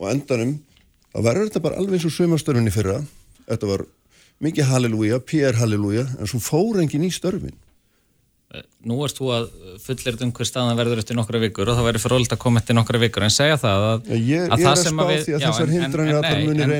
[0.00, 0.54] og endanum,
[1.12, 3.02] þá verður þetta bara alveg eins og sömastörunni fyrra.
[3.44, 3.84] Þetta var
[4.42, 7.54] mikið halleluja, PR halleluja en svo fór engin í störfin
[8.84, 9.44] Nú erst þú að
[9.80, 12.76] fullir um hver staðan verður eftir nokkra vikur og það verður frólitt að koma eftir
[12.76, 15.22] nokkra vikur en segja það að, ég, ég að er það að sem spá við,
[15.22, 15.92] að já, en- en- en-
[16.22, 16.70] nei, en-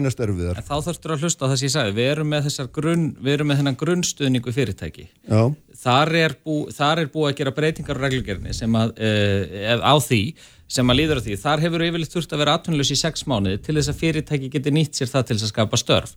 [0.68, 3.48] þá þurftur að hlusta það sem ég sagði, við erum með þessar grunn, við erum
[3.52, 5.06] með þennan grunnstuðningu fyrirtæki.
[5.30, 5.42] Já,
[5.82, 9.94] Þar er, bú, þar er búið að gera breytingar á reglugjörni sem að, uh, á
[9.98, 10.20] því,
[10.68, 11.34] sem að líður á því.
[11.42, 14.70] Þar hefur yfirleitt þurft að vera atvinnulegs í sex mánuði til þess að fyrirtæki geti
[14.70, 16.14] nýtt sér það til þess að skapa störf.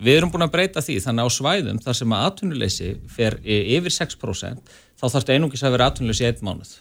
[0.00, 3.74] Við erum búin að breyta því, þannig á svæðum þar sem að atvinnuleysi fer eh,
[3.76, 6.76] yfir 6%, þá þarfst einungis að vera atvinnuleysi einn mánuð.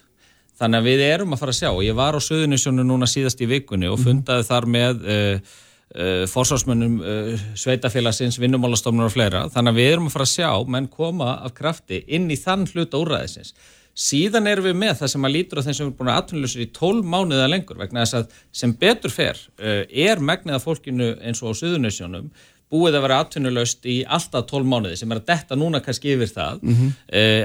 [0.60, 3.40] Þannig að við erum að fara að sjá og ég var á Suðunisjónu núna síðast
[3.40, 5.52] í vikunni og fundaði þar með uh,
[5.96, 9.46] uh, forsvarsmönnum uh, sveitafélagsins, vinnumálastofnur og fleira.
[9.54, 12.68] Þannig að við erum að fara að sjá menn koma af krafti inn í þann
[12.74, 13.56] hluta úrræðisins.
[14.00, 16.64] Síðan erum við með það sem að lítur á þeim sem er búin að atvinnuleysir
[16.64, 21.42] í 12 mánuða lengur vegna þess að sem betur fer er megnið af fólkinu eins
[21.44, 22.30] og á Suðunisjónum
[22.70, 26.30] búið að vera atvinnulaust í alltaf 12 mánuði sem er að detta núna kannski yfir
[26.30, 26.92] það mm -hmm.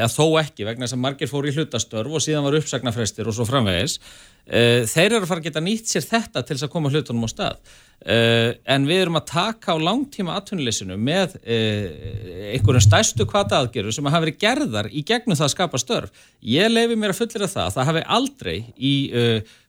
[0.05, 3.35] að þó ekki vegna þess að margir fóru í hlutastörf og síðan var uppsagnarfrestir og
[3.35, 3.99] svo framvegis
[4.45, 7.31] þeir eru að fara að geta nýtt sér þetta til þess að koma hlutunum á
[7.33, 7.75] stað.
[8.05, 13.95] Uh, en við erum að taka á langtíma atvinnuleysinu með uh, einhverjum stærstu kvata aðgerðu
[13.97, 16.27] sem hafa verið gerðar í gegnum það að skapa störf.
[16.45, 18.93] Ég leifi mér að fullera það að það hafi aldrei í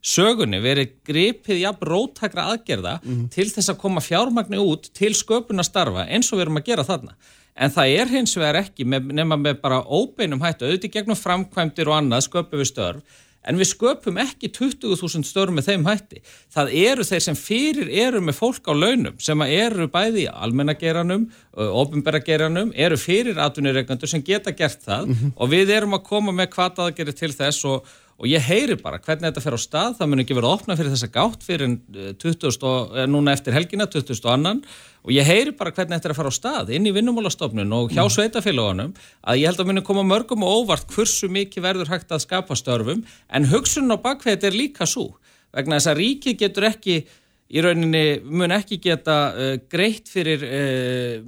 [0.03, 2.97] sögunni verið gripið jafn róttakra aðgerða
[3.31, 6.87] til þess að koma fjármagni út til sköpuna starfa eins og við erum að gera
[6.89, 7.15] þarna.
[7.55, 11.87] En það er hins vegar ekki með, nema með bara óbeinum hættu, auðvitað gegnum framkvæmdir
[11.87, 16.21] og annað sköpum við störf, en við sköpum ekki 20.000 störf með þeim hætti.
[16.53, 21.27] Það eru þeir sem fyrir eru með fólk á launum, sem eru bæði í almennageranum,
[21.55, 26.83] ofinberageranum, eru fyrir atvinnireikandur sem geta gert það og við erum að koma með hvað
[26.87, 30.23] aðgerið til þess og og ég heyri bara hvernig þetta fer á stað það mun
[30.23, 31.73] ekki vera opnað fyrir þessa gátt fyrir
[32.21, 32.45] 20.
[32.69, 34.21] Og, núna eftir helgina 20.
[34.31, 34.61] annan
[35.03, 37.91] og ég heyri bara hvernig þetta er að fara á stað inn í vinnumálastofnun og
[37.91, 42.15] hjá sveitafélagunum að ég held að muni koma mörgum og óvart hversu mikið verður hægt
[42.15, 45.11] að skapa störfum en hugsun á bakveð er líka svo
[45.55, 46.97] vegna þess að ríkið getur ekki
[47.45, 51.19] í rauninni mun ekki geta uh, greitt fyrir uh,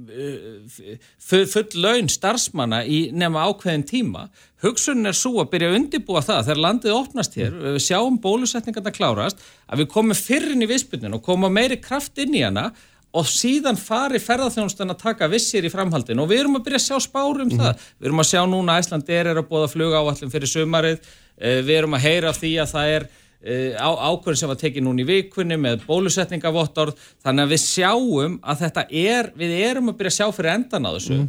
[1.22, 4.26] full, laun starfsmanna í nema ákveðin tíma.
[4.64, 8.94] Hugsunin er svo að byrja að undibúa það þegar landið opnast hér, við sjáum bólusetningarna
[8.94, 12.72] klárast, að við komum fyrrin í viðspilnin og komum meiri kraft inn í hana
[13.16, 16.86] og síðan fari ferðarþjónustan að taka vissir í framhaldin og við erum að byrja að
[16.88, 17.62] sjá spárum um mm -hmm.
[17.62, 17.86] það.
[17.98, 21.60] Við erum að sjá núna að Æsland er að bóða fluga áallin fyrir sumarið, uh,
[21.62, 23.08] við erum að heyra því að það er
[23.38, 28.84] ákvörðin sem var tekið núna í vikunni með bólusetningavottorð þannig að við sjáum að þetta
[28.90, 31.28] er við erum að byrja að sjá fyrir endan á þessu mm.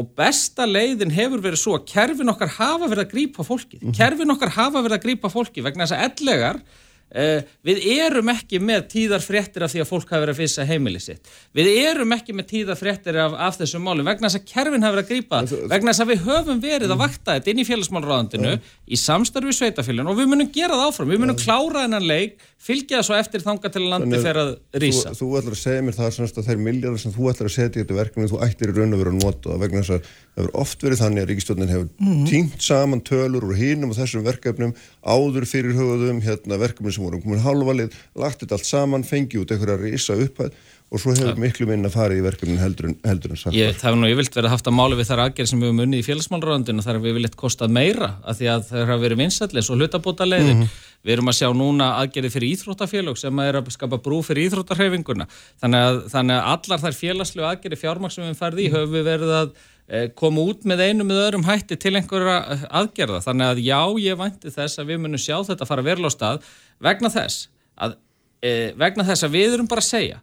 [0.00, 3.96] og besta leiðin hefur verið svo að kerfin okkar hafa verið að grípa fólkið mm.
[3.98, 6.62] kerfin okkar hafa verið að grípa fólkið vegna þess að ellegar
[7.10, 10.66] Uh, við erum ekki með tíðar fréttir af því að fólk hafa verið að fissa
[10.68, 11.30] heimili sitt.
[11.58, 14.94] Við erum ekki með tíðar fréttir af, af þessum málum vegna þess að kerfin hafa
[14.94, 15.40] verið að grípa
[15.72, 18.54] vegna þess að við höfum verið að vakta þetta inn í félagsmálráðandinu
[18.86, 23.00] í samstarfi sveitafélun og við munum gera það áfram, við munum klára þennan leik fylgja
[23.00, 24.50] það svo eftir þanga til landi fer að
[24.82, 25.14] rýsa.
[25.16, 27.54] Þú, þú ætlar að segja mér það semst að þeir miljardar sem þú ætlar að
[27.54, 30.10] setja í þetta verkefni þú ættir í raun að vera að nota vegna þess að
[30.10, 32.10] það hefur oft verið þannig að ríkistjónin hefur mm.
[32.10, 32.26] -hmm.
[32.28, 37.22] tínt saman tölur úr hínum og þessum verkefnum áður fyrir höfuðum hérna, verkefni sem voru
[37.22, 40.54] komin halvalið, lagt þetta allt saman, fengið út einhverja risa upphæð
[40.90, 43.54] og svo hefur miklu minna farið í verkefnin heldur en, en sagt.
[43.54, 45.82] Ég, það hefur nú yfirlt verið haft að mála við þar aðgerð sem við höfum
[45.84, 49.20] unnið í félagsmáluröndinu þar hefur við viljað kostað meira að því að það hefur verið
[49.22, 50.56] vinsallis og hlutabóta leiðin.
[50.56, 50.86] Mm -hmm.
[51.00, 55.26] Við erum að sjá núna aðgerði fyrir íþróttafélag sem er að skapa brú fyrir íþróttarhefinguna.
[55.62, 59.06] Þannig að, þannig að allar þær félagslegu aðgerði fjármaks sem við farið í höfum við
[59.06, 59.54] verið að
[60.14, 63.22] koma út með einu með öðrum hætti til einhverja aðgerða.
[63.24, 66.50] Þannig að já, ég vænti þess að við munum sjá þetta fara verla á stað
[66.78, 67.96] vegna þess að,
[68.42, 70.20] eh, vegna þess að við erum bara að segja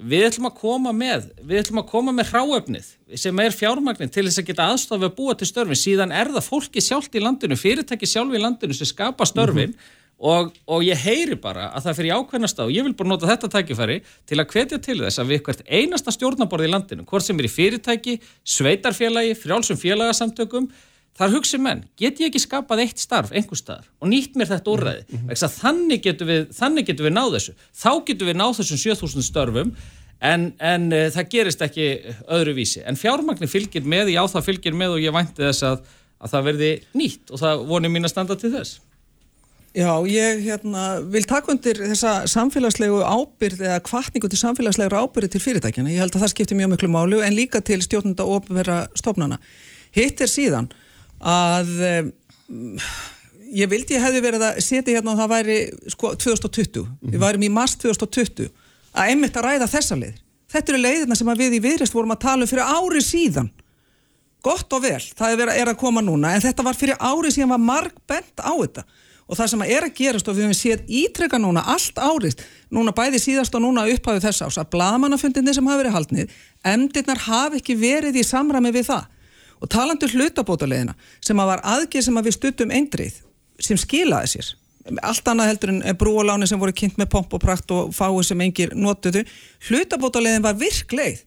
[0.00, 4.24] við ætlum að koma með við ætlum að koma með hráöfnið sem er fjármagnir til
[4.26, 7.58] þess að geta aðstofið að búa til störfin síðan er það fólki sjálft í landinu
[7.58, 9.98] fyrirtæki sjálf í landinu sem skapa störfin mm -hmm.
[10.20, 13.28] Og, og ég heyri bara að það fyrir ákveðnast á og ég vil bara nota
[13.30, 13.98] þetta tækifæri
[14.28, 17.48] til að hvetja til þess að við hvert einasta stjórnaborð í landinu hvort sem er
[17.48, 20.68] í fyrirtæki, sveitarfélagi frjálsum félagasamtökum
[21.16, 24.72] þar hugsi menn, get ég ekki skapað eitt starf einhver staðar og nýtt mér þetta
[24.72, 25.06] úrræði?
[25.08, 25.56] Mm -hmm.
[25.60, 27.54] þannig getur við, getu við náð þessu.
[27.74, 29.72] Þá getur við náð þessum 7000 störfum
[30.20, 31.88] en, en uh, það gerist ekki
[32.28, 35.82] öðru vísi, en fjármagnir fylgir með já það fylgir með og ég vænti þess að,
[36.20, 38.80] að það verði nýtt og það vonir mín að standa til þess
[39.70, 45.42] Já, ég hérna, vil taka undir þessa samfélagslegu ábyrð eða kvartningu til samfélagslegur ábyrði til
[45.44, 48.80] fyrirtækjana, ég held að það skiptir mjög miklu málu en líka til stjórnunda og ofnverða
[48.98, 49.38] stofnana.
[49.94, 50.66] Hitt er síðan
[51.22, 52.80] að um,
[53.54, 55.60] ég vildi ég hefði verið að setja hérna og það væri
[55.94, 57.12] sko 2020, mm -hmm.
[57.12, 58.50] við værim í mars 2020
[58.90, 60.18] að einmitt að ræða þessa leið
[60.50, 63.50] Þetta eru leiðina sem við í viðrist vorum að tala um fyrir ári síðan.
[64.42, 67.62] Gott og vel, það er að koma núna, en þetta var fyrir ári síðan var
[67.62, 68.84] marg bent á þetta.
[69.30, 72.40] Og það sem er að gerast og við hefum séð ítrekka núna allt árið,
[72.74, 76.32] núna bæði síðast og núna upphafið þess ás að bladamannafundinni sem hafi verið haldnið,
[76.66, 79.04] emdirnar hafi ekki verið í samræmi við það.
[79.60, 83.22] Og talandu um hlutabótaleðina sem að var aðgerð sem að við stuttum eindrið
[83.60, 84.50] sem skilaði sér
[85.04, 88.44] allt annað heldur en brúaláni sem voru kynnt með pomp og prakt og fáið sem
[88.44, 89.22] engir notuðu,
[89.68, 91.20] hlutabótaleiðin var virkleið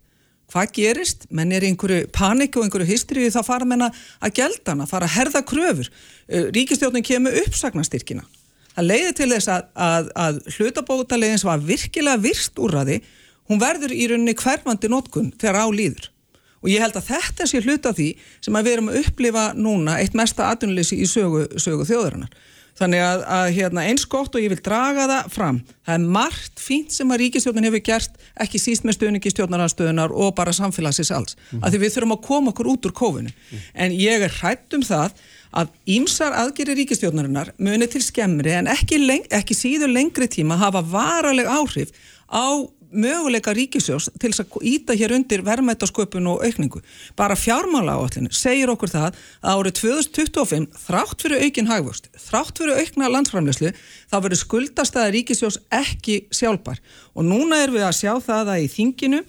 [0.52, 3.90] hvað gerist, menn er einhverju panik og einhverju hysteríu þá fara menna
[4.20, 5.91] að geldana, fara að herða kröfur.
[6.28, 8.26] Uh, ríkistjóðin kemur uppsagnastyrkina
[8.74, 12.99] það leiði til þess að, að, að hlutabótaleiðin sem var virkilega virst úrraði,
[13.49, 16.10] hún verður í rauninni hverfandi notkun þegar á líður.
[16.64, 18.10] Og ég held að þetta sé hluta því
[18.44, 22.32] sem að við erum að upplifa núna eitt mesta atvinnuleysi í sögu, sögu þjóðarinnar
[22.84, 25.60] Þannig að, að hérna, eins gott og ég vil draga það fram.
[25.88, 30.34] Það er margt fínt sem að ríkistjórnun hefur gert, ekki síst með stöðningi stjórnarhanstöðunar og
[30.36, 31.38] bara samfélagsins alls.
[31.52, 31.62] Mm.
[31.64, 33.32] Af því við þurfum að koma okkur út úr kófinu.
[33.32, 33.64] Mm.
[33.86, 35.16] En ég er hrætt um það
[35.54, 40.82] að ímsar aðgeri ríkistjórnarinnar muni til skemmri en ekki, leng, ekki síður lengri tíma hafa
[40.84, 41.94] varaleg áhrif
[42.28, 46.82] á möguleika ríkisjós til þess að íta hér undir verðmættasköpun og aukningu.
[47.20, 52.82] Bara fjármála áallinu segir okkur það að árið 2025 þrátt fyrir aukin hagvöxt, þrátt fyrir
[52.82, 53.74] aukna landsframlöslu,
[54.11, 56.84] þá verður skuldastæða ríkisjós ekki sjálfbar.
[57.18, 59.24] Og núna er við að sjá það að í þinginu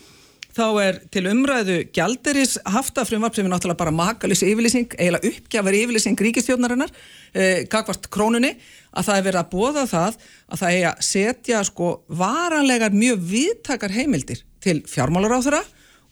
[0.55, 6.20] þá er til umræðu gjalderis haftafrumvarp sem er náttúrulega bara makalýs yfirlýsing, eiginlega uppgjafar yfirlýsing
[6.27, 6.93] ríkistjórnarinnar,
[7.35, 8.55] eh, kakvart krónunni,
[8.95, 10.19] að það er verið að bóða það
[10.49, 15.62] að það er að setja sko varanlegar mjög viðtakar heimildir til fjármálaráþura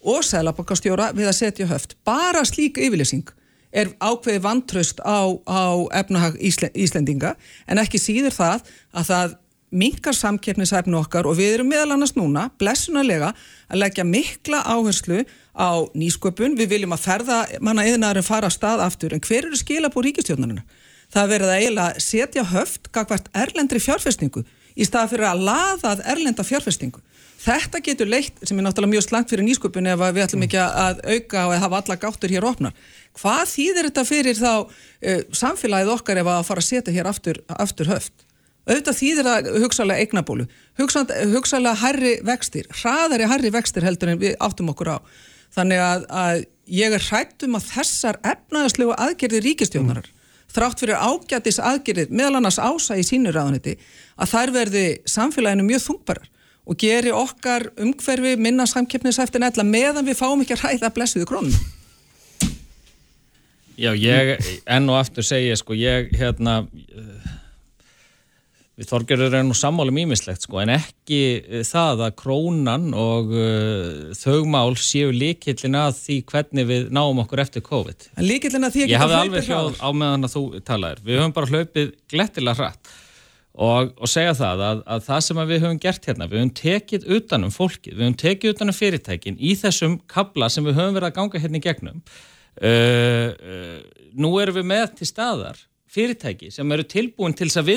[0.02, 1.96] og sælapokastjóra við að setja höft.
[2.04, 3.30] Bara slík yfirlýsing
[3.72, 5.64] er ákveði vantraust á, á
[5.96, 7.36] efnahag Íslendinga
[7.66, 9.38] en ekki síður það að það
[9.72, 13.32] minkar samkeppnisæfnu okkar og við erum meðal annars núna, blessunarlega,
[13.72, 15.22] að leggja mikla áherslu
[15.56, 16.59] á nýsköpun.
[16.60, 20.10] Við viljum að ferða manna eðnaðurinn fara að stað aftur, en hver eru skila búið
[20.10, 20.66] ríkistjónarina?
[21.12, 26.44] Það verður að eiginlega setja höft gagvart erlendri fjárfestingu í stað fyrir að laðað erlenda
[26.48, 27.02] fjárfestingu.
[27.43, 31.01] Þetta getur leitt, sem er náttúrulega mjög slangt fyrir nýsköpun ef við ætlum ekki að
[31.02, 32.76] auka og að hafa alla gáttur hér opnar.
[33.18, 37.43] Hvað þýðir þetta fyrir þá uh, samfélagið okkar ef að fara að setja hér aftur,
[37.51, 38.14] aftur höft?
[38.68, 40.47] auðvitað þýðir það hugsalega eignabólu
[40.78, 44.97] hugsalega herri vextir hraðari herri vextir heldur en við áttum okkur á
[45.56, 50.21] þannig að, að ég er hrætt um að þessar efnaðarslegu aðgerðir ríkistjónarar mm.
[50.52, 53.76] Þrátt fyrir ágætis aðgerðir meðal annars ása í sínur ráðaniti
[54.16, 56.30] að þær verði samfélaginu mjög þungbarar
[56.62, 61.56] og geri okkar umhverfi minna samkeppnisæftin eða meðan við fáum ekki að ræða blessuðu krónum
[63.80, 64.36] Já, ég
[64.68, 66.60] enn og aftur segja sko, ég hérna
[68.82, 74.09] Við þorgerður erum nú sammálum ímislegt sko, en ekki uh, það að krónan og uh,
[74.18, 78.09] þaugmál séu líkillin að því hvernig við náum okkur eftir COVID.
[78.16, 79.30] En líkillin að því ekki að hlaupið hraðar?
[79.30, 81.06] Ég hafði alveg hljóð á meðan að þú talaðir.
[81.06, 82.92] Við höfum bara hlaupið glettilega hratt
[83.52, 87.10] og, og segja það að, að það sem við höfum gert hérna, við höfum tekið
[87.20, 91.18] utanum fólkið, við höfum tekið utanum fyrirtækin í þessum kabla sem við höfum verið að
[91.20, 92.06] ganga hérna í gegnum.
[92.52, 93.30] Uh,
[94.18, 97.73] nú erum við með til staðar fyrirtæki sem eru tilbúin til að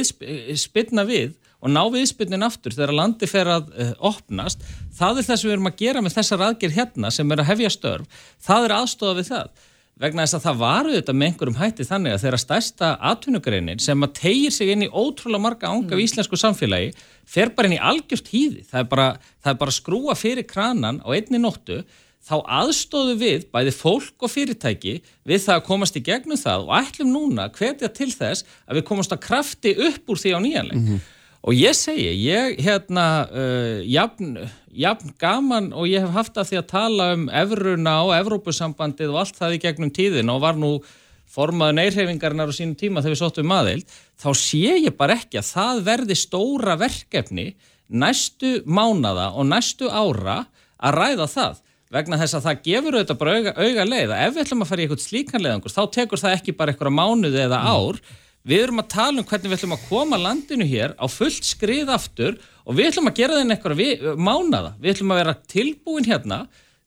[0.59, 1.35] spilna við
[1.65, 4.65] og ná viðspilnin aftur þegar landi fer að uh, opnast,
[4.95, 7.49] það er það sem við erum að gera með þessar aðgerð hérna sem er að
[7.51, 9.63] hefja störf, það er aðstofa við það.
[9.95, 14.01] Vegna þess að það varu þetta með einhverjum hætti þannig að þeirra stærsta atvinnugreinin sem
[14.03, 16.01] að tegir sig inn í ótrúlega marga ánga mm.
[16.01, 16.89] í íslensku samfélagi
[17.31, 19.05] fer bara inn í algjört hýði, það er bara,
[19.39, 21.79] það er bara skrúa fyrir kranan á einni nóttu
[22.25, 24.95] þá aðstóðu við bæði fólk og fyrirtæki
[25.27, 28.87] við það að komast í gegnum það og ætlum núna hvetja til þess að við
[28.87, 30.79] komast að krafti upp úr því á nýjanleik.
[30.79, 31.11] Mm -hmm.
[31.45, 36.57] Og ég segi, ég hérna, uh, jafn, jafn gaman og ég hef haft að því
[36.57, 40.81] að tala um Evruna og Evrópusambandið og allt það í gegnum tíðin og var nú
[41.29, 43.85] formaðu neyrhefingarnar á sínum tíma þegar við sóttum aðeild,
[44.17, 47.55] þá sé ég bara ekki að það verði stóra verkefni
[47.89, 50.47] næstu mánada og næstu ára
[50.81, 51.61] að ræða það
[51.95, 54.69] vegna þess að það gefur auðvitað bara auga, auga leið að ef við ætlum að
[54.71, 57.71] fara í eitthvað slíkan leiðangur þá tekur það ekki bara eitthvað mánuði eða mm.
[57.71, 58.19] ár mm.
[58.51, 61.91] við erum að tala um hvernig við ætlum að koma landinu hér á fullt skrið
[61.95, 63.83] aftur og við ætlum að gera inn eitthvað
[64.19, 66.45] mánada við ætlum að vera tilbúin hérna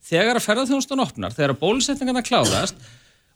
[0.09, 2.77] þegar að ferðarþjónustan opnar, þegar að bólusetningarna kláðast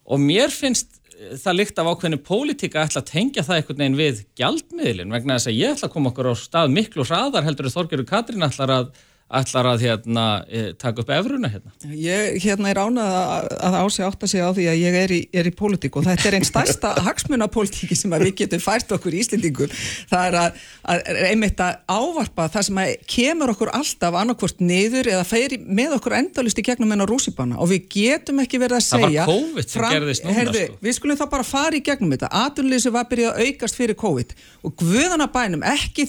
[0.03, 3.81] og mér finnst eh, það líkt af ákveðinu pólitíka að ætla að tengja það einhvern
[3.81, 7.47] veginn við gjaldmiðlin vegna þess að ég ætla að koma okkur á stað miklu hraðar
[7.47, 8.93] heldur Þorgerur Katrín ætlar að
[9.39, 11.72] ætlar að hérna, eh, taka upp efruna hérna.
[11.89, 15.14] Ég hérna er ánað að, að ási átt að segja á því að ég er
[15.14, 19.14] í, er í pólitík og þetta er einn stærsta hagsmunapólitíki sem við getum fært okkur
[19.14, 19.73] í Íslendingur
[20.11, 20.61] það er að,
[20.93, 20.97] að
[21.31, 22.81] einmitt að ávarpa það sem
[23.15, 27.60] kemur okkur alltaf annarkvort niður eða feiri með okkur endalist í gegnum enn á rússipanna
[27.61, 30.64] og við getum ekki verið að segja Það var COVID sem fram, gerðist núna herði,
[30.68, 30.80] sko.
[30.84, 34.35] Við skulum þá bara fara í gegnum þetta Atunleysu var byrjað að aukast fyrir COVID
[34.64, 36.05] og guðanabænum, ekki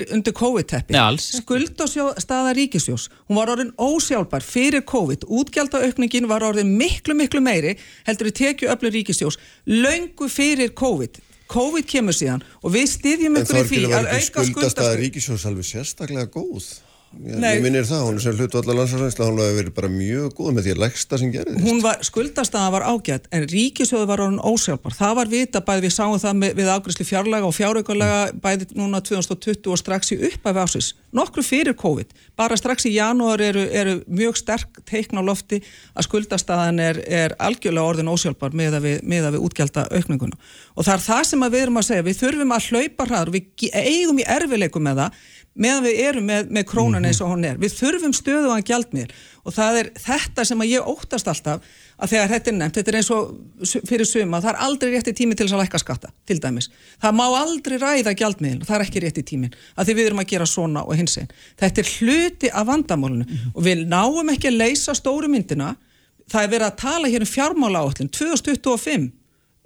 [0.00, 0.96] undir, undir COVID-teppi.
[1.20, 7.40] Skuld og staða ríkisjós, hún var orðin ósjálfbar fyrir COVID, útgjaldaaukningin var orðin miklu miklu
[7.40, 11.20] meiri heldur við tekju öflur ríkisjós, laungu fyrir COVID.
[11.50, 14.36] COVID kemur síðan og við styðjum ykkur í því að auka skuldastaða.
[14.36, 16.68] En þá er ekki skuldastaða ríkisjós alveg sérstaklega góð.
[17.10, 20.52] Ég minnir það, hún er sem hlutu allar landsarrænsla, hún hefur verið bara mjög góð
[20.54, 21.64] með því að leggsta sem gerðist.
[21.66, 24.94] Hún var, skuldastaða var ágætt, en ríkisjóðu var orðin ósjálfbar.
[24.94, 29.00] Það var vita bæði við sáum það með, við ágræsli fjárlega og fjáraugulega bæði núna
[29.02, 30.92] 2020 og strax í uppæfi ásins.
[31.10, 35.58] Nokkru fyrir COVID, bara strax í janúar eru, eru mjög sterk teikn á lofti
[35.98, 40.38] að skuldastaðan er, er algjörlega orðin ósjálfbar með að við, við útgjálta aukninguna.
[40.78, 42.14] Og það er það sem við erum að segja, við
[45.58, 47.58] meðan við erum með, með krónan eins og hún er.
[47.60, 49.10] Við þurfum stöðu að gjaldmiðl
[49.40, 51.66] og það er þetta sem að ég óttast alltaf
[52.00, 55.14] að þegar þetta er nefnt, þetta er eins og fyrir suma, það er aldrei rétti
[55.16, 56.70] tími til þess að lækka skatta, til dæmis.
[57.02, 60.30] Það má aldrei ræða gjaldmiðl, það er ekki rétti tímin að því við erum að
[60.32, 61.34] gera svona og hins einn.
[61.60, 63.52] Þetta er hluti af vandamálunu mm -hmm.
[63.54, 65.74] og við náum ekki að leysa stóru myndina,
[66.30, 69.10] það er verið að tala hér um fjármála áallin 2025,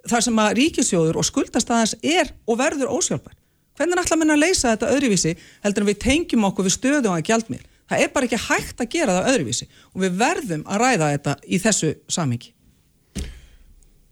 [0.09, 3.34] þar sem að ríkisjóður og skuldastæðans er og verður ósjálfbær.
[3.75, 5.35] Hvernig ætla menn að leysa þetta öðruvísi
[5.65, 7.61] heldur en við tengjum okkur við stöðu á að gjaldmil?
[7.85, 11.37] Það er bara ekki hægt að gera það öðruvísi og við verðum að ræða þetta
[11.45, 12.51] í þessu samhengi.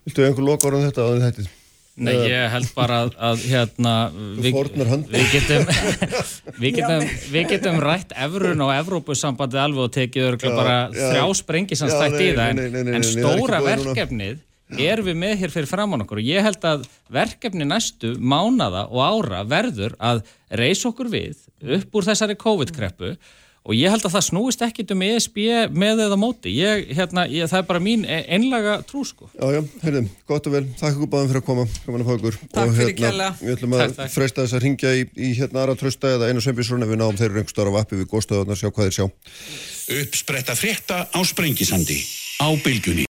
[0.03, 1.49] Viltu einhver loka ára um þetta á þetta?
[1.93, 3.91] Nei, ég held bara að, að hérna,
[4.41, 4.55] við,
[5.13, 5.67] við, getum,
[6.63, 12.17] við, getum, við getum rætt efrun og Evrópusambandi alveg og tekið bara já, þrjá sprengisanstætt
[12.17, 14.41] í það en, en stóra verkefnið
[14.79, 19.03] erum við með hér fyrir framann okkur og ég held að verkefni næstu mánada og
[19.03, 21.47] ára verður að reysa okkur við
[21.77, 23.15] upp úr þessari COVID-kreppu
[23.63, 25.37] og ég held að það snúist ekkit um ESB
[25.71, 29.29] með eða móti, ég, hérna, ég, það er bara mín e- einlaga trú sko.
[29.37, 32.13] Já, já, heyrðum, gott og vel, takk ykkur báðum fyrir að koma, komin að fá
[32.17, 32.39] ykkur.
[32.57, 33.29] Takk fyrir kjalla.
[33.39, 36.43] Hérna, við ætlum að freysta þess að ringja í, í hérna aðra trösta eða einu
[36.43, 39.07] sömbísrún ef við náum þeirri rengstar á appi við góðstöðunar, sjá hvað þeir sjá.
[40.01, 42.01] Uppspretta frétta á Sprengisandi
[42.43, 43.01] á bylgunni.